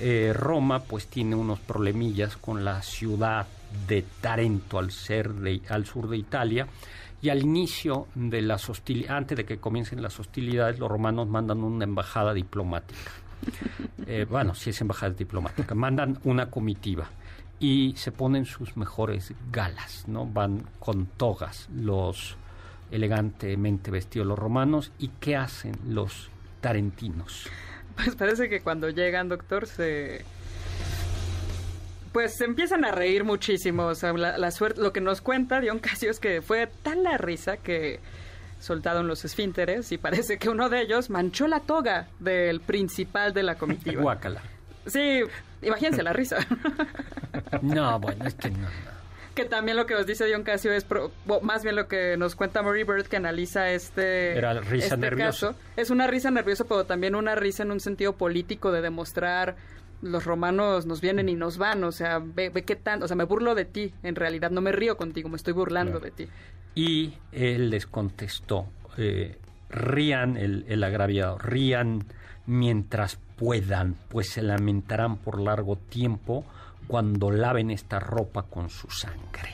Eh, 0.00 0.32
Roma 0.34 0.80
pues 0.80 1.06
tiene 1.08 1.36
unos 1.36 1.58
problemillas 1.60 2.38
con 2.38 2.64
la 2.64 2.80
ciudad 2.82 3.46
de 3.86 4.02
Tarento 4.22 4.78
al, 4.78 4.90
ser 4.90 5.30
de- 5.34 5.60
al 5.68 5.84
sur 5.84 6.08
de 6.08 6.16
Italia 6.16 6.66
y 7.20 7.28
al 7.28 7.42
inicio 7.42 8.08
de 8.14 8.40
las 8.40 8.68
hostilidades, 8.70 9.10
antes 9.18 9.36
de 9.36 9.44
que 9.44 9.58
comiencen 9.58 10.00
las 10.02 10.18
hostilidades, 10.18 10.78
los 10.78 10.90
romanos 10.90 11.28
mandan 11.28 11.62
una 11.62 11.84
embajada 11.84 12.32
diplomática. 12.34 13.10
Eh, 14.04 14.26
bueno, 14.28 14.54
si 14.54 14.70
es 14.70 14.80
embajada 14.80 15.12
diplomática, 15.14 15.74
mandan 15.76 16.18
una 16.24 16.50
comitiva 16.50 17.08
y 17.60 17.94
se 17.96 18.10
ponen 18.10 18.44
sus 18.44 18.76
mejores 18.76 19.32
galas, 19.50 20.04
¿no? 20.08 20.26
Van 20.26 20.64
con 20.80 21.06
togas 21.06 21.68
los 21.74 22.36
elegantemente 22.92 23.90
vestidos 23.90 24.26
los 24.26 24.38
romanos 24.38 24.92
y 24.98 25.08
¿qué 25.20 25.34
hacen 25.36 25.74
los 25.88 26.30
tarentinos? 26.60 27.48
Pues 27.96 28.14
parece 28.14 28.48
que 28.48 28.60
cuando 28.60 28.88
llegan, 28.88 29.28
doctor, 29.28 29.66
se... 29.66 30.24
Pues 32.12 32.36
se 32.36 32.44
empiezan 32.44 32.84
a 32.84 32.92
reír 32.92 33.24
muchísimo. 33.24 33.86
O 33.86 33.94
sea, 33.94 34.12
la, 34.12 34.36
la 34.36 34.50
suerte, 34.50 34.80
lo 34.80 34.92
que 34.92 35.00
nos 35.00 35.22
cuenta 35.22 35.60
Dion 35.60 35.78
Casio 35.78 36.10
es 36.10 36.20
que 36.20 36.42
fue 36.42 36.68
tan 36.82 37.02
la 37.02 37.16
risa 37.16 37.56
que 37.56 38.00
soltaron 38.60 39.08
los 39.08 39.24
esfínteres 39.24 39.90
y 39.92 39.98
parece 39.98 40.38
que 40.38 40.48
uno 40.48 40.68
de 40.68 40.82
ellos 40.82 41.10
manchó 41.10 41.48
la 41.48 41.60
toga 41.60 42.08
del 42.20 42.60
principal 42.60 43.32
de 43.32 43.42
la 43.42 43.56
comitiva. 43.56 44.00
Guácala. 44.02 44.42
Sí, 44.86 45.22
imagínense 45.62 46.02
la 46.02 46.12
risa. 46.12 46.38
No, 47.62 47.98
bueno, 48.00 48.26
es 48.26 48.34
que 48.34 48.50
no. 48.50 48.68
Que 49.32 49.44
también 49.44 49.76
lo 49.76 49.86
que 49.86 49.94
nos 49.94 50.06
dice 50.06 50.24
Dion 50.26 50.42
Casio 50.42 50.72
es, 50.72 50.84
pro- 50.84 51.10
más 51.42 51.62
bien 51.62 51.76
lo 51.76 51.88
que 51.88 52.16
nos 52.16 52.34
cuenta 52.34 52.62
Mary 52.62 52.84
Bird 52.84 53.06
que 53.06 53.16
analiza 53.16 53.70
este, 53.70 54.36
Era 54.36 54.54
risa 54.60 54.86
este 54.86 54.96
nerviosa. 54.96 55.48
caso. 55.48 55.58
Es 55.76 55.90
una 55.90 56.06
risa 56.06 56.30
nerviosa, 56.30 56.64
pero 56.64 56.84
también 56.84 57.14
una 57.14 57.34
risa 57.34 57.62
en 57.62 57.70
un 57.72 57.80
sentido 57.80 58.12
político 58.14 58.70
de 58.72 58.80
demostrar 58.82 59.56
los 60.02 60.24
romanos 60.24 60.84
nos 60.86 61.00
vienen 61.00 61.28
y 61.28 61.34
nos 61.36 61.58
van, 61.58 61.84
o 61.84 61.92
sea, 61.92 62.18
ve, 62.18 62.48
ve 62.50 62.62
qué 62.64 62.74
tan, 62.74 63.02
o 63.04 63.06
sea, 63.06 63.16
me 63.16 63.22
burlo 63.24 63.54
de 63.54 63.64
ti, 63.64 63.94
en 64.02 64.16
realidad 64.16 64.50
no 64.50 64.60
me 64.60 64.72
río 64.72 64.96
contigo, 64.96 65.28
me 65.28 65.36
estoy 65.36 65.52
burlando 65.52 66.00
Claro. 66.00 66.04
de 66.16 66.24
ti. 66.24 66.28
Y 66.74 67.14
él 67.30 67.70
les 67.70 67.86
contestó, 67.86 68.66
eh, 68.98 69.38
rían, 69.70 70.36
el, 70.36 70.64
el 70.68 70.82
agraviado, 70.82 71.38
rían 71.38 72.04
mientras 72.46 73.16
puedan, 73.36 73.94
pues 74.08 74.28
se 74.30 74.42
lamentarán 74.42 75.16
por 75.18 75.40
largo 75.40 75.76
tiempo 75.76 76.44
cuando 76.92 77.30
laven 77.30 77.70
esta 77.70 77.98
ropa 77.98 78.42
con 78.42 78.68
su 78.68 78.90
sangre. 78.90 79.48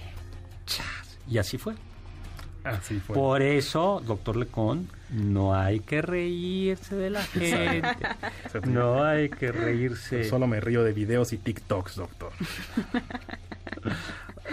Chas. 0.66 1.20
Y 1.28 1.38
así 1.38 1.56
fue. 1.56 1.76
Así 2.64 2.98
fue. 2.98 3.14
Por 3.14 3.42
eso, 3.42 4.02
doctor 4.04 4.34
Lecón, 4.34 4.88
no 5.10 5.54
hay 5.54 5.78
que 5.78 6.02
reírse 6.02 6.96
de 6.96 7.10
la 7.10 7.22
gente. 7.22 7.82
No 8.64 9.04
hay 9.04 9.28
que 9.28 9.52
reírse. 9.52 10.24
Solo 10.24 10.48
me 10.48 10.58
río 10.58 10.82
de 10.82 10.92
videos 10.92 11.32
y 11.32 11.38
TikToks, 11.38 11.94
doctor. 11.94 12.32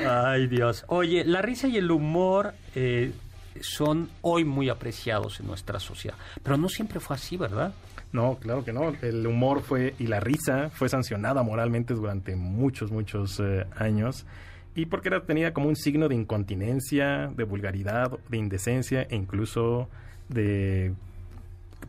Ay, 0.08 0.46
Dios. 0.46 0.86
Oye, 0.88 1.26
la 1.26 1.42
risa 1.42 1.68
y 1.68 1.78
el 1.78 1.90
humor 1.90 2.54
eh, 2.76 3.14
son 3.62 4.12
hoy 4.22 4.46
muy 4.46 4.70
apreciados 4.70 5.40
en 5.40 5.48
nuestra 5.48 5.80
sociedad. 5.80 6.18
Pero 6.44 6.56
no 6.58 6.70
siempre 6.70 7.00
fue 7.00 7.16
así, 7.16 7.36
¿verdad? 7.36 7.74
No, 8.16 8.38
claro 8.39 8.63
que 8.63 8.72
no. 8.72 8.93
El 9.01 9.28
humor 9.28 9.61
fue 9.61 9.93
y 9.99 10.07
la 10.07 10.22
risa 10.22 10.70
fue 10.70 10.88
sancionada 10.88 11.43
moralmente 11.43 11.93
durante 11.93 12.38
muchos, 12.38 12.89
muchos 12.89 13.41
eh, 13.41 13.66
años. 13.76 14.26
Y 14.74 14.86
porque 14.86 15.09
era 15.09 15.26
tenida 15.26 15.53
como 15.53 15.68
un 15.68 15.76
signo 15.76 16.07
de 16.07 16.16
incontinencia, 16.16 17.28
de 17.36 17.43
vulgaridad, 17.43 18.18
de 18.30 18.38
indecencia 18.38 19.01
e 19.09 19.18
incluso 19.18 19.89
de, 20.30 20.93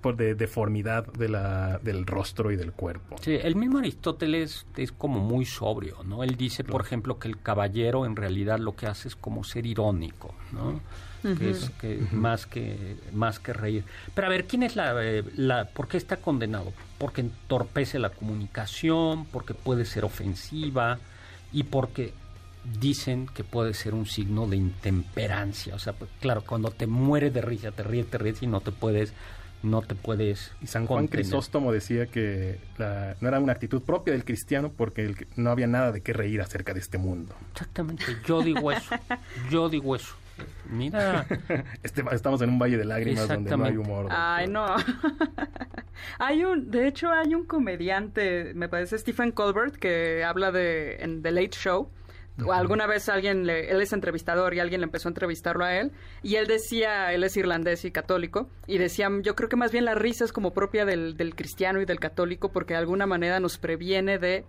por 0.01 0.16
de 0.16 0.35
deformidad 0.35 1.07
de 1.12 1.29
la, 1.29 1.79
del 1.79 2.05
rostro 2.07 2.51
y 2.51 2.57
del 2.57 2.72
cuerpo. 2.72 3.16
Sí, 3.20 3.39
el 3.41 3.55
mismo 3.55 3.79
Aristóteles 3.79 4.66
es 4.77 4.91
como 4.91 5.20
muy 5.20 5.45
sobrio, 5.45 6.03
¿no? 6.05 6.24
Él 6.24 6.37
dice, 6.37 6.64
por 6.64 6.81
ejemplo, 6.81 7.20
que 7.20 7.29
el 7.29 7.41
caballero 7.41 8.05
en 8.05 8.16
realidad 8.16 8.59
lo 8.59 8.74
que 8.74 8.87
hace 8.87 9.07
es 9.07 9.14
como 9.14 9.45
ser 9.45 9.64
irónico, 9.64 10.35
¿no? 10.53 10.81
Que 11.39 11.51
es 11.51 11.70
que 11.81 12.07
más 12.12 12.47
que 12.47 12.97
más 13.12 13.39
que 13.39 13.53
reír. 13.53 13.85
Pero 14.14 14.29
a 14.29 14.31
ver, 14.31 14.47
¿quién 14.47 14.62
es 14.62 14.77
la, 14.77 14.95
eh, 15.05 15.24
la 15.37 15.66
por 15.66 15.89
qué 15.89 15.97
está 15.97 16.18
condenado? 16.18 16.72
Porque 16.99 17.22
entorpece 17.22 17.99
la 17.99 18.11
comunicación, 18.11 19.27
porque 19.27 19.55
puede 19.55 19.85
ser 19.85 20.05
ofensiva 20.05 20.99
y 21.53 21.64
porque 21.64 22.12
dicen 22.81 23.27
que 23.27 23.45
puede 23.45 23.74
ser 23.74 23.95
un 23.95 24.07
signo 24.07 24.47
de 24.47 24.57
intemperancia. 24.57 25.74
O 25.74 25.79
sea, 25.79 25.93
pues, 25.93 26.11
claro, 26.20 26.43
cuando 26.47 26.70
te 26.70 26.87
mueres 26.87 27.33
de 27.33 27.41
risa, 27.41 27.70
te 27.72 27.83
ríes, 27.83 28.07
te 28.07 28.18
ríes 28.18 28.43
y 28.43 28.47
no 28.47 28.61
te 28.61 28.72
puedes 28.72 29.12
no 29.62 29.83
te 29.83 29.95
puedes. 29.95 30.53
Y 30.62 30.66
San 30.66 30.87
Juan 30.87 31.09
Crisóstomo 31.09 31.72
decía 31.72 32.07
que 32.07 32.59
no 32.79 33.29
era 33.29 33.41
una 33.41 33.53
actitud 33.53 33.83
propia 33.83 34.12
del 34.12 34.24
cristiano 34.24 34.72
porque 34.74 35.27
no 35.37 35.51
había 35.51 35.66
nada 35.66 35.93
de 35.93 36.01
qué 36.01 36.12
reír 36.12 36.41
acerca 36.41 36.72
de 36.72 36.81
este 36.81 36.99
mundo. 36.99 37.35
Exactamente, 37.53 38.05
yo 38.27 38.43
digo 38.43 38.70
eso, 38.72 38.95
yo 39.51 39.68
digo 39.68 39.97
eso. 39.97 40.14
Mira. 40.68 41.26
Este, 41.82 42.03
estamos 42.12 42.43
en 42.43 42.51
un 42.51 42.59
valle 42.59 42.76
de 42.76 42.84
lágrimas 42.84 43.28
donde 43.28 43.57
no 43.57 43.64
hay 43.64 43.76
humor. 43.76 44.09
Ay, 44.11 44.49
no. 44.49 44.66
hay 46.18 46.45
un, 46.45 46.70
de 46.70 46.89
hecho, 46.89 47.11
hay 47.11 47.34
un 47.34 47.45
comediante, 47.45 48.53
me 48.55 48.68
parece 48.68 48.99
Stephen 48.99 49.32
Colbert, 49.32 49.76
que 49.76 50.24
habla 50.24 50.51
de 50.51 50.97
en 50.97 51.22
The 51.22 51.30
Late 51.30 51.57
Show 51.57 51.91
o 52.45 52.53
alguna 52.53 52.87
vez 52.87 53.09
alguien, 53.09 53.47
le, 53.47 53.70
él 53.70 53.80
es 53.80 53.93
entrevistador 53.93 54.53
y 54.55 54.61
alguien 54.61 54.80
le 54.80 54.84
empezó 54.84 55.09
a 55.09 55.11
entrevistarlo 55.11 55.64
a 55.64 55.76
él 55.76 55.93
y 56.22 56.37
él 56.37 56.47
decía, 56.47 57.12
él 57.12 57.24
es 57.24 57.37
irlandés 57.37 57.84
y 57.84 57.91
católico 57.91 58.49
y 58.66 58.78
decía, 58.78 59.09
yo 59.22 59.34
creo 59.34 59.49
que 59.49 59.57
más 59.57 59.72
bien 59.72 59.87
la 59.87 59.95
risa 59.95 60.24
es 60.24 60.32
como 60.32 60.53
propia 60.53 60.84
del, 60.84 61.16
del 61.16 61.34
cristiano 61.34 61.80
y 61.80 61.87
del 61.87 61.99
católico 61.99 62.51
porque 62.53 62.74
de 62.74 62.80
alguna 62.80 63.07
manera 63.07 63.41
nos 63.41 63.57
previene 63.57 64.18
de 64.18 64.45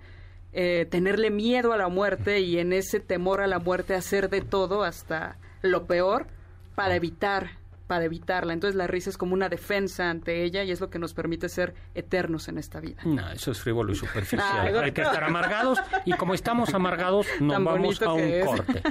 eh, 0.53 0.85
tenerle 0.89 1.29
miedo 1.29 1.71
a 1.71 1.77
la 1.77 1.87
muerte 1.87 2.41
y 2.41 2.57
en 2.59 2.73
ese 2.73 2.99
temor 2.99 3.41
a 3.41 3.47
la 3.47 3.59
muerte 3.59 3.95
hacer 3.95 4.29
de 4.29 4.41
todo 4.41 4.83
hasta 4.83 5.37
lo 5.61 5.85
peor 5.85 6.27
para 6.75 6.95
evitar 6.95 7.49
para 7.87 8.03
evitarla. 8.05 8.53
Entonces 8.53 8.75
la 8.75 8.85
risa 8.85 9.09
es 9.09 9.17
como 9.17 9.33
una 9.33 9.49
defensa 9.49 10.09
ante 10.09 10.43
ella 10.43 10.63
y 10.63 10.71
es 10.71 10.81
lo 10.81 10.89
que 10.89 10.99
nos 10.99 11.13
permite 11.13 11.49
ser 11.49 11.73
eternos 11.95 12.47
en 12.49 12.57
esta 12.57 12.79
vida. 12.79 13.01
No, 13.05 13.29
eso 13.31 13.51
es 13.51 13.61
frívolo 13.61 13.93
y 13.93 13.95
superficial. 13.95 14.77
Hay 14.77 14.91
que 14.91 15.01
estar 15.01 15.23
amargados 15.23 15.79
y 16.05 16.13
como 16.13 16.33
estamos 16.33 16.73
amargados 16.73 17.27
nos 17.39 17.63
vamos 17.63 18.01
a 18.01 18.13
un 18.13 18.41
corte. 18.41 18.83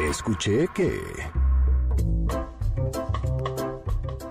Escuché 0.00 0.68
que... 0.74 1.00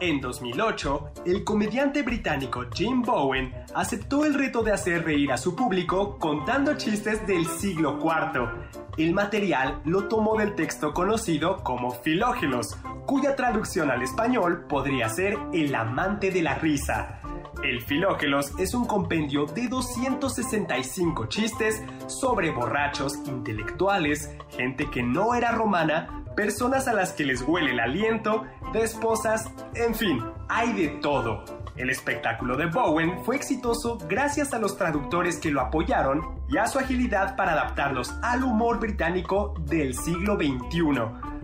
En 0.04 0.20
2008, 0.20 1.12
el 1.26 1.46
comediante 1.46 2.02
británico 2.02 2.66
Jim 2.74 3.04
Bowen 3.04 3.54
aceptó 3.74 4.26
el 4.26 4.34
reto 4.34 4.62
de 4.62 4.74
hacer 4.74 5.06
reír 5.06 5.32
a 5.32 5.38
su 5.38 5.56
público 5.56 6.20
contando 6.20 6.76
chistes 6.76 7.26
del 7.26 7.46
siglo 7.46 8.00
IV. 8.04 8.50
El 8.98 9.14
material 9.14 9.80
lo 9.86 10.10
tomó 10.10 10.38
del 10.38 10.56
texto 10.56 10.94
conocido 10.94 11.64
como 11.64 11.92
Filógelos, 11.92 12.76
cuya 13.06 13.38
traducción 13.38 13.92
al 13.92 14.02
español 14.02 14.66
podría 14.68 15.08
ser 15.08 15.38
El 15.54 15.74
amante 15.74 16.32
de 16.32 16.42
la 16.42 16.56
risa. 16.56 17.22
El 17.64 17.80
Filógelos 17.80 18.52
es 18.60 18.74
un 18.74 18.84
compendio 18.84 19.46
de 19.46 19.70
265 19.70 21.28
chistes 21.28 21.82
sobre 22.08 22.52
borrachos, 22.52 23.16
intelectuales, 23.26 24.36
gente 24.50 24.90
que 24.90 25.02
no 25.02 25.34
era 25.34 25.54
romana, 25.54 26.26
personas 26.36 26.88
a 26.88 26.94
las 26.94 27.14
que 27.14 27.24
les 27.24 27.42
huele 27.42 27.72
el 27.72 27.80
aliento, 27.80 28.44
de 28.74 28.84
esposas, 28.84 29.50
en 29.76 29.94
fin, 29.94 30.22
hay 30.50 30.74
de 30.74 30.88
todo. 31.00 31.46
El 31.76 31.90
espectáculo 31.90 32.58
de 32.58 32.66
Bowen 32.66 33.24
fue 33.24 33.36
exitoso 33.36 33.98
gracias 34.10 34.54
a 34.54 34.60
los 34.60 34.78
traductores 34.78 35.38
que 35.38 35.52
lo 35.52 35.62
apoyaron 35.62 36.44
y 36.50 36.58
a 36.58 36.68
su 36.68 36.80
agilidad 36.80 37.36
para 37.36 37.54
adaptarlos 37.54 38.14
al 38.22 38.44
humor 38.44 38.80
británico 38.80 39.54
del 39.66 39.96
siglo 39.96 40.36
XXI. 40.36 40.82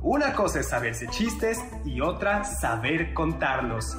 Una 0.02 0.34
cosa 0.34 0.60
es 0.60 0.70
saberse 0.70 1.08
chistes 1.08 1.64
y 1.86 2.02
otra 2.02 2.44
saber 2.44 3.14
contarlos. 3.14 3.98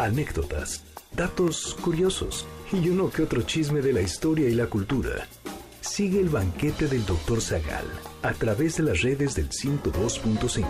Anécdotas 0.00 0.82
datos 1.14 1.76
curiosos 1.82 2.46
y 2.72 2.88
uno 2.88 3.10
que 3.10 3.22
otro 3.22 3.42
chisme 3.42 3.82
de 3.82 3.92
la 3.92 4.00
historia 4.00 4.48
y 4.48 4.54
la 4.54 4.66
cultura. 4.66 5.28
Sigue 5.82 6.20
el 6.20 6.30
banquete 6.30 6.88
del 6.88 7.04
Dr. 7.04 7.42
Zagal 7.42 7.84
a 8.22 8.32
través 8.32 8.78
de 8.78 8.84
las 8.84 9.02
redes 9.02 9.34
del 9.34 9.50
102.5 9.50 10.64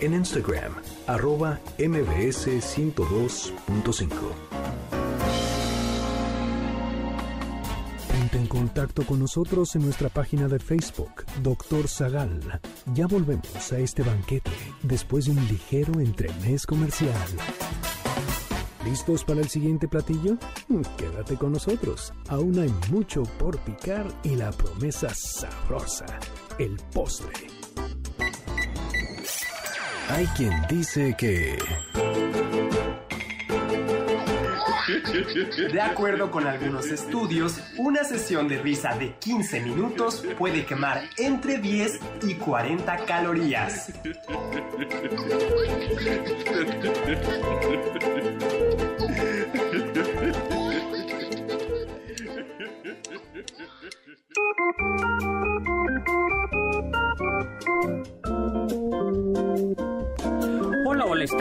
en 0.00 0.14
Instagram, 0.14 0.72
arroba 1.06 1.60
mbs 1.78 2.46
102.5. 2.46 4.08
Ponte 8.08 8.38
en 8.38 8.46
contacto 8.46 9.04
con 9.04 9.18
nosotros 9.18 9.76
en 9.76 9.82
nuestra 9.82 10.08
página 10.08 10.48
de 10.48 10.58
Facebook, 10.58 11.26
Dr. 11.42 11.88
Zagal. 11.88 12.60
Ya 12.94 13.06
volvemos 13.06 13.70
a 13.72 13.78
este 13.78 14.02
banquete 14.02 14.50
después 14.82 15.26
de 15.26 15.32
un 15.32 15.46
ligero 15.46 16.00
entremés 16.00 16.64
comercial. 16.64 17.12
¿Listos 18.84 19.24
para 19.24 19.40
el 19.40 19.48
siguiente 19.48 19.86
platillo? 19.86 20.36
Quédate 20.96 21.36
con 21.36 21.52
nosotros. 21.52 22.12
Aún 22.28 22.58
hay 22.58 22.72
mucho 22.90 23.22
por 23.38 23.58
picar 23.60 24.06
y 24.24 24.34
la 24.34 24.50
promesa 24.50 25.08
sabrosa, 25.14 26.06
el 26.58 26.76
postre. 26.92 27.32
Hay 30.08 30.26
quien 30.36 30.52
dice 30.68 31.14
que... 31.16 31.58
De 35.72 35.80
acuerdo 35.80 36.30
con 36.30 36.46
algunos 36.46 36.86
estudios, 36.86 37.60
una 37.78 38.04
sesión 38.04 38.48
de 38.48 38.60
risa 38.60 38.94
de 38.96 39.14
15 39.14 39.60
minutos 39.60 40.24
puede 40.38 40.64
quemar 40.64 41.02
entre 41.16 41.58
10 41.58 42.00
y 42.22 42.34
40 42.34 42.96
calorías. 43.06 43.92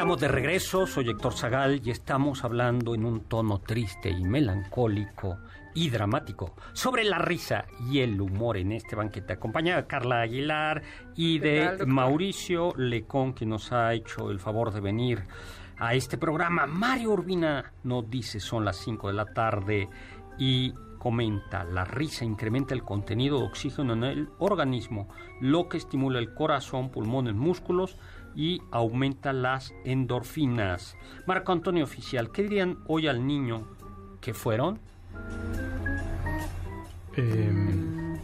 Estamos 0.02 0.20
de 0.20 0.30
regreso, 0.30 0.88
soy 0.88 1.12
Héctor 1.12 1.34
Zagal 1.34 1.80
y 1.86 1.92
estamos 1.92 2.44
hablando 2.44 2.96
en 2.96 3.06
un 3.06 3.26
tono 3.26 3.60
triste 3.60 4.10
y 4.10 4.24
melancólico 4.24 5.38
y 5.76 5.92
dramático 5.92 6.56
sobre 6.74 7.04
la 7.04 7.20
risa 7.20 7.66
y 7.88 8.00
el 8.00 8.20
humor 8.20 8.58
en 8.58 8.72
este 8.72 8.96
banquete, 8.96 9.34
acompañada 9.34 9.84
de 9.84 9.88
Carla 9.88 10.22
Aguilar 10.22 10.82
y 11.16 11.38
de 11.38 11.86
Mauricio 11.86 12.74
Lecón, 12.78 13.36
que 13.36 13.46
nos 13.46 13.72
ha 13.74 13.94
hecho 13.94 14.32
el 14.32 14.40
favor 14.40 14.74
de 14.74 14.80
venir 14.80 15.22
a 15.78 15.94
este 15.94 16.18
programa. 16.18 16.66
Mario 16.66 17.12
Urbina 17.12 17.72
nos 17.84 18.10
dice, 18.10 18.40
son 18.40 18.66
las 18.66 18.78
5 18.78 19.10
de 19.10 19.14
la 19.14 19.26
tarde 19.26 19.88
y 20.40 20.74
comenta, 20.98 21.64
la 21.64 21.86
risa 21.86 22.26
incrementa 22.26 22.74
el 22.74 22.82
contenido 22.82 23.38
de 23.38 23.46
oxígeno 23.46 23.94
en 23.94 24.04
el 24.04 24.30
organismo, 24.40 25.10
lo 25.42 25.70
que 25.70 25.78
estimula 25.78 26.18
el 26.18 26.34
corazón, 26.34 26.90
pulmones, 26.90 27.36
músculos 27.36 27.98
y 28.36 28.62
aumenta 28.72 29.34
las 29.34 29.74
endorfinas. 29.86 30.98
Marco 31.26 31.52
Antonio 31.52 31.84
Oficial, 31.84 32.32
¿qué 32.32 32.44
dirían 32.44 32.80
hoy 32.88 33.08
al 33.08 33.26
niño 33.26 33.68
que 34.20 34.34
fueron? 34.34 34.80
Em, 37.16 38.16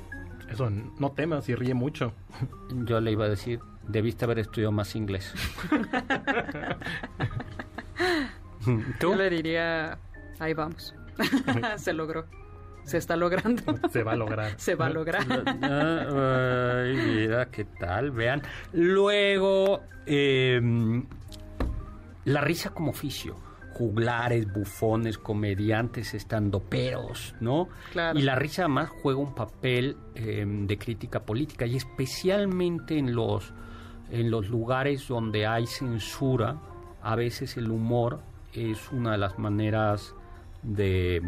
eso, 0.49 0.69
no 0.69 1.11
temas 1.11 1.47
y 1.49 1.55
ríe 1.55 1.73
mucho. 1.73 2.13
Yo 2.85 3.01
le 3.01 3.11
iba 3.11 3.25
a 3.25 3.29
decir, 3.29 3.59
debiste 3.87 4.25
haber 4.25 4.39
estudiado 4.39 4.71
más 4.71 4.95
inglés. 4.95 5.33
¿Tú? 8.99 9.11
Yo 9.11 9.15
le 9.15 9.29
diría, 9.29 9.97
ahí 10.39 10.53
vamos. 10.53 10.93
Se 11.77 11.93
logró 11.93 12.25
se 12.87 12.97
está 12.97 13.17
logrando. 13.17 13.63
Se 13.91 14.01
va 14.01 14.13
a 14.13 14.15
lograr. 14.15 14.53
se 14.57 14.75
va 14.75 14.85
a 14.85 14.89
lograr. 14.89 15.25
Ay, 15.61 16.95
mira, 16.95 17.47
¿qué 17.47 17.65
tal? 17.65 18.11
Vean. 18.11 18.41
Luego, 18.71 19.81
em, 20.05 21.05
la 22.23 22.41
risa 22.41 22.69
como 22.69 22.91
oficio. 22.91 23.35
Juglares, 23.73 24.51
bufones, 24.51 25.17
comediantes, 25.17 26.13
estandoperos, 26.13 27.35
¿no? 27.41 27.67
Claro. 27.91 28.17
Y 28.17 28.21
la 28.21 28.35
risa 28.35 28.63
además 28.63 28.89
juega 28.89 29.19
un 29.19 29.35
papel 29.35 29.97
em, 30.15 30.65
de 30.65 30.77
crítica 30.77 31.19
política 31.19 31.65
y 31.65 31.75
especialmente 31.75 32.97
en 32.97 33.13
los, 33.13 33.53
en 34.09 34.31
los 34.31 34.47
lugares 34.47 35.09
donde 35.09 35.45
hay 35.45 35.67
censura, 35.67 36.57
a 37.03 37.15
veces 37.15 37.57
el 37.57 37.69
humor 37.69 38.21
es 38.53 38.91
una 38.93 39.11
de 39.11 39.17
las 39.17 39.37
maneras 39.37 40.15
de 40.63 41.21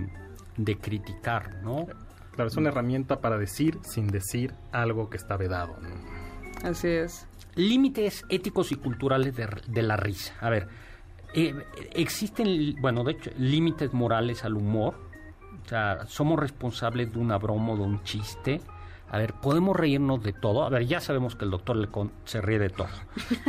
de 0.60 0.78
criticar, 0.78 1.62
¿no? 1.64 1.88
Claro, 2.32 2.49
es 2.49 2.57
una 2.57 2.70
herramienta 2.70 3.22
para 3.22 3.38
decir 3.38 3.80
sin 3.82 4.07
decir 4.07 4.53
algo 4.72 5.10
que 5.10 5.18
está 5.18 5.38
vedado. 5.38 5.76
Así 6.64 6.88
es. 6.88 7.28
Límites 7.55 8.24
éticos 8.30 8.72
y 8.72 8.76
culturales 8.76 9.36
de, 9.36 9.82
la 9.82 9.97
risa. 9.97 10.36
A 10.39 10.49
ver, 10.49 10.68
eh, 11.34 11.53
existen, 11.93 12.76
bueno, 12.82 13.03
de 13.03 13.14
hecho, 13.14 13.32
límites 13.38 13.93
morales 13.93 14.43
al 14.43 14.55
humor. 14.55 14.95
O 15.64 15.68
sea, 15.68 16.05
somos 16.05 16.39
responsables 16.39 17.12
de 17.12 17.20
una 17.20 17.38
broma 17.38 17.74
o 17.74 17.78
de 17.78 17.84
un 17.84 18.03
chiste. 18.03 18.62
A 19.12 19.18
ver, 19.18 19.34
podemos 19.34 19.76
reírnos 19.76 20.22
de 20.22 20.34
todo. 20.34 20.64
A 20.64 20.70
ver, 20.70 20.86
ya 20.86 20.99
sabemos 20.99 21.36
que 21.36 21.45
el 21.45 21.51
doctor 21.51 21.76
Lecon 21.76 22.12
se 22.26 22.41
ríe 22.41 22.60
de 22.60 22.70
todo. 22.70 22.89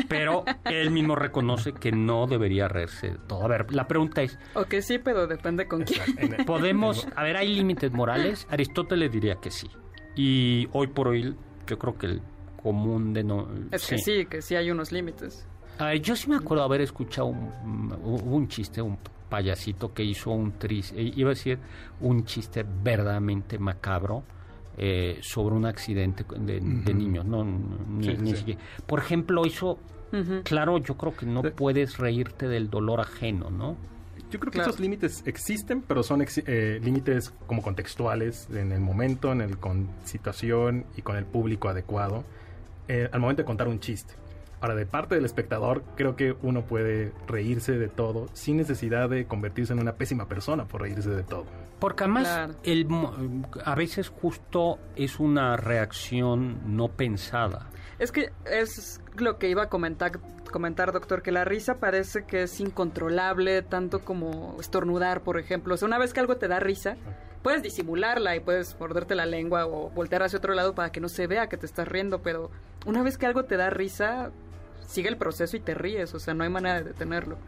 Pero 0.08 0.44
él 0.64 0.90
mismo 0.90 1.16
reconoce 1.16 1.72
que 1.72 1.92
no 1.92 2.26
debería 2.26 2.66
reírse 2.68 3.10
de 3.10 3.18
todo. 3.18 3.44
A 3.44 3.48
ver, 3.48 3.72
la 3.72 3.86
pregunta 3.86 4.22
es... 4.22 4.38
O 4.54 4.64
que 4.64 4.80
sí, 4.80 4.98
pero 4.98 5.26
depende 5.26 5.68
con 5.68 5.82
quién. 5.82 6.44
¿Podemos... 6.46 7.06
A 7.14 7.22
ver, 7.22 7.36
¿hay 7.36 7.54
límites 7.54 7.92
morales? 7.92 8.46
Aristóteles 8.50 9.12
diría 9.12 9.36
que 9.36 9.50
sí. 9.50 9.70
Y 10.16 10.68
hoy 10.72 10.86
por 10.86 11.08
hoy 11.08 11.36
yo 11.66 11.78
creo 11.78 11.98
que 11.98 12.06
el 12.06 12.22
común 12.62 13.12
de 13.12 13.24
no... 13.24 13.48
Es 13.70 13.86
que 13.86 13.98
sí, 13.98 14.26
que 14.26 14.40
sí 14.40 14.56
hay 14.56 14.70
unos 14.70 14.92
límites. 14.92 15.46
A 15.78 15.86
ver, 15.86 16.00
yo 16.00 16.16
sí 16.16 16.28
me 16.28 16.36
acuerdo 16.36 16.64
haber 16.64 16.80
escuchado 16.80 17.26
un, 17.26 17.92
un 18.02 18.48
chiste, 18.48 18.82
un 18.82 18.98
payasito 19.30 19.94
que 19.94 20.02
hizo 20.02 20.30
un 20.30 20.58
tris, 20.58 20.92
eh, 20.96 21.12
iba 21.16 21.30
a 21.30 21.34
decir 21.34 21.58
un 22.00 22.24
chiste 22.24 22.66
verdaderamente 22.82 23.58
macabro 23.58 24.24
eh, 24.82 25.18
sobre 25.20 25.54
un 25.54 25.66
accidente 25.66 26.24
de, 26.38 26.58
niños, 26.58 27.26
no 27.26 27.44
ni, 27.44 28.34
siquiera. 28.34 28.58
Por 28.86 28.98
ejemplo, 28.98 29.44
hizo, 29.44 29.78
claro, 30.42 30.78
yo 30.78 30.96
creo 30.96 31.14
que 31.14 31.26
no 31.26 31.42
puedes 31.42 31.98
reírte 31.98 32.48
del 32.48 32.70
dolor 32.70 33.00
ajeno, 33.00 33.50
¿no? 33.50 33.76
Yo 34.30 34.40
creo 34.40 34.50
que 34.50 34.60
esos 34.60 34.80
límites 34.80 35.22
existen, 35.26 35.82
pero 35.82 36.02
son 36.02 36.24
eh, 36.24 36.80
límites 36.82 37.30
como 37.46 37.60
contextuales, 37.60 38.48
en 38.50 38.72
el 38.72 38.80
momento, 38.80 39.32
en 39.32 39.42
el 39.42 39.58
con 39.58 39.90
situación 40.04 40.86
y 40.96 41.02
con 41.02 41.16
el 41.16 41.26
público 41.26 41.68
adecuado, 41.68 42.24
al 42.88 43.20
momento 43.20 43.42
de 43.42 43.46
contar 43.46 43.68
un 43.68 43.80
chiste. 43.80 44.14
Ahora, 44.60 44.74
de 44.74 44.84
parte 44.84 45.14
del 45.14 45.24
espectador, 45.24 45.82
creo 45.96 46.16
que 46.16 46.36
uno 46.42 46.66
puede 46.66 47.12
reírse 47.26 47.78
de 47.78 47.88
todo 47.88 48.28
sin 48.34 48.58
necesidad 48.58 49.08
de 49.08 49.26
convertirse 49.26 49.72
en 49.72 49.80
una 49.80 49.94
pésima 49.94 50.28
persona 50.28 50.66
por 50.66 50.82
reírse 50.82 51.10
de 51.10 51.22
todo. 51.22 51.46
Porque 51.78 52.04
además, 52.04 52.50
el, 52.62 52.86
a 53.64 53.74
veces 53.74 54.10
justo 54.10 54.78
es 54.96 55.18
una 55.18 55.56
reacción 55.56 56.76
no 56.76 56.88
pensada. 56.88 57.70
Es 57.98 58.12
que 58.12 58.32
es 58.44 59.00
lo 59.16 59.38
que 59.38 59.48
iba 59.48 59.64
a 59.64 59.68
comentar, 59.70 60.20
comentar, 60.50 60.92
doctor, 60.92 61.22
que 61.22 61.32
la 61.32 61.44
risa 61.44 61.78
parece 61.78 62.24
que 62.24 62.42
es 62.42 62.60
incontrolable, 62.60 63.62
tanto 63.62 64.04
como 64.04 64.56
estornudar, 64.60 65.22
por 65.22 65.38
ejemplo. 65.38 65.74
O 65.74 65.76
sea, 65.78 65.86
una 65.86 65.98
vez 65.98 66.12
que 66.12 66.20
algo 66.20 66.36
te 66.36 66.48
da 66.48 66.60
risa, 66.60 66.96
puedes 67.42 67.62
disimularla 67.62 68.36
y 68.36 68.40
puedes 68.40 68.78
morderte 68.78 69.14
la 69.14 69.26
lengua 69.26 69.66
o 69.66 69.90
voltear 69.90 70.22
hacia 70.22 70.38
otro 70.38 70.54
lado 70.54 70.74
para 70.74 70.92
que 70.92 71.00
no 71.00 71.08
se 71.08 71.26
vea 71.26 71.48
que 71.48 71.56
te 71.56 71.66
estás 71.66 71.88
riendo, 71.88 72.20
pero 72.22 72.50
una 72.86 73.02
vez 73.02 73.16
que 73.18 73.26
algo 73.26 73.44
te 73.44 73.56
da 73.56 73.70
risa, 73.70 74.30
sigue 74.90 75.08
el 75.08 75.16
proceso 75.16 75.56
y 75.56 75.60
te 75.60 75.74
ríes, 75.74 76.12
o 76.14 76.18
sea, 76.18 76.34
no 76.34 76.44
hay 76.44 76.50
manera 76.50 76.82
de 76.82 76.84
detenerlo. 76.84 77.38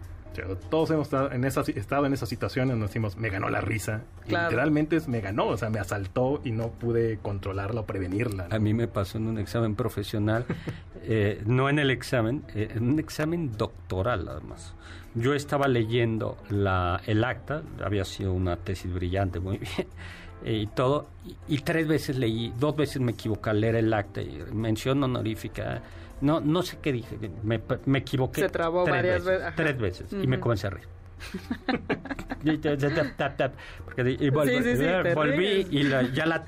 Todos 0.70 0.90
hemos 0.90 1.08
estado 1.08 1.30
en, 1.30 1.44
esa, 1.44 1.60
estado 1.60 2.06
en 2.06 2.14
esa 2.14 2.24
situación 2.24 2.64
en 2.64 2.70
donde 2.70 2.86
decimos, 2.86 3.18
me 3.18 3.28
ganó 3.28 3.50
la 3.50 3.60
risa. 3.60 4.00
literalmente 4.26 4.96
es, 4.96 5.06
me 5.06 5.20
ganó, 5.20 5.48
o 5.48 5.56
sea, 5.58 5.68
me 5.68 5.78
asaltó 5.78 6.40
y 6.42 6.52
no 6.52 6.70
pude 6.70 7.18
controlarla 7.18 7.82
o 7.82 7.86
prevenirla. 7.86 8.48
A 8.50 8.58
mí 8.58 8.72
me 8.72 8.88
pasó 8.88 9.18
en 9.18 9.26
un 9.26 9.38
examen 9.38 9.74
profesional, 9.74 10.46
eh, 11.02 11.42
no 11.44 11.68
en 11.68 11.78
el 11.78 11.90
examen, 11.90 12.44
eh, 12.54 12.68
en 12.74 12.88
un 12.88 12.98
examen 12.98 13.52
doctoral 13.58 14.26
además. 14.26 14.74
Yo 15.14 15.34
estaba 15.34 15.68
leyendo 15.68 16.38
la, 16.48 17.02
el 17.06 17.22
acta, 17.24 17.62
había 17.84 18.04
sido 18.06 18.32
una 18.32 18.56
tesis 18.56 18.90
brillante, 18.90 19.38
muy 19.38 19.58
bien, 19.76 19.88
y 20.44 20.66
todo, 20.68 21.08
y, 21.46 21.58
tres 21.58 21.86
veces 21.86 22.16
leí, 22.16 22.54
dos 22.58 22.74
veces 22.74 23.02
me 23.02 23.12
equivoqué 23.12 23.50
al 23.50 23.60
leer 23.60 23.76
el 23.76 23.92
acta, 23.92 24.22
y 24.22 24.42
mención 24.52 25.02
honorífica 25.04 25.82
no, 26.22 26.40
no 26.40 26.62
sé 26.62 26.78
qué 26.80 26.92
dije, 26.92 27.18
me, 27.42 27.60
me 27.84 27.98
equivoqué. 27.98 28.42
Se 28.42 28.48
trabó 28.48 28.86
varias 28.86 29.24
veces. 29.24 29.54
Tres 29.56 29.78
veces 29.78 30.12
y 30.12 30.26
me 30.26 30.40
comencé 30.40 30.68
a 30.68 30.70
reír. 30.70 30.88
y 34.18 34.30
volví, 34.30 35.66
y 35.70 35.88
ya 36.12 36.26
la 36.26 36.44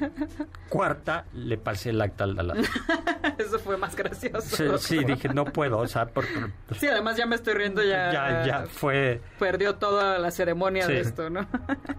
cuarta 0.68 1.26
le 1.34 1.58
pasé 1.58 1.90
el 1.90 2.00
acta 2.00 2.24
al 2.24 2.36
lado. 2.36 2.54
Eso 3.38 3.58
fue 3.58 3.76
más 3.76 3.96
gracioso. 3.96 4.78
Sí, 4.78 5.04
dije, 5.04 5.28
no 5.28 5.44
puedo, 5.44 5.78
o 5.78 5.86
sea, 5.86 6.06
porque... 6.06 6.46
Sí, 6.78 6.86
además 6.86 7.16
ya 7.16 7.26
me 7.26 7.34
estoy 7.36 7.54
riendo, 7.54 7.82
ya... 7.82 8.12
Ya, 8.12 8.46
ya 8.46 8.66
fue... 8.66 9.20
Perdió 9.38 9.74
toda 9.74 10.18
la 10.18 10.30
ceremonia 10.30 10.86
de 10.86 11.00
esto, 11.00 11.30
¿no? 11.30 11.46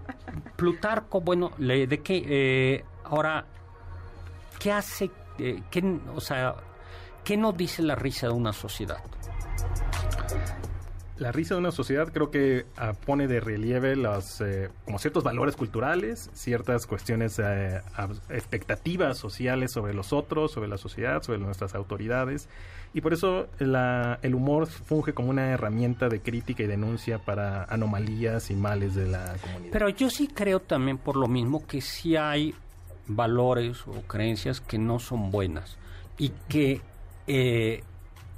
Plutarco, 0.56 1.22
bueno, 1.22 1.52
de 1.58 2.02
qué... 2.04 2.24
Eh, 2.28 2.86
ahora, 3.04 3.46
¿qué 4.60 4.72
hace? 4.72 5.12
Eh, 5.40 5.62
¿qué, 5.70 6.00
o 6.14 6.22
sea, 6.22 6.56
¿Qué 7.26 7.38
nos 7.38 7.58
dice 7.58 7.82
la 7.82 7.96
risa 7.96 8.28
de 8.28 8.34
una 8.34 8.54
sociedad? 8.54 9.00
La 11.18 11.32
risa 11.32 11.56
de 11.56 11.60
una 11.60 11.72
sociedad 11.72 12.14
creo 12.14 12.30
que 12.30 12.68
ah, 12.78 12.94
pone 12.94 13.28
de 13.28 13.40
relieve 13.40 13.96
los, 13.96 14.42
eh, 14.42 14.70
como 14.84 15.00
ciertos 15.00 15.24
valores 15.24 15.56
culturales, 15.56 16.30
ciertas 16.34 16.86
cuestiones, 16.86 17.40
eh, 17.40 17.82
expectativas 18.30 19.18
sociales 19.18 19.72
sobre 19.72 19.96
los 19.96 20.14
otros, 20.14 20.52
sobre 20.52 20.68
la 20.68 20.78
sociedad, 20.78 21.24
sobre 21.24 21.40
nuestras 21.40 21.74
autoridades. 21.74 22.48
Y 22.94 23.02
por 23.02 23.14
eso 23.14 23.48
el 23.60 24.36
humor 24.36 24.68
funge 24.68 25.14
como 25.14 25.32
una 25.32 25.50
herramienta 25.50 26.10
de 26.10 26.20
crítica 26.20 26.62
y 26.62 26.68
denuncia 26.68 27.18
para 27.18 27.64
anomalías 27.64 28.52
y 28.52 28.54
males 28.54 28.94
de 28.94 29.08
la 29.08 29.36
comunidad. 29.42 29.72
Pero 29.72 29.90
yo 29.90 30.12
sí 30.12 30.28
creo 30.28 30.60
también 30.60 31.00
por 31.00 31.16
lo 31.16 31.28
mismo 31.28 31.66
que 31.66 31.82
sí 31.82 32.16
hay 32.16 32.54
valores 33.08 33.88
o 33.88 34.02
creencias 34.08 34.62
que 34.62 34.78
no 34.78 35.00
son 35.00 35.32
buenas 35.32 35.78
y 36.18 36.30
que 36.48 36.82
eh, 37.28 37.84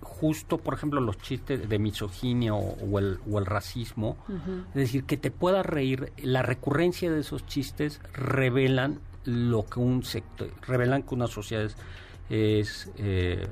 justo, 0.01 0.57
por 0.57 0.73
ejemplo, 0.73 1.01
los 1.01 1.17
chistes 1.17 1.67
de 1.67 1.79
misoginia 1.79 2.53
o, 2.53 2.99
el, 2.99 3.45
racismo, 3.45 4.17
es 4.69 4.73
decir, 4.73 5.03
que 5.03 5.17
te 5.17 5.31
pueda 5.31 5.63
reír, 5.63 6.11
la 6.17 6.41
recurrencia 6.41 7.11
de 7.11 7.19
esos 7.19 7.45
chistes 7.45 8.01
revelan 8.13 8.99
lo 9.25 9.65
que 9.65 9.79
un 9.79 10.03
sector, 10.03 10.49
revelan 10.61 11.03
que 11.03 11.15
una 11.15 11.27
sociedad 11.27 11.69
es... 12.29 12.91
Eh, 12.97 13.47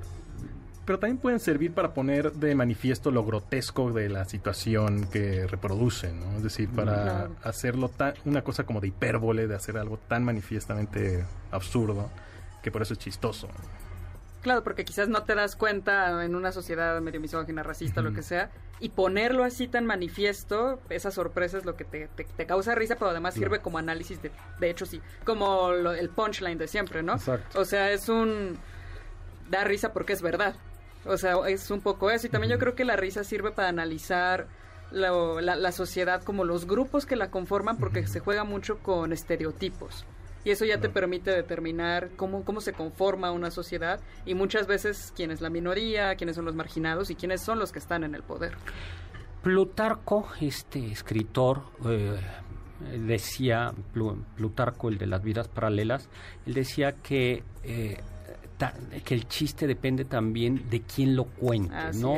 pero 0.86 1.00
también 1.00 1.18
pueden 1.18 1.40
servir 1.40 1.74
para 1.74 1.96
poner 1.96 2.34
de 2.34 2.54
manifiesto 2.54 3.10
lo 3.10 3.26
grotesco 3.26 3.92
de 3.92 4.08
la 4.08 4.26
situación 4.26 5.08
que 5.12 5.48
reproducen, 5.48 6.20
¿no? 6.20 6.38
Es 6.38 6.44
decir, 6.44 6.70
para 6.70 7.30
hacerlo 7.44 7.90
tan, 7.90 8.14
una 8.24 8.44
cosa 8.44 8.66
como 8.66 8.82
de 8.82 8.90
hipérbole, 8.90 9.48
de 9.48 9.56
hacer 9.56 9.78
algo 9.80 9.98
tan 9.98 10.24
manifiestamente 10.24 11.26
absurdo, 11.50 12.12
que 12.62 12.70
por 12.70 12.84
eso 12.84 12.94
es 12.94 13.00
chistoso. 13.00 13.48
Claro, 14.46 14.64
porque 14.64 14.86
quizás 14.86 15.10
no 15.10 15.24
te 15.24 15.34
das 15.34 15.56
cuenta 15.56 16.24
en 16.24 16.36
una 16.36 16.52
sociedad 16.52 17.02
medio 17.02 17.20
misógina, 17.20 17.64
racista, 17.64 18.04
lo 18.04 18.14
que 18.14 18.22
sea, 18.22 18.52
y 18.80 18.90
ponerlo 18.90 19.44
así 19.44 19.68
tan 19.68 19.88
manifiesto, 19.88 20.80
esa 20.92 21.10
sorpresa 21.10 21.58
es 21.58 21.66
lo 21.66 21.76
que 21.76 21.84
te, 21.84 22.10
te, 22.10 22.46
causa 22.46 22.76
risa, 22.76 22.94
pero 22.94 23.10
además 23.10 23.34
sirve 23.34 23.62
como 23.62 23.80
análisis 23.80 24.22
de, 24.22 24.30
de 24.60 24.70
hecho 24.70 24.86
sí, 24.86 25.02
como 25.26 25.72
el 25.72 26.10
punchline 26.10 26.60
de 26.60 26.68
siempre, 26.68 27.02
¿no? 27.02 27.14
Exacto. 27.14 27.60
O 27.60 27.66
sea, 27.66 27.92
es 27.92 28.08
un... 28.08 28.60
da 29.50 29.64
risa 29.64 29.94
porque 29.94 30.14
es 30.14 30.22
verdad. 30.22 30.54
O 31.06 31.18
sea, 31.18 31.38
es 31.48 31.72
un 31.72 31.82
poco 31.82 32.12
eso. 32.12 32.28
Y 32.28 32.30
también 32.30 32.52
yo 32.52 32.60
creo 32.60 32.76
que 32.76 32.86
la 32.86 32.96
risa 32.96 33.24
sirve 33.24 33.50
para 33.50 33.70
analizar 33.70 34.46
la, 34.92 35.42
la, 35.42 35.72
sociedad 35.72 36.22
como 36.22 36.44
los 36.44 36.68
grupos 36.68 37.08
que 37.08 37.16
la 37.16 37.32
conforman 37.32 37.80
porque 37.80 38.06
se 38.06 38.20
juega 38.20 38.44
mucho 38.44 38.78
con 38.78 39.12
estereotipos 39.12 40.06
y 40.46 40.52
eso 40.52 40.64
ya 40.64 40.80
te 40.80 40.90
permite 40.90 41.32
determinar 41.32 42.12
cómo, 42.16 42.46
cómo 42.46 42.62
se 42.62 42.72
conforma 42.72 43.32
una 43.32 43.50
sociedad 43.50 44.00
y 44.26 44.36
muchas 44.36 44.68
veces 44.68 45.12
quién 45.16 45.32
es 45.32 45.42
la 45.42 45.50
minoría, 45.50 46.16
quiénes 46.16 46.36
son 46.36 46.46
los 46.46 46.56
marginados 46.56 47.10
y 47.10 47.16
quiénes 47.16 47.42
son 47.42 47.58
los 47.58 47.72
que 47.72 47.80
están 47.80 48.04
en 48.04 48.14
el 48.14 48.22
poder. 48.22 48.56
Plutarco, 49.42 50.28
este 50.40 50.92
escritor, 50.92 51.64
eh, 51.86 52.20
decía, 53.00 53.74
Plutarco, 54.36 54.90
el 54.90 55.00
de 55.00 55.08
las 55.08 55.24
vidas 55.24 55.48
paralelas, 55.48 56.10
él 56.46 56.54
decía 56.54 56.94
que, 56.94 57.44
eh, 57.64 57.98
que 59.04 59.16
el 59.16 59.28
chiste 59.28 59.66
depende 59.66 60.06
también 60.06 60.70
de 60.70 60.82
quién 60.82 61.16
lo 61.16 61.26
cuente, 61.26 61.94
¿no? 61.96 62.18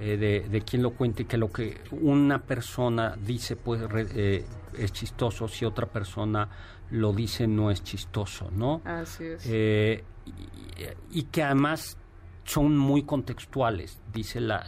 Eh, 0.00 0.16
de, 0.16 0.48
de 0.48 0.60
quién 0.62 0.82
lo 0.82 0.92
cuente, 0.92 1.26
que 1.26 1.36
lo 1.36 1.50
que 1.50 1.78
una 1.90 2.38
persona 2.38 3.16
dice 3.16 3.56
pues 3.56 3.82
es 4.78 4.92
chistoso 4.92 5.48
si 5.48 5.64
otra 5.64 5.86
persona 5.86 6.48
lo 6.90 7.12
dice 7.12 7.46
no 7.46 7.70
es 7.70 7.82
chistoso, 7.82 8.50
¿no? 8.50 8.80
Así 8.84 9.24
es. 9.24 9.46
Eh, 9.46 10.04
y, 11.10 11.22
que 11.24 11.42
además 11.42 11.98
son 12.44 12.76
muy 12.76 13.02
contextuales, 13.02 14.00
dice 14.12 14.40
la, 14.40 14.64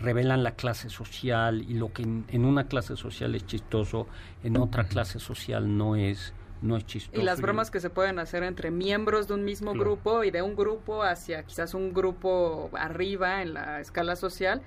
revelan 0.00 0.42
la 0.42 0.52
clase 0.52 0.88
social 0.88 1.62
y 1.62 1.74
lo 1.74 1.92
que 1.92 2.02
en, 2.02 2.44
una 2.44 2.64
clase 2.64 2.96
social 2.96 3.34
es 3.34 3.46
chistoso, 3.46 4.06
en 4.42 4.56
otra 4.58 4.84
clase 4.84 5.18
social 5.18 5.76
no 5.76 5.96
es 5.96 6.32
no 6.62 6.76
es 6.76 6.86
chistoso. 6.86 7.20
Y 7.20 7.24
las 7.24 7.40
bromas 7.40 7.70
que 7.70 7.80
se 7.80 7.90
pueden 7.90 8.18
hacer 8.18 8.42
entre 8.42 8.70
miembros 8.70 9.28
de 9.28 9.34
un 9.34 9.44
mismo 9.44 9.74
grupo 9.74 10.24
y 10.24 10.30
de 10.30 10.42
un 10.42 10.56
grupo 10.56 11.02
hacia 11.02 11.42
quizás 11.42 11.74
un 11.74 11.92
grupo 11.92 12.70
arriba 12.72 13.42
en 13.42 13.54
la 13.54 13.80
escala 13.80 14.16
social, 14.16 14.62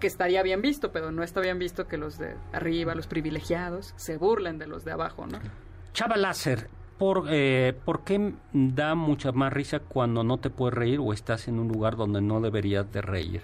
que 0.00 0.06
estaría 0.06 0.42
bien 0.42 0.62
visto, 0.62 0.90
pero 0.90 1.12
no 1.12 1.22
está 1.22 1.40
bien 1.40 1.58
visto 1.58 1.86
que 1.86 1.98
los 1.98 2.18
de 2.18 2.34
arriba, 2.52 2.94
los 2.94 3.06
privilegiados, 3.06 3.92
se 3.96 4.16
burlen 4.16 4.58
de 4.58 4.66
los 4.66 4.84
de 4.84 4.92
abajo, 4.92 5.26
¿no? 5.26 5.38
Chava 5.94 6.16
Láser, 6.16 6.68
¿por, 6.98 7.26
eh, 7.30 7.72
¿por 7.84 8.02
qué 8.04 8.34
da 8.52 8.94
mucha 8.94 9.32
más 9.32 9.52
risa 9.52 9.78
cuando 9.78 10.24
no 10.24 10.38
te 10.38 10.50
puedes 10.50 10.74
reír 10.74 10.98
o 11.00 11.12
estás 11.12 11.48
en 11.48 11.58
un 11.58 11.68
lugar 11.68 11.96
donde 11.96 12.20
no 12.20 12.40
deberías 12.40 12.90
de 12.92 13.00
reír? 13.00 13.40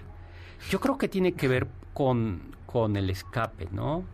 Yo 0.69 0.81
creo 0.81 0.99
que 0.99 1.09
tiene 1.09 1.33
que 1.33 1.49
ver 1.49 1.69
con, 1.95 2.55
con 2.67 2.97
el 2.97 3.09
escape, 3.09 3.69
¿no? 3.71 4.05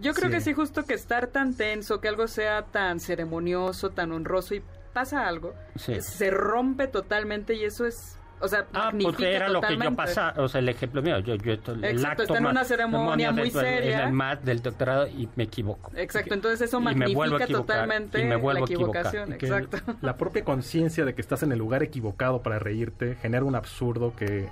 Yo 0.00 0.12
creo 0.12 0.28
Sí. 0.28 0.34
que 0.34 0.40
sí, 0.40 0.52
justo 0.52 0.84
que 0.84 0.94
estar 0.94 1.26
tan 1.28 1.54
tenso, 1.54 2.00
que 2.00 2.08
algo 2.08 2.28
sea 2.28 2.62
tan 2.62 3.00
ceremonioso, 3.00 3.90
tan 3.90 4.12
honroso 4.12 4.54
y 4.54 4.62
pasa 4.92 5.26
algo, 5.26 5.54
Sí. 5.76 6.00
se 6.00 6.30
rompe 6.30 6.86
totalmente 6.86 7.54
y 7.54 7.64
eso 7.64 7.86
es, 7.86 8.17
o 8.40 8.48
sea, 8.48 8.66
Ah, 8.72 8.90
pues 8.92 9.18
era 9.20 9.48
lo 9.48 9.60
que 9.60 9.76
yo 9.76 9.94
pasaba, 9.94 10.34
o 10.42 10.48
sea, 10.48 10.60
el 10.60 10.68
ejemplo 10.68 11.02
mío, 11.02 11.18
yo, 11.20 11.34
yo 11.36 11.52
el 11.52 11.84
Exacto, 11.84 12.06
acto 12.08 12.22
está 12.24 12.38
en 12.38 12.46
una 12.46 12.64
ceremonia 12.64 13.32
muy 13.32 13.42
del- 13.50 13.52
seria. 13.52 14.02
en 14.02 14.08
el 14.08 14.12
mat 14.12 14.42
del 14.42 14.62
doctorado 14.62 15.06
y 15.08 15.28
me 15.36 15.44
equivoco. 15.44 15.90
Exacto, 15.96 16.34
entonces 16.34 16.60
eso 16.60 16.78
Y 16.78 16.82
me 16.82 16.92
vuelvo 16.92 17.02
a 17.02 17.26
magnifica 17.38 17.44
equivocar, 17.44 17.76
totalmente 17.76 18.20
y 18.20 18.24
me 18.24 18.36
vuelvo 18.36 18.60
la 18.60 18.64
equivocación. 18.66 19.32
Exacto. 19.32 19.78
La 20.02 20.16
propia 20.16 20.44
conciencia 20.44 21.04
de 21.04 21.14
que 21.14 21.20
estás 21.20 21.42
en 21.42 21.52
el 21.52 21.58
lugar 21.58 21.82
equivocado 21.82 22.42
para 22.42 22.58
reírte 22.58 23.16
genera 23.16 23.44
un 23.44 23.54
absurdo 23.56 24.14
que 24.16 24.48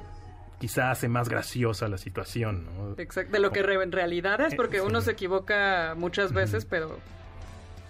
quizá 0.58 0.90
hace 0.90 1.06
más 1.08 1.28
graciosa 1.28 1.86
la 1.88 1.98
situación. 1.98 2.64
¿no? 2.76 2.94
Exacto, 2.98 3.32
de 3.32 3.40
lo 3.40 3.52
que 3.52 3.62
re- 3.62 3.82
en 3.82 3.92
realidad 3.92 4.40
es, 4.40 4.54
porque 4.54 4.80
uno 4.80 5.00
se 5.02 5.10
equivoca 5.12 5.94
muchas 5.96 6.32
veces, 6.32 6.64
pero 6.64 6.98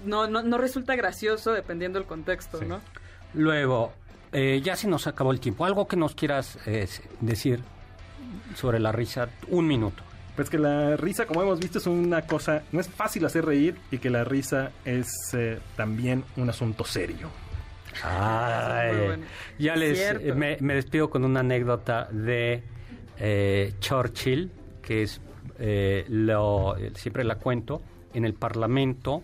no, 0.05 0.27
no, 0.27 0.43
no 0.43 0.59
resulta 0.59 0.95
gracioso 0.97 1.53
dependiendo 1.53 1.99
del 1.99 2.09
contexto, 2.09 2.59
Sí. 2.59 2.67
¿no? 2.67 2.81
Luego, 3.35 3.93
eh, 4.37 4.61
ya 4.63 4.77
se 4.77 4.87
nos 4.87 5.07
acabó 5.07 5.33
el 5.33 5.41
tiempo. 5.41 5.65
Algo 5.65 5.89
que 5.89 5.97
nos 5.97 6.15
quieras 6.15 6.59
eh, 6.67 6.87
decir 7.21 7.61
sobre 8.55 8.79
la 8.79 8.93
risa, 8.93 9.29
un 9.49 9.67
minuto. 9.67 10.03
Pues 10.35 10.51
que 10.51 10.59
la 10.59 10.97
risa, 10.97 11.27
como 11.27 11.41
hemos 11.41 11.59
visto, 11.59 11.79
es 11.79 11.87
una 11.87 12.23
cosa, 12.27 12.63
no 12.71 12.79
es 12.81 12.89
fácil 12.89 13.25
hacer 13.25 13.47
reír 13.47 13.77
y 13.91 13.97
que 13.97 14.11
la 14.11 14.25
risa 14.25 14.73
es 14.85 15.09
eh, 15.33 15.59
también 15.75 16.23
un 16.37 16.51
asunto 16.51 16.85
serio. 16.85 17.31
Ay, 18.05 18.95
bueno. 19.07 19.25
ya 19.59 19.75
les 19.75 19.99
eh, 19.99 20.35
me, 20.35 20.59
me 20.61 20.75
despido 20.75 21.09
con 21.09 21.25
una 21.25 21.41
anécdota 21.41 22.07
de 22.13 22.63
eh, 23.19 23.73
Churchill, 23.81 24.51
que 24.83 25.05
es 25.05 25.23
eh, 25.59 26.05
lo 26.09 26.77
siempre 26.95 27.25
la 27.25 27.37
cuento. 27.37 27.81
En 28.13 28.27
el 28.27 28.35
Parlamento, 28.35 29.23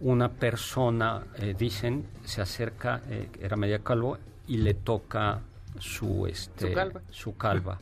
una 0.00 0.30
persona, 0.30 1.22
eh, 1.38 1.54
dicen, 1.58 2.06
se 2.24 2.42
acerca, 2.42 3.00
eh, 3.08 3.28
era 3.40 3.56
media 3.56 3.78
calvo, 3.78 4.18
y 4.48 4.56
le 4.58 4.74
toca 4.74 5.40
su 5.78 6.26
este 6.26 6.68
Su 6.68 6.74
calva. 6.74 7.00
su 7.10 7.36
calva. 7.36 7.78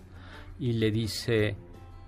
y 0.58 0.72
le 0.74 0.90
dice, 0.90 1.56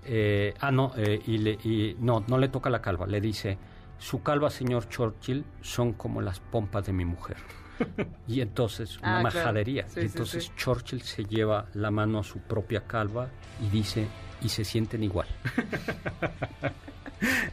eh, 0.05 0.53
ah 0.59 0.71
no, 0.71 0.93
eh, 0.95 1.21
y 1.25 1.37
le, 1.39 1.51
y, 1.63 1.95
no, 1.99 2.23
no 2.27 2.37
le 2.37 2.47
toca 2.49 2.69
la 2.69 2.81
calva, 2.81 3.05
le 3.07 3.19
dice, 3.19 3.57
su 3.97 4.21
calva, 4.23 4.49
señor 4.49 4.89
Churchill, 4.89 5.43
son 5.61 5.93
como 5.93 6.21
las 6.21 6.39
pompas 6.39 6.85
de 6.85 6.93
mi 6.93 7.05
mujer. 7.05 7.37
Y 8.27 8.39
entonces, 8.41 8.97
una 8.99 9.17
Ah, 9.17 9.21
claro. 9.21 9.37
majadería. 9.39 9.87
Sí, 9.87 9.99
y 9.99 10.03
sí, 10.03 10.07
entonces 10.07 10.43
sí. 10.45 10.51
Churchill 10.55 11.01
se 11.01 11.25
lleva 11.25 11.65
la 11.73 11.89
mano 11.91 12.19
a 12.19 12.23
su 12.23 12.39
propia 12.39 12.81
calva 12.87 13.29
y 13.61 13.69
dice, 13.69 14.07
y 14.41 14.49
se 14.49 14.63
sienten 14.63 15.03
igual. 15.03 15.27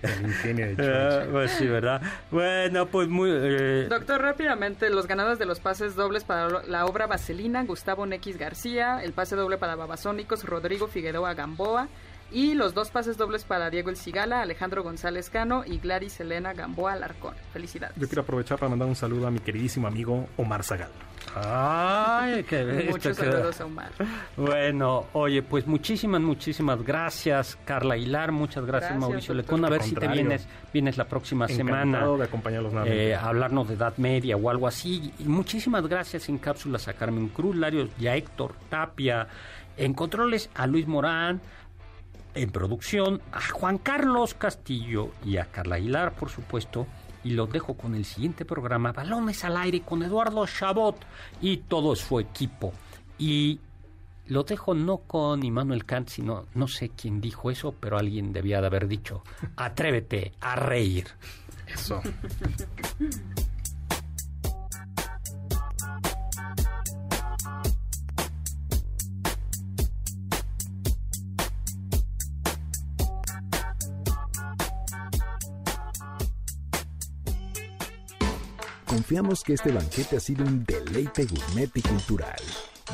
El 0.03 0.27
ingenio 0.27 0.75
de 0.75 0.91
Ah, 1.01 1.27
pues 1.31 1.51
sí, 1.53 1.67
¿verdad? 1.67 2.01
Bueno, 2.31 2.87
pues 2.87 3.09
muy... 3.09 3.31
eh, 3.33 3.87
Doctor, 3.89 4.21
rápidamente, 4.23 4.91
los 4.91 5.07
ganadores 5.07 5.39
de 5.39 5.47
los 5.47 5.61
pases 5.61 5.95
dobles 5.97 6.25
para 6.25 6.63
la 6.67 6.87
obra 6.87 7.07
Vaselina, 7.07 7.65
Gustavo 7.65 8.07
Nex 8.07 8.37
García, 8.37 9.03
el 9.03 9.13
pase 9.13 9.37
doble 9.37 9.59
para 9.59 9.77
Babasónicos, 9.77 10.45
Rodrigo 10.45 10.89
Figueroa 10.89 11.35
Gamboa, 11.35 11.89
y 12.33 12.55
los 12.55 12.75
dos 12.75 12.91
pases 12.91 13.17
dobles 13.17 13.45
para 13.45 13.71
Diego 13.71 13.91
El 13.91 13.97
Cigala, 13.97 14.41
Alejandro 14.43 14.83
González 14.83 15.31
Cano 15.31 15.65
y 15.67 15.79
Gladys 15.79 16.21
Elena 16.21 16.53
Gamboa 16.53 16.93
Alarcón. 16.93 17.35
Felicidades. 17.53 17.97
Yo 17.97 18.07
quiero 18.09 18.23
aprovechar 18.23 18.59
para 18.59 18.71
mandar 18.71 18.89
un 18.89 18.97
saludo 18.97 19.27
a 19.27 19.31
mi 19.31 19.39
queridísimo 19.41 19.87
amigo 19.89 20.29
Omar 20.37 20.63
Zagal. 20.63 20.91
Ay, 21.37 22.43
qué 22.45 22.65
bestia, 22.65 22.91
Muchos 22.91 23.19
qué- 23.19 23.25
saludos 23.25 23.61
a 23.61 23.65
Omar. 23.67 23.91
Bueno, 24.37 25.07
oye, 25.13 25.43
pues 25.43 25.67
muchísimas, 25.67 26.21
muchísimas 26.21 26.83
gracias, 26.83 27.57
Carla 27.65 27.95
Aguilar, 27.95 28.33
muchas 28.33 28.65
gracias, 28.65 28.91
Gracias, 28.93 29.01
Mauricio 29.11 29.35
doctor. 29.35 29.59
Lecón. 29.59 29.65
A 29.65 29.71
ver 29.71 29.83
si 29.83 29.95
te 29.95 30.09
vienes, 30.09 30.47
vienes 30.73 30.97
la 30.97 31.05
próxima 31.07 31.47
semana 31.49 31.83
Encantado 31.83 32.17
de 32.19 32.25
acompañarlos 32.25 32.73
nuevamente. 32.73 33.09
eh, 33.11 33.15
a 33.15 33.27
hablarnos 33.29 33.69
de 33.69 33.75
Edad 33.75 33.95
Media 33.99 34.37
o 34.37 34.51
algo 34.51 34.67
así. 34.67 35.13
Y 35.19 35.25
muchísimas 35.25 35.87
gracias 35.87 36.29
en 36.29 36.39
cápsulas 36.39 36.89
a 36.89 36.95
Carmen 36.95 37.29
Cruz, 37.29 37.57
Larios 37.57 37.91
y 37.99 38.07
a 38.07 38.17
Héctor 38.17 38.55
Tapia. 38.69 39.29
En 39.77 39.95
controles 39.95 40.51
a 40.55 40.67
Luis 40.67 40.87
Morán. 40.87 41.41
En 42.35 42.51
producción 42.51 43.21
a 43.33 43.41
Juan 43.41 43.79
Carlos 43.79 44.35
Castillo 44.35 45.11
y 45.25 45.39
a 45.39 45.47
Carla 45.47 45.77
Aguilar, 45.77 46.15
por 46.15 46.31
supuesto. 46.31 46.87
Y 47.23 47.31
los 47.31 47.51
dejo 47.51 47.75
con 47.75 47.95
el 47.95 48.05
siguiente 48.05 48.45
programa, 48.45 48.93
Balones 48.93 49.45
al 49.45 49.57
Aire, 49.57 49.83
con 49.83 50.03
Eduardo 50.03 50.47
Chabot 50.47 50.97
y 51.43 51.59
todo 51.59 51.95
su 51.97 52.19
equipo. 52.19 52.73
Y 53.19 53.61
lo 54.27 54.45
dejo 54.45 54.75
no 54.75 54.99
con 54.99 55.45
Immanuel 55.45 55.85
Kant, 55.85 56.09
sino 56.09 56.47
no 56.55 56.69
sé 56.69 56.91
quién 56.91 57.21
dijo 57.21 57.51
eso, 57.51 57.75
pero 57.79 57.99
alguien 57.99 58.33
debía 58.33 58.61
de 58.61 58.69
haber 58.69 58.87
dicho, 58.87 59.23
atrévete 59.57 60.33
a 60.41 60.57
reír. 60.57 61.09
Eso. 61.67 62.01
Confiamos 78.91 79.43
que 79.45 79.55
este 79.55 79.71
banquete 79.71 80.17
ha 80.17 80.21
sido 80.21 80.45
un 80.45 80.65
deleite 80.65 81.25
gourmet 81.25 81.71
y 81.77 81.81
cultural. 81.81 82.35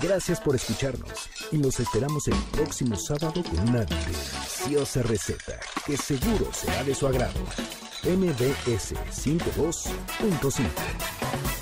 Gracias 0.03 0.43
por 0.43 0.55
escucharnos 0.55 1.31
y 1.51 1.57
nos 1.57 1.81
esperamos 1.81 2.29
el 2.29 2.37
próximo 2.53 2.97
sábado 2.97 3.43
con 3.43 3.71
una 3.71 3.83
deliciosa 3.83 5.03
receta 5.05 5.59
que 5.87 5.97
seguro 5.97 6.51
será 6.53 6.85
de 6.85 6.95
su 6.95 7.07
agrado. 7.07 7.41
MBS 8.05 8.93
52.5 9.11 11.56